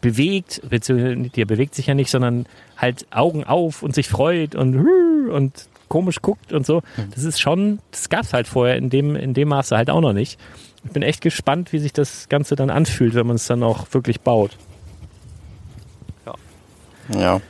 [0.00, 2.46] bewegt, beziehungsweise die bewegt sich ja nicht, sondern
[2.76, 4.86] halt Augen auf und sich freut und
[5.30, 6.82] und komisch guckt und so.
[7.14, 10.12] Das ist schon, das gab's halt vorher in dem, in dem Maße halt auch noch
[10.12, 10.38] nicht.
[10.84, 13.86] Ich bin echt gespannt, wie sich das Ganze dann anfühlt, wenn man es dann auch
[13.92, 14.56] wirklich baut.
[17.08, 17.20] Ja.
[17.20, 17.40] Ja.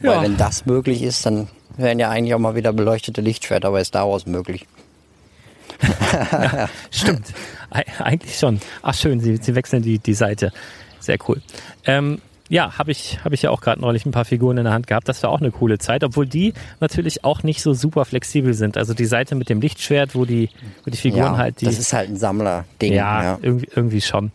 [0.00, 3.82] Weil wenn das möglich ist, dann wären ja eigentlich auch mal wieder beleuchtete Lichtschwerter bei
[3.84, 4.66] Star Wars möglich.
[6.90, 7.32] Stimmt.
[7.70, 8.60] Eig- Eigentlich schon.
[8.82, 10.52] Ach schön, sie, sie wechseln die, die Seite.
[11.00, 11.40] Sehr cool.
[11.84, 14.72] Ähm, ja, habe ich, hab ich ja auch gerade neulich ein paar Figuren in der
[14.72, 15.08] Hand gehabt.
[15.08, 18.76] Das war auch eine coole Zeit, obwohl die natürlich auch nicht so super flexibel sind.
[18.76, 20.50] Also die Seite mit dem Lichtschwert, wo die,
[20.84, 21.64] wo die Figuren ja, halt die.
[21.64, 22.92] das ist halt ein Sammlerding.
[22.92, 24.30] ja, Ja, Irgendwie, irgendwie schon.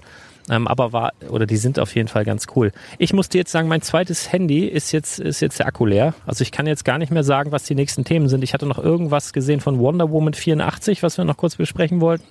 [0.51, 2.71] Ähm, aber war, oder die sind auf jeden Fall ganz cool.
[2.97, 6.13] Ich muss dir jetzt sagen, mein zweites Handy ist jetzt, ist jetzt der Akku leer.
[6.27, 8.43] Also ich kann jetzt gar nicht mehr sagen, was die nächsten Themen sind.
[8.43, 12.25] Ich hatte noch irgendwas gesehen von Wonder Woman 84, was wir noch kurz besprechen wollten.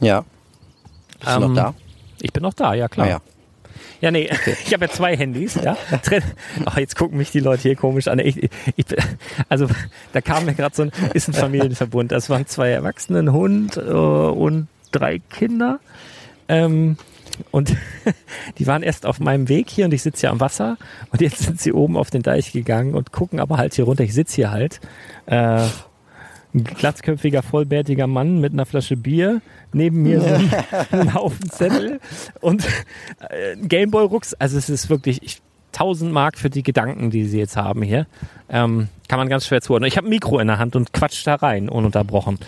[0.00, 0.24] ja.
[1.20, 1.74] Bist du Ähm, noch da?
[2.22, 3.06] Ich bin noch da, ja klar.
[3.06, 3.20] Ah, ja.
[4.00, 4.30] Ja, nee,
[4.64, 5.76] ich habe ja zwei Handys, ja.
[6.64, 8.18] Ach, jetzt gucken mich die Leute hier komisch an.
[8.18, 8.86] Ich, ich,
[9.50, 9.68] also
[10.14, 12.10] da kam mir gerade so ein, ist ein Familienverbund.
[12.10, 15.80] Das waren zwei Erwachsene, ein Hund äh, und drei Kinder.
[16.48, 16.96] Ähm,
[17.50, 17.74] und
[18.58, 20.76] die waren erst auf meinem Weg hier und ich sitze hier am Wasser
[21.10, 24.04] und jetzt sind sie oben auf den Deich gegangen und gucken aber halt hier runter.
[24.04, 24.80] Ich sitze hier halt.
[25.26, 25.66] Äh,
[26.52, 29.40] ein glatzköpfiger, vollbärtiger Mann mit einer Flasche Bier,
[29.72, 30.50] neben mir so ein,
[30.90, 32.00] ein Haufen Zettel
[32.40, 32.66] und
[33.28, 34.34] äh, Gameboy-Rucks.
[34.34, 35.40] Also es ist wirklich ich,
[35.74, 38.06] 1000 Mark für die Gedanken, die sie jetzt haben hier.
[38.48, 39.86] Ähm, kann man ganz schwer zuordnen.
[39.86, 42.38] Ich habe ein Mikro in der Hand und quatsch da rein, ununterbrochen.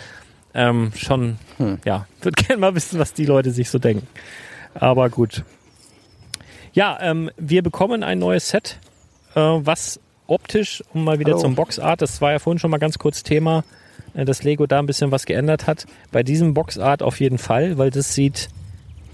[0.53, 1.37] Ähm, schon,
[1.83, 4.07] ja, würde gerne mal wissen, was die Leute sich so denken.
[4.73, 5.43] Aber gut.
[6.73, 8.79] Ja, ähm, wir bekommen ein neues Set,
[9.35, 11.41] äh, was optisch, um mal wieder Hallo.
[11.41, 13.63] zum Boxart, das war ja vorhin schon mal ganz kurz Thema,
[14.13, 15.85] äh, dass Lego da ein bisschen was geändert hat.
[16.11, 18.49] Bei diesem Boxart auf jeden Fall, weil das sieht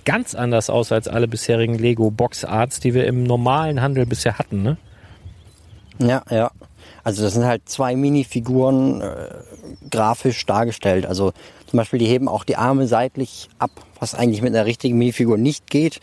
[0.06, 4.64] ganz anders aus als alle bisherigen Lego Boxarts, die wir im normalen Handel bisher hatten.
[4.64, 4.78] Ne?
[6.00, 6.52] Ja, ja.
[7.10, 9.30] Also das sind halt zwei Minifiguren äh,
[9.90, 11.08] grafisch dargestellt.
[11.08, 11.34] Also
[11.66, 15.40] zum Beispiel, die heben auch die Arme seitlich ab, was eigentlich mit einer richtigen Minifigur
[15.40, 16.02] nicht geht.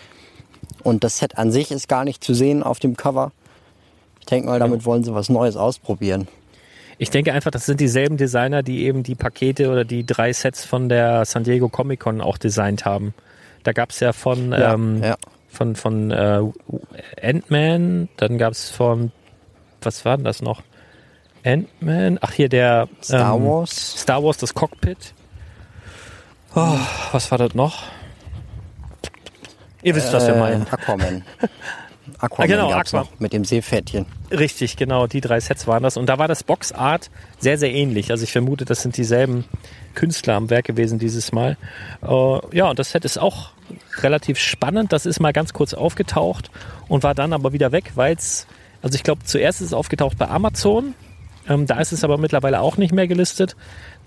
[0.82, 3.30] Und das Set an sich ist gar nicht zu sehen auf dem Cover.
[4.18, 6.26] Ich denke mal, damit wollen sie was Neues ausprobieren.
[6.98, 10.64] Ich denke einfach, das sind dieselben Designer, die eben die Pakete oder die drei Sets
[10.64, 13.14] von der San Diego Comic Con auch designt haben.
[13.62, 15.16] Da gab es ja von, Ja, ähm, ja.
[15.50, 16.40] von, von äh,
[17.22, 19.12] Ant-Man, dann gab es von,
[19.82, 20.64] was war denn das noch?
[21.46, 24.00] Ant-Man, ach hier der Star ähm, Wars.
[24.00, 25.14] Star Wars, das Cockpit.
[26.54, 26.78] Oh,
[27.12, 27.84] was war das noch?
[29.82, 30.66] Ihr wisst, was wir Äh, meinen.
[30.68, 31.24] Aquaman.
[32.18, 33.04] Aquaman Ah, genau, gab's Aqua.
[33.04, 34.06] noch mit dem Seepferdchen.
[34.30, 35.96] Richtig, genau, die drei Sets waren das.
[35.96, 38.10] Und da war das Boxart sehr, sehr ähnlich.
[38.10, 39.44] Also ich vermute, das sind dieselben
[39.94, 41.56] Künstler am Werk gewesen dieses Mal.
[42.02, 43.50] Äh, ja, und das Set ist auch
[43.98, 44.92] relativ spannend.
[44.92, 46.50] Das ist mal ganz kurz aufgetaucht
[46.88, 48.46] und war dann aber wieder weg, weil es,
[48.82, 50.94] also ich glaube, zuerst ist es aufgetaucht bei Amazon.
[51.48, 53.56] Ähm, da ist es aber mittlerweile auch nicht mehr gelistet.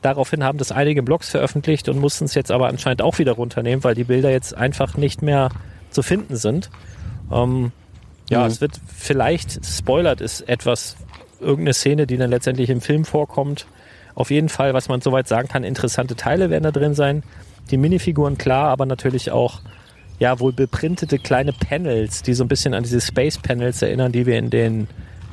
[0.02, 3.84] Daraufhin haben das einige Blogs veröffentlicht und mussten es jetzt aber anscheinend auch wieder runternehmen,
[3.84, 5.50] weil die Bilder jetzt einfach nicht mehr
[5.90, 6.70] zu finden sind.
[7.32, 7.72] Ähm,
[8.30, 8.46] ja, Mhm.
[8.48, 10.96] es wird vielleicht, spoilert ist etwas,
[11.40, 13.66] irgendeine Szene, die dann letztendlich im Film vorkommt.
[14.16, 17.24] Auf jeden Fall, was man soweit sagen kann, interessante Teile werden da drin sein.
[17.72, 19.62] Die Minifiguren klar, aber natürlich auch,
[20.20, 24.26] ja, wohl beprintete kleine Panels, die so ein bisschen an diese Space Panels erinnern, die
[24.26, 24.88] wir in den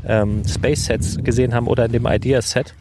[0.07, 2.74] ähm, Space Sets gesehen haben oder in dem Idea Set.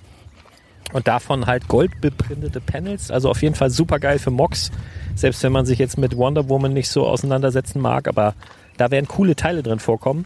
[0.93, 4.71] Und davon halt goldbeprintete Panels, also auf jeden Fall super geil für Mox,
[5.15, 8.33] selbst wenn man sich jetzt mit Wonder Woman nicht so auseinandersetzen mag, aber
[8.77, 10.25] da werden coole Teile drin vorkommen.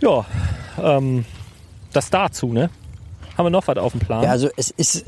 [0.00, 0.24] Ja,
[0.82, 1.24] ähm,
[1.92, 2.70] das dazu, ne?
[3.36, 4.22] Haben wir noch was auf dem Plan?
[4.22, 5.04] Ja, also es ist,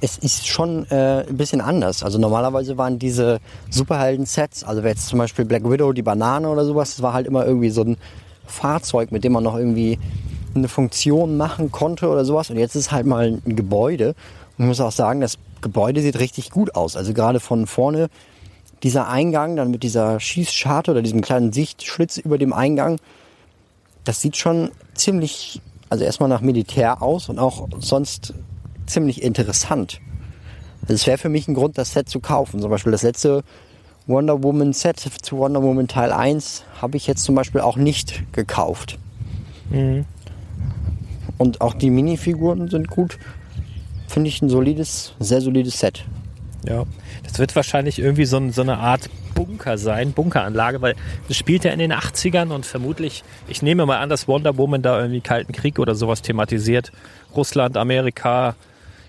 [0.00, 2.02] es ist schon äh, ein bisschen anders.
[2.02, 3.40] Also normalerweise waren diese
[3.70, 7.46] Superhelden-Sets, also jetzt zum Beispiel Black Widow, die Banane oder sowas, das war halt immer
[7.46, 7.96] irgendwie so ein
[8.46, 9.98] Fahrzeug, mit dem man noch irgendwie
[10.54, 12.50] eine Funktion machen konnte oder sowas.
[12.50, 14.14] Und jetzt ist halt mal ein Gebäude.
[14.56, 16.96] Und ich muss auch sagen, das Gebäude sieht richtig gut aus.
[16.96, 18.08] Also gerade von vorne
[18.82, 22.98] dieser Eingang, dann mit dieser Schießscharte oder diesem kleinen Sichtschlitz über dem Eingang,
[24.04, 28.34] das sieht schon ziemlich, also erstmal nach Militär aus und auch sonst
[28.86, 30.00] ziemlich interessant.
[30.82, 32.60] Also es wäre für mich ein Grund, das Set zu kaufen.
[32.60, 33.42] Zum Beispiel das letzte
[34.06, 38.22] Wonder Woman Set zu Wonder Woman Teil 1 habe ich jetzt zum Beispiel auch nicht
[38.32, 38.98] gekauft.
[41.38, 43.18] Und auch die Minifiguren sind gut.
[44.06, 46.04] Finde ich ein solides, sehr solides Set.
[46.68, 46.84] Ja,
[47.24, 50.94] das wird wahrscheinlich irgendwie so, so eine Art Bunker sein, Bunkeranlage, weil
[51.26, 54.82] das spielt ja in den 80ern und vermutlich, ich nehme mal an, dass Wonder Woman
[54.82, 56.92] da irgendwie Kalten Krieg oder sowas thematisiert.
[57.34, 58.54] Russland, Amerika,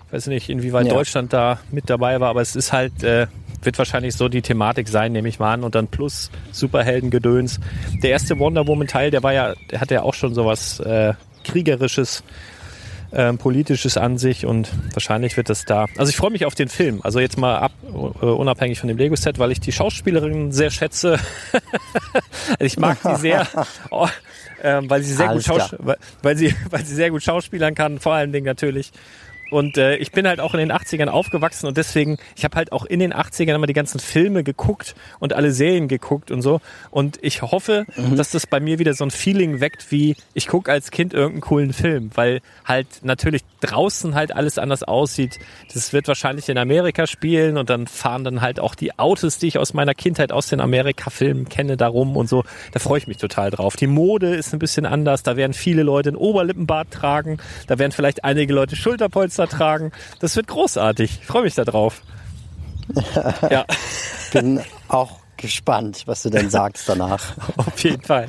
[0.06, 0.94] ich weiß nicht, inwieweit Ja.
[0.94, 3.26] Deutschland da mit dabei war, aber es ist halt, äh,
[3.66, 7.60] wird wahrscheinlich so die Thematik sein, nehme ich mal an, und dann plus Superheldengedöns.
[8.02, 11.14] Der erste Wonder Woman Teil, der war ja, der hatte ja auch schon sowas äh,
[11.44, 12.22] kriegerisches
[13.12, 15.86] ähm, politisches an sich und wahrscheinlich wird das da.
[15.96, 17.00] Also ich freue mich auf den Film.
[17.02, 21.18] Also jetzt mal ab, äh, unabhängig von dem Lego-Set, weil ich die Schauspielerin sehr schätze.
[22.58, 23.46] Ich mag die sehr.
[23.90, 24.08] Oh,
[24.62, 27.98] ähm, weil sie sehr gut Alles weil, weil sie weil sie sehr gut schauspielern kann,
[27.98, 28.92] vor allen Dingen natürlich.
[29.50, 32.72] Und äh, ich bin halt auch in den 80ern aufgewachsen und deswegen, ich habe halt
[32.72, 36.60] auch in den 80ern immer die ganzen Filme geguckt und alle Serien geguckt und so.
[36.90, 37.86] Und ich hoffe,
[38.16, 41.40] dass das bei mir wieder so ein Feeling weckt, wie ich gucke als Kind irgendeinen
[41.42, 45.38] coolen Film, weil halt natürlich draußen halt alles anders aussieht.
[45.72, 49.48] Das wird wahrscheinlich in Amerika spielen und dann fahren dann halt auch die Autos, die
[49.48, 52.44] ich aus meiner Kindheit aus den Amerika-Filmen kenne, darum und so.
[52.72, 53.76] Da freue ich mich total drauf.
[53.76, 55.22] Die Mode ist ein bisschen anders.
[55.22, 57.38] Da werden viele Leute einen Oberlippenbart tragen.
[57.66, 59.92] Da werden vielleicht einige Leute Schulterpolster tragen.
[60.20, 61.18] Das wird großartig.
[61.20, 62.00] Ich freue mich da drauf.
[63.50, 63.64] ja,
[64.32, 67.22] Bin auch gespannt, was du denn sagst danach.
[67.56, 68.28] auf jeden Fall.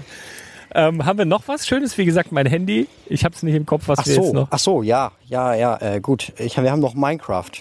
[0.75, 1.97] Ähm, haben wir noch was Schönes?
[1.97, 2.87] Wie gesagt, mein Handy.
[3.05, 4.47] Ich habe es nicht im Kopf, was Ach wir jetzt so, noch.
[4.51, 6.33] ach so, ja, ja, ja, äh, gut.
[6.37, 7.51] Ich, wir haben noch Minecraft.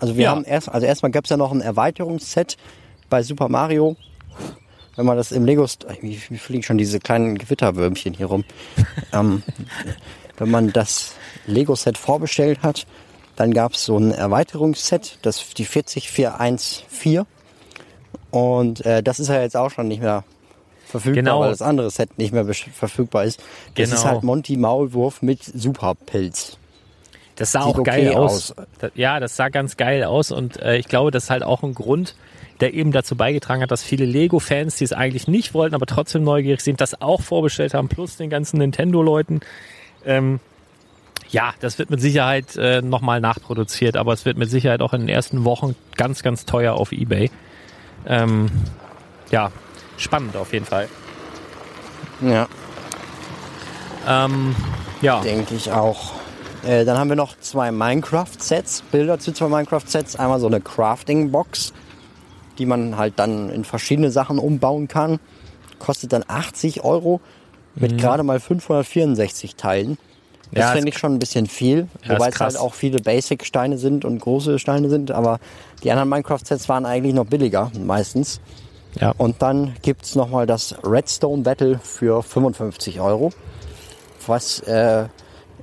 [0.00, 0.30] Also wir Ja.
[0.30, 2.56] haben erst, also erstmal gab es ja noch ein Erweiterungsset
[3.10, 3.96] bei Super Mario.
[4.94, 5.66] Wenn man das im Lego,
[6.00, 8.44] wie fliegen schon diese kleinen Gewitterwürmchen hier rum.
[9.12, 9.42] ähm,
[10.38, 11.14] wenn man das
[11.46, 12.86] Lego-Set vorbestellt hat,
[13.36, 17.24] dann gab es so ein Erweiterungsset, das die 40414.
[18.30, 20.24] Und äh, das ist ja jetzt auch schon nicht mehr
[20.86, 21.40] verfügbar, Genau.
[21.40, 23.42] weil das andere Set nicht mehr verfügbar ist.
[23.74, 24.12] Das ist Genau.
[24.12, 26.58] halt Monty Maulwurf mit Superpilz.
[27.36, 28.52] Das sah Sieht auch geil okay aus.
[28.52, 28.66] aus.
[28.78, 31.62] Da- Ja, das sah ganz geil aus und äh, ich glaube, das ist halt auch
[31.62, 32.16] ein Grund,
[32.60, 36.24] der eben dazu beigetragen hat, dass viele Lego-Fans, die es eigentlich nicht wollten, aber trotzdem
[36.24, 39.40] neugierig sind, das auch vorbestellt haben, plus den ganzen Nintendo-Leuten.
[40.06, 40.40] Ähm,
[41.30, 45.00] ja, das wird mit Sicherheit äh, nochmal nachproduziert, aber es wird mit Sicherheit auch in
[45.00, 47.30] den ersten Wochen ganz, ganz teuer auf Ebay.
[48.06, 48.50] Ähm,
[49.30, 49.50] ja,
[49.96, 50.88] spannend auf jeden Fall.
[52.20, 52.48] Ja,
[54.06, 54.54] Ähm,
[55.02, 56.12] ja, denke ich auch.
[56.64, 60.16] Äh, dann haben wir noch zwei Minecraft-Sets, Bilder zu zwei Minecraft-Sets.
[60.16, 61.72] Einmal so eine Crafting-Box,
[62.58, 65.18] die man halt dann in verschiedene Sachen umbauen kann.
[65.78, 67.20] Kostet dann 80 Euro
[67.74, 69.98] mit gerade mal 564 Teilen.
[70.52, 73.78] Das Ja, finde ich schon ein bisschen viel, Ja, wobei es halt auch viele Basic-Steine
[73.78, 75.10] sind und große Steine sind.
[75.10, 75.38] Aber
[75.82, 78.40] die anderen Minecraft-Sets waren eigentlich noch billiger, meistens.
[79.00, 79.12] ja.
[79.18, 83.32] Und dann gibt's noch nochmal das Redstone Battle für 55 Euro.
[84.26, 85.06] Was äh,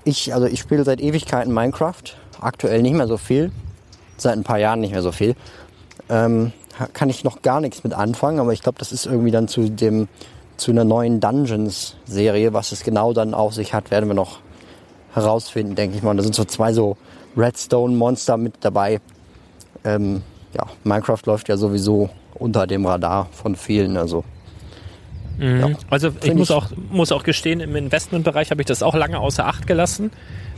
[0.03, 2.03] ich, also ich spiele seit Ewigkeiten Minecraft.
[2.41, 3.51] Aktuell nicht mehr so viel.
[4.17, 5.35] Seit ein paar Jahren nicht mehr so viel.
[6.09, 6.51] Ähm,
[6.93, 9.69] kann ich noch gar nichts mit anfangen, aber ich glaube, das ist irgendwie dann zu
[9.69, 10.07] dem
[10.57, 14.39] zu einer neuen Dungeons-Serie, was es genau dann auf sich hat, werden wir noch
[15.13, 16.11] herausfinden, denke ich mal.
[16.11, 16.97] Und Da sind so zwei so
[17.37, 18.99] Redstone-Monster mit dabei.
[19.83, 20.21] Ähm,
[20.53, 23.97] ja, Minecraft läuft ja sowieso unter dem Radar von vielen.
[23.97, 24.23] Also
[25.39, 25.69] ja.
[25.89, 29.19] Also ich muss ich- auch, muss auch gestehen, im Investmentbereich habe ich das auch lange
[29.19, 30.11] außer Acht gelassen,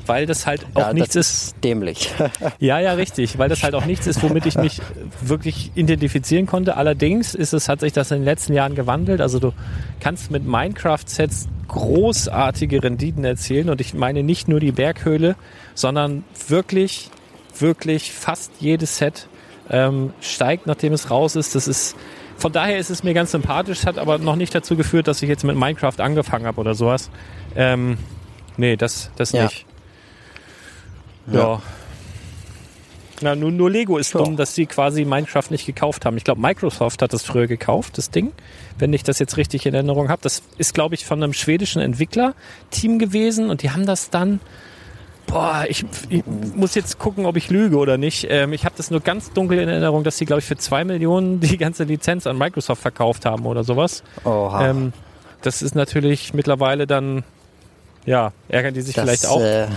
[0.06, 2.12] weil das halt auch ja, nichts ist dämlich.
[2.60, 4.82] Ja, ja, richtig, weil das halt auch nichts ist, womit ich mich
[5.22, 6.78] wirklich identifizieren konnte.
[6.78, 9.22] Allerdings ist es, hat sich das in den letzten Jahren gewandelt.
[9.22, 9.52] Also du
[10.00, 15.36] kannst mit Minecraft-Sets großartige Renditen erzielen und ich meine nicht nur die Berghöhle,
[15.74, 17.10] sondern wirklich,
[17.58, 19.28] wirklich fast jedes Set
[19.70, 21.56] ähm, steigt, nachdem es raus ist.
[21.56, 21.96] Das ist
[22.38, 25.30] von daher ist es mir ganz sympathisch, hat aber noch nicht dazu geführt, dass ich
[25.30, 27.10] jetzt mit Minecraft angefangen habe oder sowas.
[27.56, 27.98] Ähm,
[28.58, 29.44] nee, das, das Ja.
[29.44, 29.66] nicht.
[31.32, 31.62] Ja.
[33.22, 34.20] Na, nur, nur Lego ist Ja.
[34.20, 36.18] dumm, dass sie quasi Minecraft nicht gekauft haben.
[36.18, 38.34] Ich glaube, Microsoft hat das früher gekauft, das Ding,
[38.78, 40.22] wenn ich das jetzt richtig in Erinnerung habe.
[40.22, 44.42] Das ist, glaube ich, von einem schwedischen Entwicklerteam gewesen und die haben das dann.
[45.28, 48.28] Boah, ich, ich muss jetzt gucken, ob ich lüge oder nicht.
[48.30, 50.84] Ähm, ich habe das nur ganz dunkel in Erinnerung, dass sie, glaube ich, für zwei
[50.84, 54.04] Millionen die ganze Lizenz an Microsoft verkauft haben oder sowas.
[54.24, 54.70] Oha.
[54.70, 54.94] Ähm,
[55.42, 57.24] das ist natürlich mittlerweile dann,
[58.06, 59.42] ja, ärgern die sich das vielleicht auch.
[59.42, 59.68] Äh,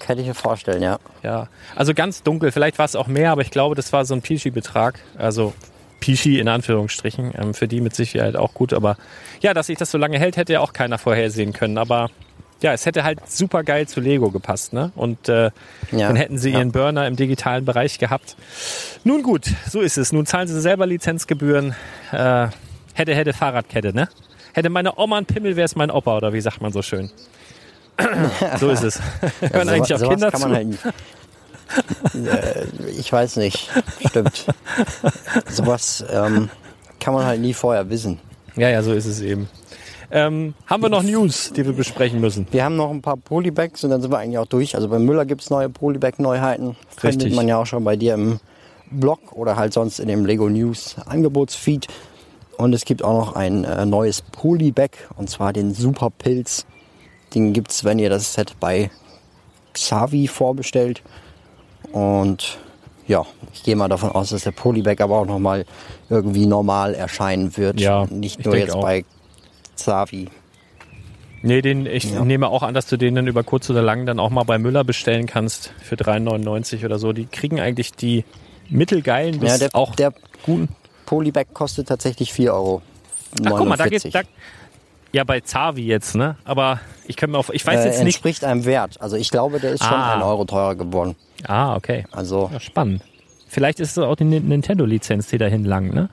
[0.00, 0.98] kann ich mir vorstellen, ja.
[1.22, 1.46] Ja,
[1.76, 2.50] also ganz dunkel.
[2.50, 4.98] Vielleicht war es auch mehr, aber ich glaube, das war so ein Pishi-Betrag.
[5.16, 5.52] Also
[6.00, 7.32] Pishi in Anführungsstrichen.
[7.38, 8.72] Ähm, für die mit Sicherheit auch gut.
[8.72, 8.96] Aber
[9.40, 11.78] ja, dass sich das so lange hält, hätte ja auch keiner vorhersehen können.
[11.78, 12.08] Aber
[12.62, 14.72] ja, es hätte halt super geil zu Lego gepasst.
[14.72, 14.92] Ne?
[14.96, 15.50] Und äh,
[15.92, 16.08] Ja.
[16.08, 16.58] dann hätten sie Ja.
[16.58, 18.36] ihren Burner im digitalen Bereich gehabt.
[19.04, 20.12] Nun gut, so ist es.
[20.12, 21.74] Nun zahlen sie selber Lizenzgebühren.
[22.12, 22.48] Äh,
[22.94, 24.08] hätte, hätte Fahrradkette, ne?
[24.52, 27.08] Hätte meine Oma einen Pimmel, wäre es mein Opa, oder wie sagt man so schön?
[28.60, 29.00] so ist es.
[29.40, 30.48] Hören Ja, eigentlich auch Kinder kann zu?
[30.48, 30.78] man halt
[32.14, 32.66] äh,
[32.98, 33.70] ich weiß nicht.
[34.08, 34.46] Stimmt.
[35.48, 36.48] sowas ähm,
[36.98, 38.18] kann man halt nie vorher wissen.
[38.56, 39.48] Ja, ja, so ist es eben.
[40.12, 42.46] Ähm, haben wir noch News, die wir besprechen müssen?
[42.50, 44.74] Wir haben noch ein paar Polybags und dann sind wir eigentlich auch durch.
[44.74, 46.76] Also bei Müller gibt es neue Polybag-Neuheiten.
[46.88, 47.36] Findet Richtig.
[47.36, 48.40] man ja auch schon bei dir im
[48.90, 51.86] Blog oder halt sonst in dem Lego News Angebotsfeed.
[52.56, 56.66] Und es gibt auch noch ein äh, neues Polybag und zwar den Superpilz.
[57.34, 58.90] Den gibt's, wenn ihr das Set bei
[59.74, 61.02] Xavi vorbestellt.
[61.92, 62.58] Und
[63.06, 65.64] ja, ich gehe mal davon aus, dass der Polybag aber auch nochmal
[66.08, 67.80] irgendwie normal erscheinen wird.
[67.80, 68.82] Ja, Nicht ich nur jetzt auch.
[68.82, 69.04] bei
[69.76, 70.28] Xavi.
[71.42, 72.22] Nee, den, ich Ja.
[72.24, 74.58] nehme auch an, dass du den dann über kurz oder lang dann auch mal bei
[74.58, 77.12] Müller bestellen kannst für 3,99 oder so.
[77.12, 78.24] Die kriegen eigentlich die
[78.68, 80.12] mittelgeilen bis Ja, der, auch der
[80.44, 80.68] guten.
[81.06, 82.82] Polybag kostet tatsächlich 4 Euro.
[83.44, 84.20] Ach, guck mal, da geht da,
[85.12, 86.36] ja bei Zavi jetzt, ne?
[86.44, 88.16] Aber ich kann mir auf, ich weiß äh, jetzt nicht.
[88.16, 89.00] entspricht einem Wert.
[89.00, 90.14] Also ich glaube, der ist schon Ah.
[90.14, 91.16] ein Euro teurer geworden.
[91.46, 92.04] Ah, okay.
[92.12, 93.02] Also Ja, spannend.
[93.48, 96.08] Vielleicht ist es auch die Ni- Nintendo-Lizenz, die dahin lang, ne?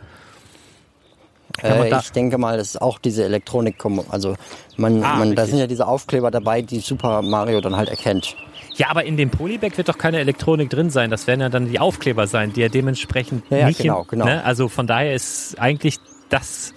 [1.61, 3.76] Äh, da- ich denke mal, das ist auch diese Elektronik.
[4.10, 4.36] Also
[4.76, 8.36] man, Ah, man, da sind ja diese Aufkleber dabei, die Super Mario dann halt erkennt.
[8.76, 11.10] Ja, aber in dem Polybag wird doch keine Elektronik drin sein.
[11.10, 13.80] Das werden ja dann die Aufkleber sein, die ja dementsprechend Ja, ja, nicht.
[13.82, 14.26] genau, genau.
[14.26, 14.44] Ne?
[14.44, 15.98] Also von daher ist eigentlich
[16.30, 16.74] das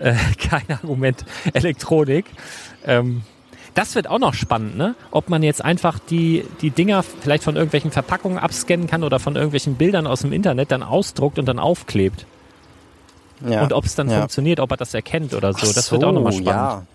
[0.00, 2.26] äh, kein Argument Elektronik.
[2.84, 3.22] Ähm,
[3.74, 4.96] das wird auch noch spannend, ne?
[5.12, 9.36] Ob man jetzt einfach die, die Dinger vielleicht von irgendwelchen Verpackungen abscannen kann oder von
[9.36, 12.26] irgendwelchen Bildern aus dem Internet dann ausdruckt und dann aufklebt.
[13.48, 13.62] Ja.
[13.62, 14.18] Und ob es dann ja.
[14.18, 15.66] funktioniert, ob er das erkennt oder so.
[15.70, 16.86] Ach Das wird auch nochmal so, spannend.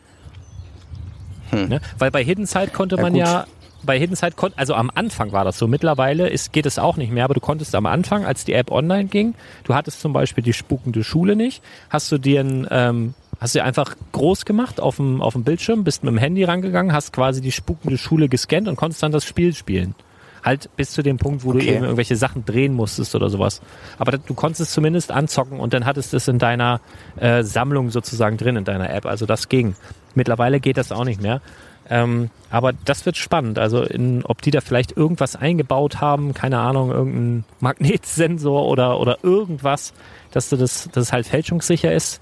[1.51, 1.65] Ja.
[1.67, 1.79] Ne?
[1.97, 3.21] Weil bei Hidden Side konnte Ja, man gut.
[3.21, 3.47] ja,
[3.85, 5.67] bei Hidden Side konnte, also am Anfang war das so.
[5.67, 8.71] Mittlerweile ist, geht es auch nicht mehr, aber du konntest am Anfang, als die App
[8.71, 13.13] online ging, du hattest zum Beispiel die spukende Schule nicht, hast du dir ein, ähm,
[13.39, 16.93] hast du einfach groß gemacht auf dem, auf dem Bildschirm, bist mit dem Handy rangegangen,
[16.93, 19.95] hast quasi die spukende Schule gescannt und konntest dann das Spiel spielen.
[20.43, 21.73] Halt bis zu dem Punkt, wo du Okay.
[21.73, 23.61] eben irgendwelche Sachen drehen musstest oder sowas.
[23.97, 26.81] Aber du konntest es zumindest anzocken und dann hattest es in deiner
[27.17, 29.07] äh, Sammlung sozusagen drin, in deiner App.
[29.07, 29.75] Also das ging.
[30.13, 31.41] Mittlerweile geht das auch nicht mehr.
[31.89, 33.59] Ähm, aber das wird spannend.
[33.59, 39.19] Also in, ob die da vielleicht irgendwas eingebaut haben, keine Ahnung, irgendein Magnetsensor oder, oder
[39.23, 39.93] irgendwas,
[40.31, 42.21] dass du das, dass es halt fälschungssicher ist,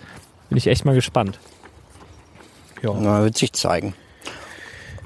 [0.49, 1.39] bin ich echt mal gespannt.
[2.81, 2.93] Ja.
[2.99, 3.93] Na, wird sich zeigen.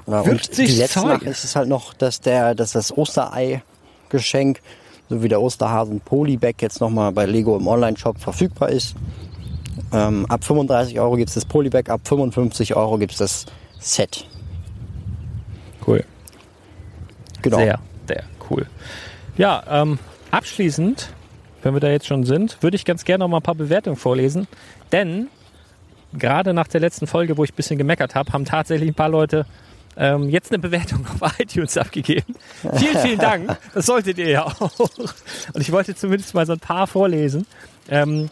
[0.06, 1.08] Ja, Wird und sich die letzte zeigen.
[1.08, 4.60] Nachricht ist halt noch, dass der, dass das Osterei-Geschenk
[5.08, 8.94] sowie der Osterhasen Polybag jetzt nochmal bei Lego im Online-Shop verfügbar ist.
[9.92, 13.46] Ähm, ab 35 Euro gibt es das Polybag, ab 55 Euro gibt es das
[13.78, 14.26] Set.
[15.86, 16.04] Cool.
[17.42, 17.58] Genau.
[17.58, 18.66] Sehr, sehr cool.
[19.36, 19.98] Ja, ähm,
[20.30, 21.10] abschließend,
[21.62, 23.96] wenn wir da jetzt schon sind, würde ich ganz gerne noch mal ein paar Bewertungen
[23.96, 24.48] vorlesen.
[24.92, 25.28] Denn
[26.12, 29.08] gerade nach der letzten Folge, wo ich ein bisschen gemeckert habe, haben tatsächlich ein paar
[29.08, 29.46] Leute
[29.96, 32.34] ähm, jetzt eine Bewertung auf iTunes abgegeben.
[32.74, 33.58] Vielen, vielen Dank.
[33.74, 34.78] Das solltet ihr ja auch.
[34.78, 37.46] Und ich wollte zumindest mal so ein paar vorlesen.
[37.88, 38.30] Ähm,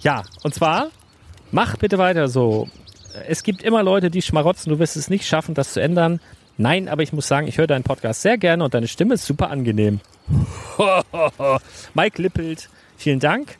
[0.00, 0.88] ja, und zwar,
[1.52, 2.68] mach bitte weiter so.
[3.28, 6.20] Es gibt immer Leute, die schmarotzen, du wirst es nicht schaffen, das zu ändern.
[6.58, 9.26] Nein, aber ich muss sagen, ich höre deinen Podcast sehr gerne und deine Stimme ist
[9.26, 10.00] super angenehm.
[11.94, 13.58] Mike Lippelt, vielen Dank.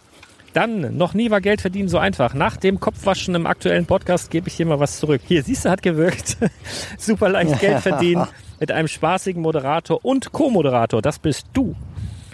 [0.55, 2.33] Dann, noch nie war Geld verdienen so einfach.
[2.33, 5.21] Nach dem Kopfwaschen im aktuellen Podcast gebe ich hier mal was zurück.
[5.27, 6.39] Hier, siehst du, hat gewirkt.
[6.99, 8.27] Super leicht Geld verdienen
[8.61, 11.03] mit einem spaßigen Moderator und Co-Moderator.
[11.03, 11.77] Das bist du.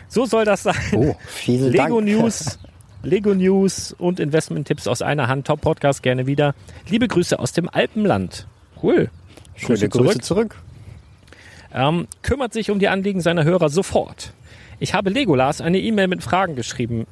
[0.07, 0.77] So soll das sein.
[0.95, 2.05] Oh, vielen Lego Dank.
[2.05, 2.61] News,
[3.03, 5.49] Lego News und Investment-Tipps aus einer Hand.
[5.49, 6.55] Top Podcast gerne wieder.
[6.89, 8.47] Liebe Grüße aus dem Alpenland.
[8.81, 9.11] Cool.
[9.57, 10.57] Schöne Grüße zurück.
[11.75, 14.33] Ähm, kümmert sich um die Anliegen seiner Hörer sofort.
[14.79, 17.07] Ich habe Legolas eine E-Mail mit Fragen geschrieben.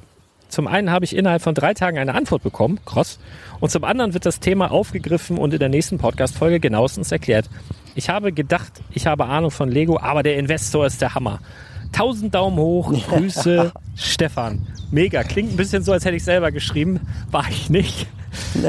[0.49, 3.21] Zum einen habe ich innerhalb von drei Tagen eine Antwort bekommen, cross,
[3.61, 7.49] und zum anderen wird das Thema aufgegriffen und in der nächsten Podcast-Folge genauestens erklärt.
[7.95, 11.41] Ich habe gedacht, ich habe Ahnung von Lego, aber der Investor ist der Hammer.
[11.93, 14.67] Tausend Daumen hoch, Grüße, Stefan.
[14.91, 17.01] Mega, klingt ein bisschen so, als hätte ich selber geschrieben,
[17.31, 18.07] war ich nicht.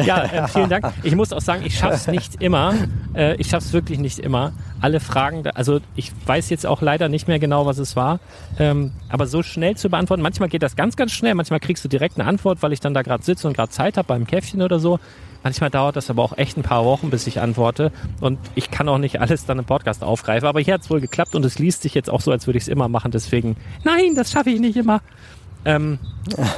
[0.05, 0.91] Ja, äh, vielen Dank.
[1.03, 2.73] Ich muss auch sagen, ich schaff's nicht immer.
[3.13, 4.53] Äh, ich schaff's wirklich nicht immer.
[4.79, 8.19] Alle Fragen, also ich weiß jetzt auch leider nicht mehr genau, was es war.
[8.57, 11.35] Ähm, aber so schnell zu beantworten, manchmal geht das ganz, ganz schnell.
[11.35, 13.97] Manchmal kriegst du direkt eine Antwort, weil ich dann da gerade sitze und gerade Zeit
[13.97, 14.99] habe beim Käffchen oder so.
[15.43, 17.91] Manchmal dauert das aber auch echt ein paar Wochen, bis ich antworte.
[18.19, 20.47] Und ich kann auch nicht alles dann im Podcast aufgreifen.
[20.47, 22.63] Aber hier hat's wohl geklappt und es liest sich jetzt auch so, als würde ich
[22.63, 23.09] es immer machen.
[23.11, 25.01] Deswegen, nein, das schaffe ich nicht immer.
[25.65, 25.97] Ähm,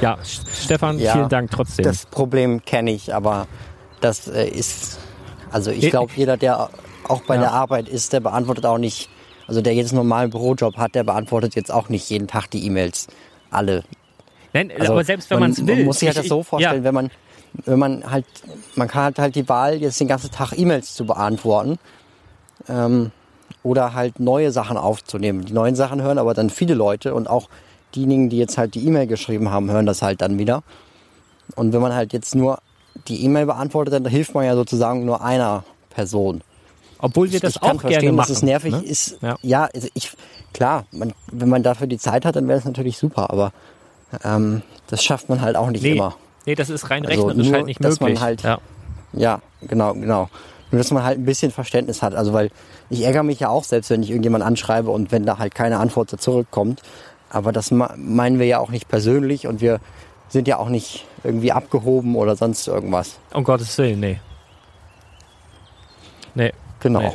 [0.00, 0.18] ja,
[0.64, 1.84] Stefan, Ja, vielen Dank trotzdem.
[1.84, 3.46] Das Problem kenne ich, aber
[4.00, 4.98] das äh, ist,
[5.50, 6.68] also ich Ich- glaube, jeder, der
[7.08, 7.42] auch bei Ja.
[7.42, 9.08] der Arbeit ist, der beantwortet auch nicht,
[9.46, 12.64] also der jetzt einen normalen Bürojob hat, der beantwortet jetzt auch nicht jeden Tag die
[12.66, 13.06] E-Mails.
[13.50, 13.84] Alle.
[14.54, 15.76] Nein, Also aber selbst wenn man es will.
[15.76, 17.10] Man muss sich halt ich- das so ich- vorstellen, ja, wenn man,
[17.64, 18.26] wenn man halt,
[18.74, 21.78] man kann halt, halt die Wahl, jetzt den ganzen Tag E-Mails zu beantworten.
[22.68, 23.10] Ähm,
[23.62, 25.44] oder halt neue Sachen aufzunehmen.
[25.44, 27.48] Die neuen Sachen hören aber dann viele Leute und auch
[27.94, 30.62] diejenigen, die jetzt halt die E-Mail geschrieben haben, hören das halt dann wieder.
[31.56, 32.58] Und wenn man halt jetzt nur
[33.08, 36.42] die E-Mail beantwortet, dann hilft man ja sozusagen nur einer Person.
[36.98, 38.28] Obwohl wir das ich kann auch gerne verstehen, machen.
[38.28, 38.82] dass es nervig ne?
[38.84, 39.18] ist.
[39.20, 39.36] Ja.
[39.42, 40.12] Ja, also ich,
[40.52, 43.52] klar, man, wenn man dafür die Zeit hat, dann wäre es natürlich super, aber
[44.22, 46.16] ähm, das schafft man halt auch nicht Nee, immer.
[46.46, 48.22] Nee, das ist rein Also rechnerisch nur, halt nicht dass man möglich.
[48.22, 48.58] halt- ja.
[49.12, 50.28] Ja, genau, genau.
[50.70, 52.14] Nur, dass man halt ein bisschen Verständnis hat.
[52.16, 52.50] Also, weil
[52.90, 55.78] ich ärgere mich ja auch selbst, wenn ich irgendjemand anschreibe und wenn da halt keine
[55.78, 56.82] Antwort zurückkommt.
[57.30, 59.78] Aber das meinen wir ja auch nicht persönlich und wir
[60.28, 63.18] sind ja auch nicht irgendwie abgehoben oder sonst irgendwas.
[63.32, 64.18] Um Gottes Willen, nee.
[66.34, 66.52] Nee.
[66.80, 67.00] Genau.
[67.00, 67.12] Nee.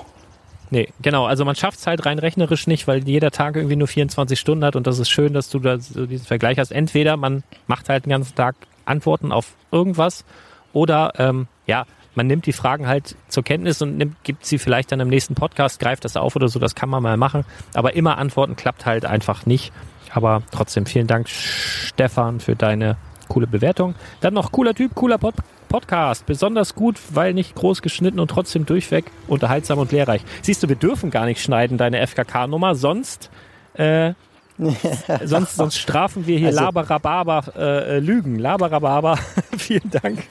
[0.72, 1.26] Nee, genau.
[1.26, 4.64] Also man schafft es halt rein rechnerisch nicht, weil jeder Tag irgendwie nur 24 Stunden
[4.64, 6.72] hat und das ist schön, dass du da so diesen Vergleich hast.
[6.72, 8.56] Entweder man macht halt den ganzen Tag
[8.90, 10.26] Antworten auf irgendwas
[10.74, 11.86] oder ähm, ja,
[12.16, 15.36] man nimmt die Fragen halt zur Kenntnis und nimmt, gibt sie vielleicht dann im nächsten
[15.36, 17.46] Podcast, greift das auf oder so, das kann man mal machen.
[17.74, 19.72] Aber immer Antworten klappt halt einfach nicht.
[20.12, 22.98] Aber trotzdem vielen Dank, Stefan, für deine
[23.28, 23.96] coole Bewertung.
[24.22, 25.36] Dann noch cooler Typ, cooler Pod
[25.70, 26.26] Podcast.
[26.26, 30.22] Besonders gut, weil nicht groß geschnitten und trotzdem durchweg unterhaltsam und lehrreich.
[30.42, 33.30] Siehst du, wir dürfen gar nicht schneiden, deine FKK-Nummer, sonst,
[33.76, 34.14] äh,
[35.26, 38.38] sonst, sonst strafen wir hier Also- Laberababa äh, äh, Lügen.
[38.38, 39.18] Laberababa,
[39.58, 40.24] vielen Dank.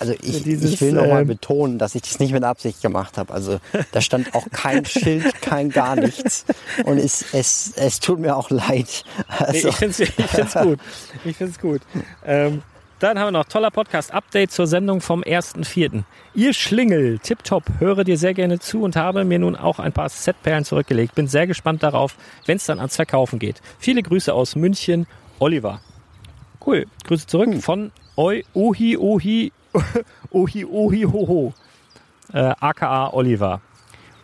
[0.00, 3.18] Also ich, dieses, ich will nochmal ähm, betonen, dass ich das nicht mit Absicht gemacht
[3.18, 3.32] habe.
[3.32, 3.58] Also
[3.92, 6.44] da stand auch kein Schild, kein gar nichts.
[6.84, 9.04] Und es, es, es tut mir auch leid.
[9.28, 10.78] Nee, Also, ich finde es gut.
[11.24, 11.82] Ich finde es gut.
[12.24, 12.62] Ähm,
[13.04, 16.04] dann haben wir noch toller Podcast-Update zur Sendung vom 1.4.
[16.34, 20.08] Ihr Schlingel, tipptopp, höre dir sehr gerne zu und habe mir nun auch ein paar
[20.08, 21.14] Setperlen zurückgelegt.
[21.14, 22.16] Bin sehr gespannt darauf,
[22.46, 23.60] wenn es dann ans Verkaufen geht.
[23.78, 25.06] Viele Grüße aus München,
[25.38, 25.82] Oliver.
[26.64, 26.86] Cool.
[27.06, 29.52] Grüße zurück von Oi, Ohi Ohi
[30.30, 31.52] Ohi Ohi Hoho.
[32.32, 33.60] Äh, aka Oliver.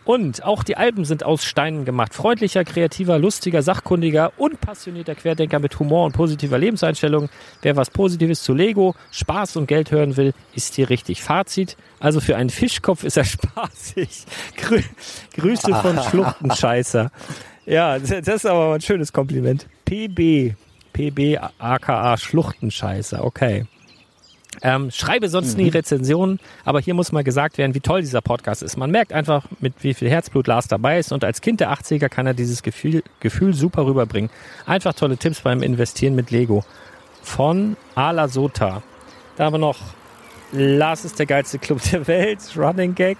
[0.03, 2.13] Und auch die Alben sind aus Steinen gemacht.
[2.13, 7.29] Freundlicher, kreativer, lustiger, sachkundiger und passionierter Querdenker mit Humor und positiver Lebenseinstellung.
[7.61, 11.21] Wer was Positives zu Lego, Spaß und Geld hören will, ist hier richtig.
[11.21, 11.77] Fazit.
[11.99, 14.25] Also für einen Fischkopf ist er spaßig.
[14.57, 14.81] Grü
[15.35, 17.11] Grüße von Schluchtenscheißer.
[17.65, 19.67] Ja, das ist aber ein schönes Kompliment.
[19.85, 20.55] PB.
[20.93, 23.23] PB aka Schluchtenscheißer.
[23.23, 23.65] Okay.
[24.61, 28.61] Ähm, schreibe sonst nie Rezensionen, aber hier muss mal gesagt werden, wie toll dieser Podcast
[28.61, 28.77] ist.
[28.77, 32.09] Man merkt einfach, mit wie viel Herzblut Lars dabei ist und als Kind der 80er
[32.09, 34.29] kann er dieses Gefühl, Gefühl super rüberbringen.
[34.65, 36.63] Einfach tolle Tipps beim Investieren mit Lego.
[37.23, 38.83] Von Ala Sota.
[39.37, 39.77] Da haben wir noch
[40.51, 43.17] Lars ist der geilste Club der Welt, Running Gag.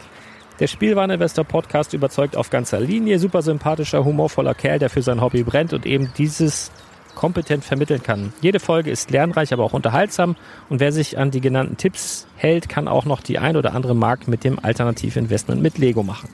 [0.60, 3.18] Der Spielwareninvestor Podcast überzeugt auf ganzer Linie.
[3.20, 6.72] Super sympathischer, humorvoller Kerl, der für sein Hobby brennt und eben dieses
[7.16, 8.34] kompetent vermitteln kann.
[8.42, 10.36] Jede Folge ist lernreich, aber auch unterhaltsam
[10.70, 13.96] und wer sich an die genannten Tipps hält, kann auch noch die ein oder andere
[13.96, 16.30] Mark mit dem Alternativinvestment mit Lego machen.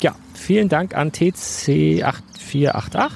[0.00, 3.10] Ja, vielen Dank an TC8488.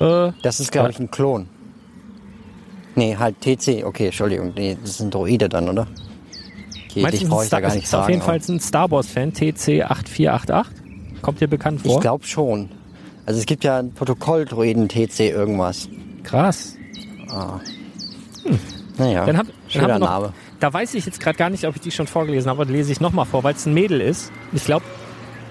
[0.00, 1.48] Äh, das ist, glaube ich, ein Klon.
[2.94, 3.84] Nee, halt TC.
[3.84, 4.52] Okay, Entschuldigung.
[4.56, 5.86] Nee, das ist ein Droide dann, oder?
[6.88, 8.14] Okay, meinst dich brauche ich da gar nicht ist auf sagen.
[8.14, 10.66] jeden Fall ein Star Wars-Fan, TC8488.
[11.22, 11.94] Kommt dir bekannt vor?
[11.94, 12.70] Ich glaube schon.
[13.28, 15.86] Also es gibt ja einen Protokolldroiden TC irgendwas.
[16.24, 16.78] Krass.
[18.96, 20.32] Naja, Dann hab, schöner noch, Name.
[20.60, 22.78] Da weiß ich jetzt gerade gar nicht, ob ich die schon vorgelesen habe, aber die
[22.78, 24.32] lese ich nochmal vor, weil es ein Mädel ist.
[24.54, 24.86] Ich glaube,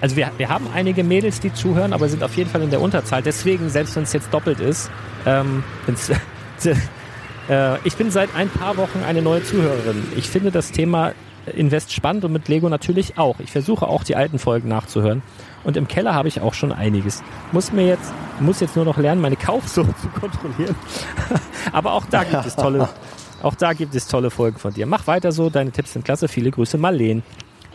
[0.00, 2.80] also wir, wir haben einige Mädels, die zuhören, aber sind auf jeden Fall in der
[2.80, 3.22] Unterzahl.
[3.22, 4.90] Deswegen, selbst wenn es jetzt doppelt ist,
[5.24, 5.62] ähm,
[7.48, 10.02] äh, ich bin seit ein paar Wochen eine neue Zuhörerin.
[10.16, 11.12] Ich finde das Thema
[11.46, 13.38] Invest spannend und mit Lego natürlich auch.
[13.38, 15.22] Ich versuche auch die alten Folgen nachzuhören.
[15.64, 17.22] Und im Keller habe ich auch schon einiges.
[17.52, 20.76] Muss mir jetzt, muss jetzt nur noch lernen, meine Kaufsucht zu kontrollieren.
[21.72, 22.88] aber auch da gibt es tolle,
[23.42, 24.86] auch da gibt es tolle Folgen von dir.
[24.86, 26.28] Mach weiter so, deine Tipps sind klasse.
[26.28, 27.22] Viele Grüße, Marleen.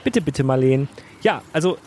[0.03, 0.87] Bitte, bitte, Marleen.
[1.21, 1.77] Ja, also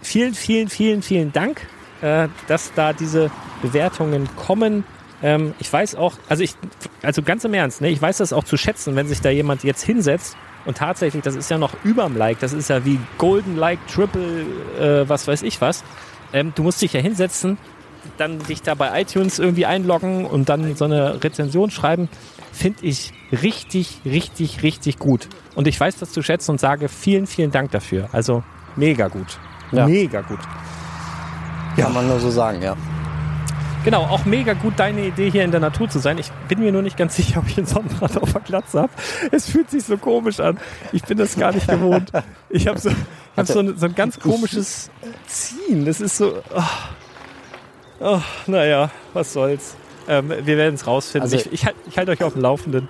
[0.00, 1.66] vielen, vielen, vielen, vielen Dank,
[2.00, 3.30] äh, dass da diese
[3.62, 4.84] Bewertungen kommen.
[5.22, 6.54] Ähm, ich weiß auch, also ich,
[7.02, 9.62] also ganz im Ernst, ne, ich weiß das auch zu schätzen, wenn sich da jemand
[9.64, 13.56] jetzt hinsetzt und tatsächlich, das ist ja noch überm Like, das ist ja wie Golden
[13.56, 14.44] Like, Triple,
[14.78, 15.84] äh, was weiß ich was.
[16.32, 17.58] Ähm, du musst dich ja hinsetzen,
[18.16, 22.08] dann dich da bei iTunes irgendwie einloggen und dann so eine Rezension schreiben,
[22.52, 25.28] finde ich richtig, richtig, richtig gut.
[25.54, 28.08] Und ich weiß das zu schätzen und sage vielen, vielen Dank dafür.
[28.12, 28.42] Also
[28.76, 29.38] mega gut.
[29.70, 29.86] Ja.
[29.86, 30.40] Mega gut.
[31.76, 32.76] Kann man nur so sagen, ja.
[33.84, 36.16] Genau, auch mega gut deine Idee hier in der Natur zu sein.
[36.18, 38.92] Ich bin mir nur nicht ganz sicher, ob ich ein Sonnenbrand auf der Glatze habe.
[39.32, 40.58] Es fühlt sich so komisch an.
[40.92, 42.12] Ich bin das gar nicht gewohnt.
[42.48, 42.96] Ich habe so, ich
[43.36, 44.90] hab so, ein, so ein ganz komisches
[45.26, 45.84] Ziehen.
[45.84, 46.34] Das ist so.
[46.54, 46.62] Oh,
[48.00, 49.74] oh, naja, was soll's.
[50.08, 51.30] Ähm, wir werden es rausfinden.
[51.32, 52.88] Also- ich ich, halt- ich halte euch auf dem Laufenden.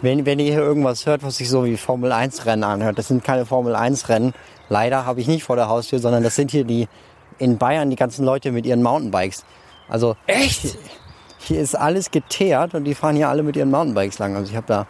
[0.00, 3.06] Wenn, wenn ihr hier irgendwas hört, was sich so wie Formel 1 Rennen anhört, das
[3.06, 4.32] sind keine Formel 1 Rennen.
[4.68, 6.88] Leider habe ich nicht vor der Haustür, sondern das sind hier die
[7.38, 9.44] in Bayern die ganzen Leute mit ihren Mountainbikes.
[9.88, 10.76] Also Echt?
[11.38, 14.36] hier ist alles geteert und die fahren hier alle mit ihren Mountainbikes lang.
[14.36, 14.86] Also ich habe da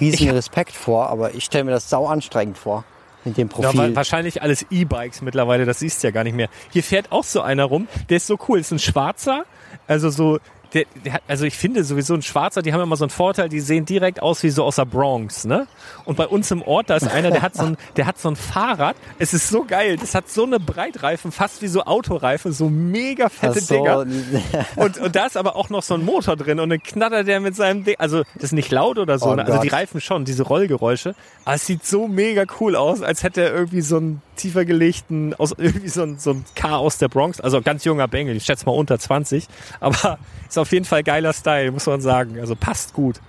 [0.00, 2.84] riesigen Respekt vor, aber ich stelle mir das sau anstrengend vor
[3.24, 3.96] mit dem Ja, Profil.
[3.96, 6.48] wahrscheinlich alles E-Bikes mittlerweile, das siehst du ja gar nicht mehr.
[6.70, 9.44] Hier fährt auch so einer rum, der ist so cool, ist ein schwarzer,
[9.86, 10.38] also so,
[10.74, 13.60] der, der also ich finde sowieso ein Schwarzer, die haben immer so einen Vorteil, die
[13.60, 15.66] sehen direkt aus wie so aus der Bronx, ne?
[16.04, 18.28] Und bei uns im Ort, da ist einer, der hat so ein, der hat so
[18.28, 18.96] ein Fahrrad.
[19.18, 19.96] Es ist so geil.
[19.96, 23.74] Das hat so eine Breitreifen, fast wie so Autoreifen, so mega fette so.
[23.74, 24.04] Dinger.
[24.76, 27.40] Und, und da ist aber auch noch so ein Motor drin und dann knattert der
[27.40, 27.96] mit seinem Ding.
[27.98, 29.44] Also das ist nicht laut oder so, Oh ne?
[29.44, 29.68] also die.
[29.68, 31.14] Reifen schon, diese Rollgeräusche.
[31.44, 35.34] Aber es sieht so mega cool aus, als hätte er irgendwie so einen tiefer gelegten,
[35.34, 37.40] aus irgendwie so ein, so ein K aus der Bronx.
[37.40, 39.46] Also ganz junger Bengel, ich schätze mal unter 20.
[39.80, 40.18] Aber
[40.54, 42.38] ist auf jeden Fall geiler Style, muss man sagen.
[42.40, 43.20] Also passt gut.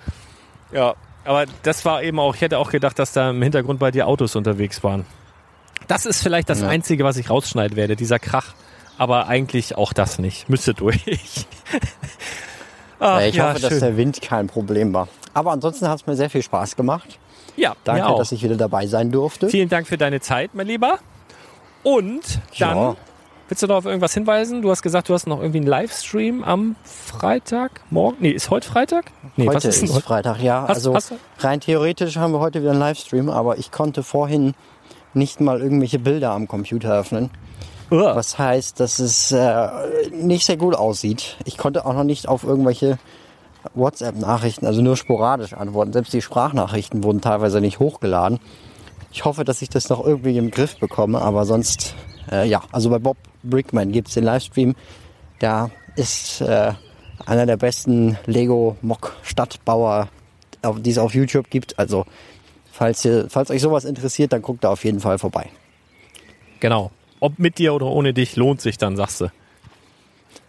[0.71, 3.91] Ja, aber das war eben auch, ich hätte auch gedacht, dass da im Hintergrund bei
[3.91, 5.05] dir Autos unterwegs waren.
[5.87, 6.67] Das ist vielleicht das Ja.
[6.67, 8.53] Einzige, was ich rausschneiden werde, dieser Krach.
[8.97, 10.47] Aber eigentlich auch das nicht.
[10.49, 11.03] Müsste durch.
[12.99, 13.79] Ach, ich ja, hoffe, dass schön.
[13.81, 15.07] der Wind kein Problem war.
[15.33, 17.19] Aber ansonsten hat es mir sehr viel Spaß gemacht.
[17.57, 18.17] ja, Danke, mir auch.
[18.19, 19.49] dass ich wieder dabei sein durfte.
[19.49, 20.99] Vielen Dank für deine Zeit, mein Lieber.
[21.83, 22.95] Und dann, Ja.
[23.47, 24.61] Willst du noch auf irgendwas hinweisen?
[24.61, 28.17] Du hast gesagt, du hast noch irgendwie einen Livestream am Freitag, morgen.
[28.19, 29.11] Nee, ist heute Freitag?
[29.35, 30.05] Nee, heute was ist denn ist heute?
[30.05, 30.63] Freitag, ja.
[30.63, 34.53] Hast- also hast rein theoretisch haben wir heute wieder einen Livestream, aber ich konnte vorhin
[35.13, 37.29] nicht mal irgendwelche Bilder am Computer öffnen.
[37.91, 38.15] Uah.
[38.15, 39.67] Was heißt, dass es äh,
[40.11, 41.37] nicht sehr gut aussieht.
[41.45, 42.97] Ich konnte auch noch nicht auf irgendwelche
[43.75, 45.93] WhatsApp-Nachrichten, also nur sporadisch antworten.
[45.93, 48.39] Selbst die Sprachnachrichten wurden teilweise nicht hochgeladen.
[49.11, 51.95] Ich hoffe, dass ich das noch irgendwie im Griff bekomme, aber sonst,
[52.31, 54.75] äh, ja, also bei Bob Brickman gibt es den Livestream.
[55.39, 56.73] Da ist äh,
[57.25, 60.09] einer der besten Lego-Mock-Stadtbauer,
[60.79, 61.77] die es auf YouTube gibt.
[61.79, 62.05] Also,
[62.71, 65.49] falls, ihr, falls euch sowas interessiert, dann guckt da auf jeden Fall vorbei.
[66.59, 66.91] Genau.
[67.19, 69.31] Ob mit dir oder ohne dich lohnt sich dann, sagst du.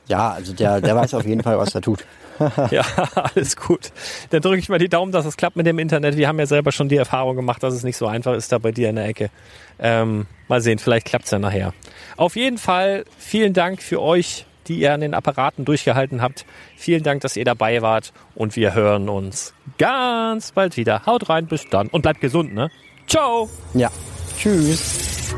[0.08, 2.04] Ja, also der, der weiß auf jeden Fall, was er tut.
[2.70, 2.84] Ja,
[3.14, 3.92] alles gut.
[4.30, 6.16] Dann drücke ich mal die Daumen, dass es klappt mit dem Internet.
[6.16, 8.58] Wir haben ja selber schon die Erfahrung gemacht, dass es nicht so einfach ist da
[8.58, 9.30] bei dir in der Ecke.
[9.78, 11.72] Ähm, mal sehen, vielleicht klappt's ja nachher.
[12.16, 16.44] Auf jeden Fall vielen Dank für euch, die ihr an den Apparaten durchgehalten habt.
[16.76, 21.06] Vielen Dank, dass ihr dabei wart und wir hören uns ganz bald wieder.
[21.06, 22.70] Haut rein, bis dann und bleibt gesund, ne?
[23.06, 23.48] Ciao!
[23.74, 23.90] Ja.
[24.38, 25.34] Tschüss.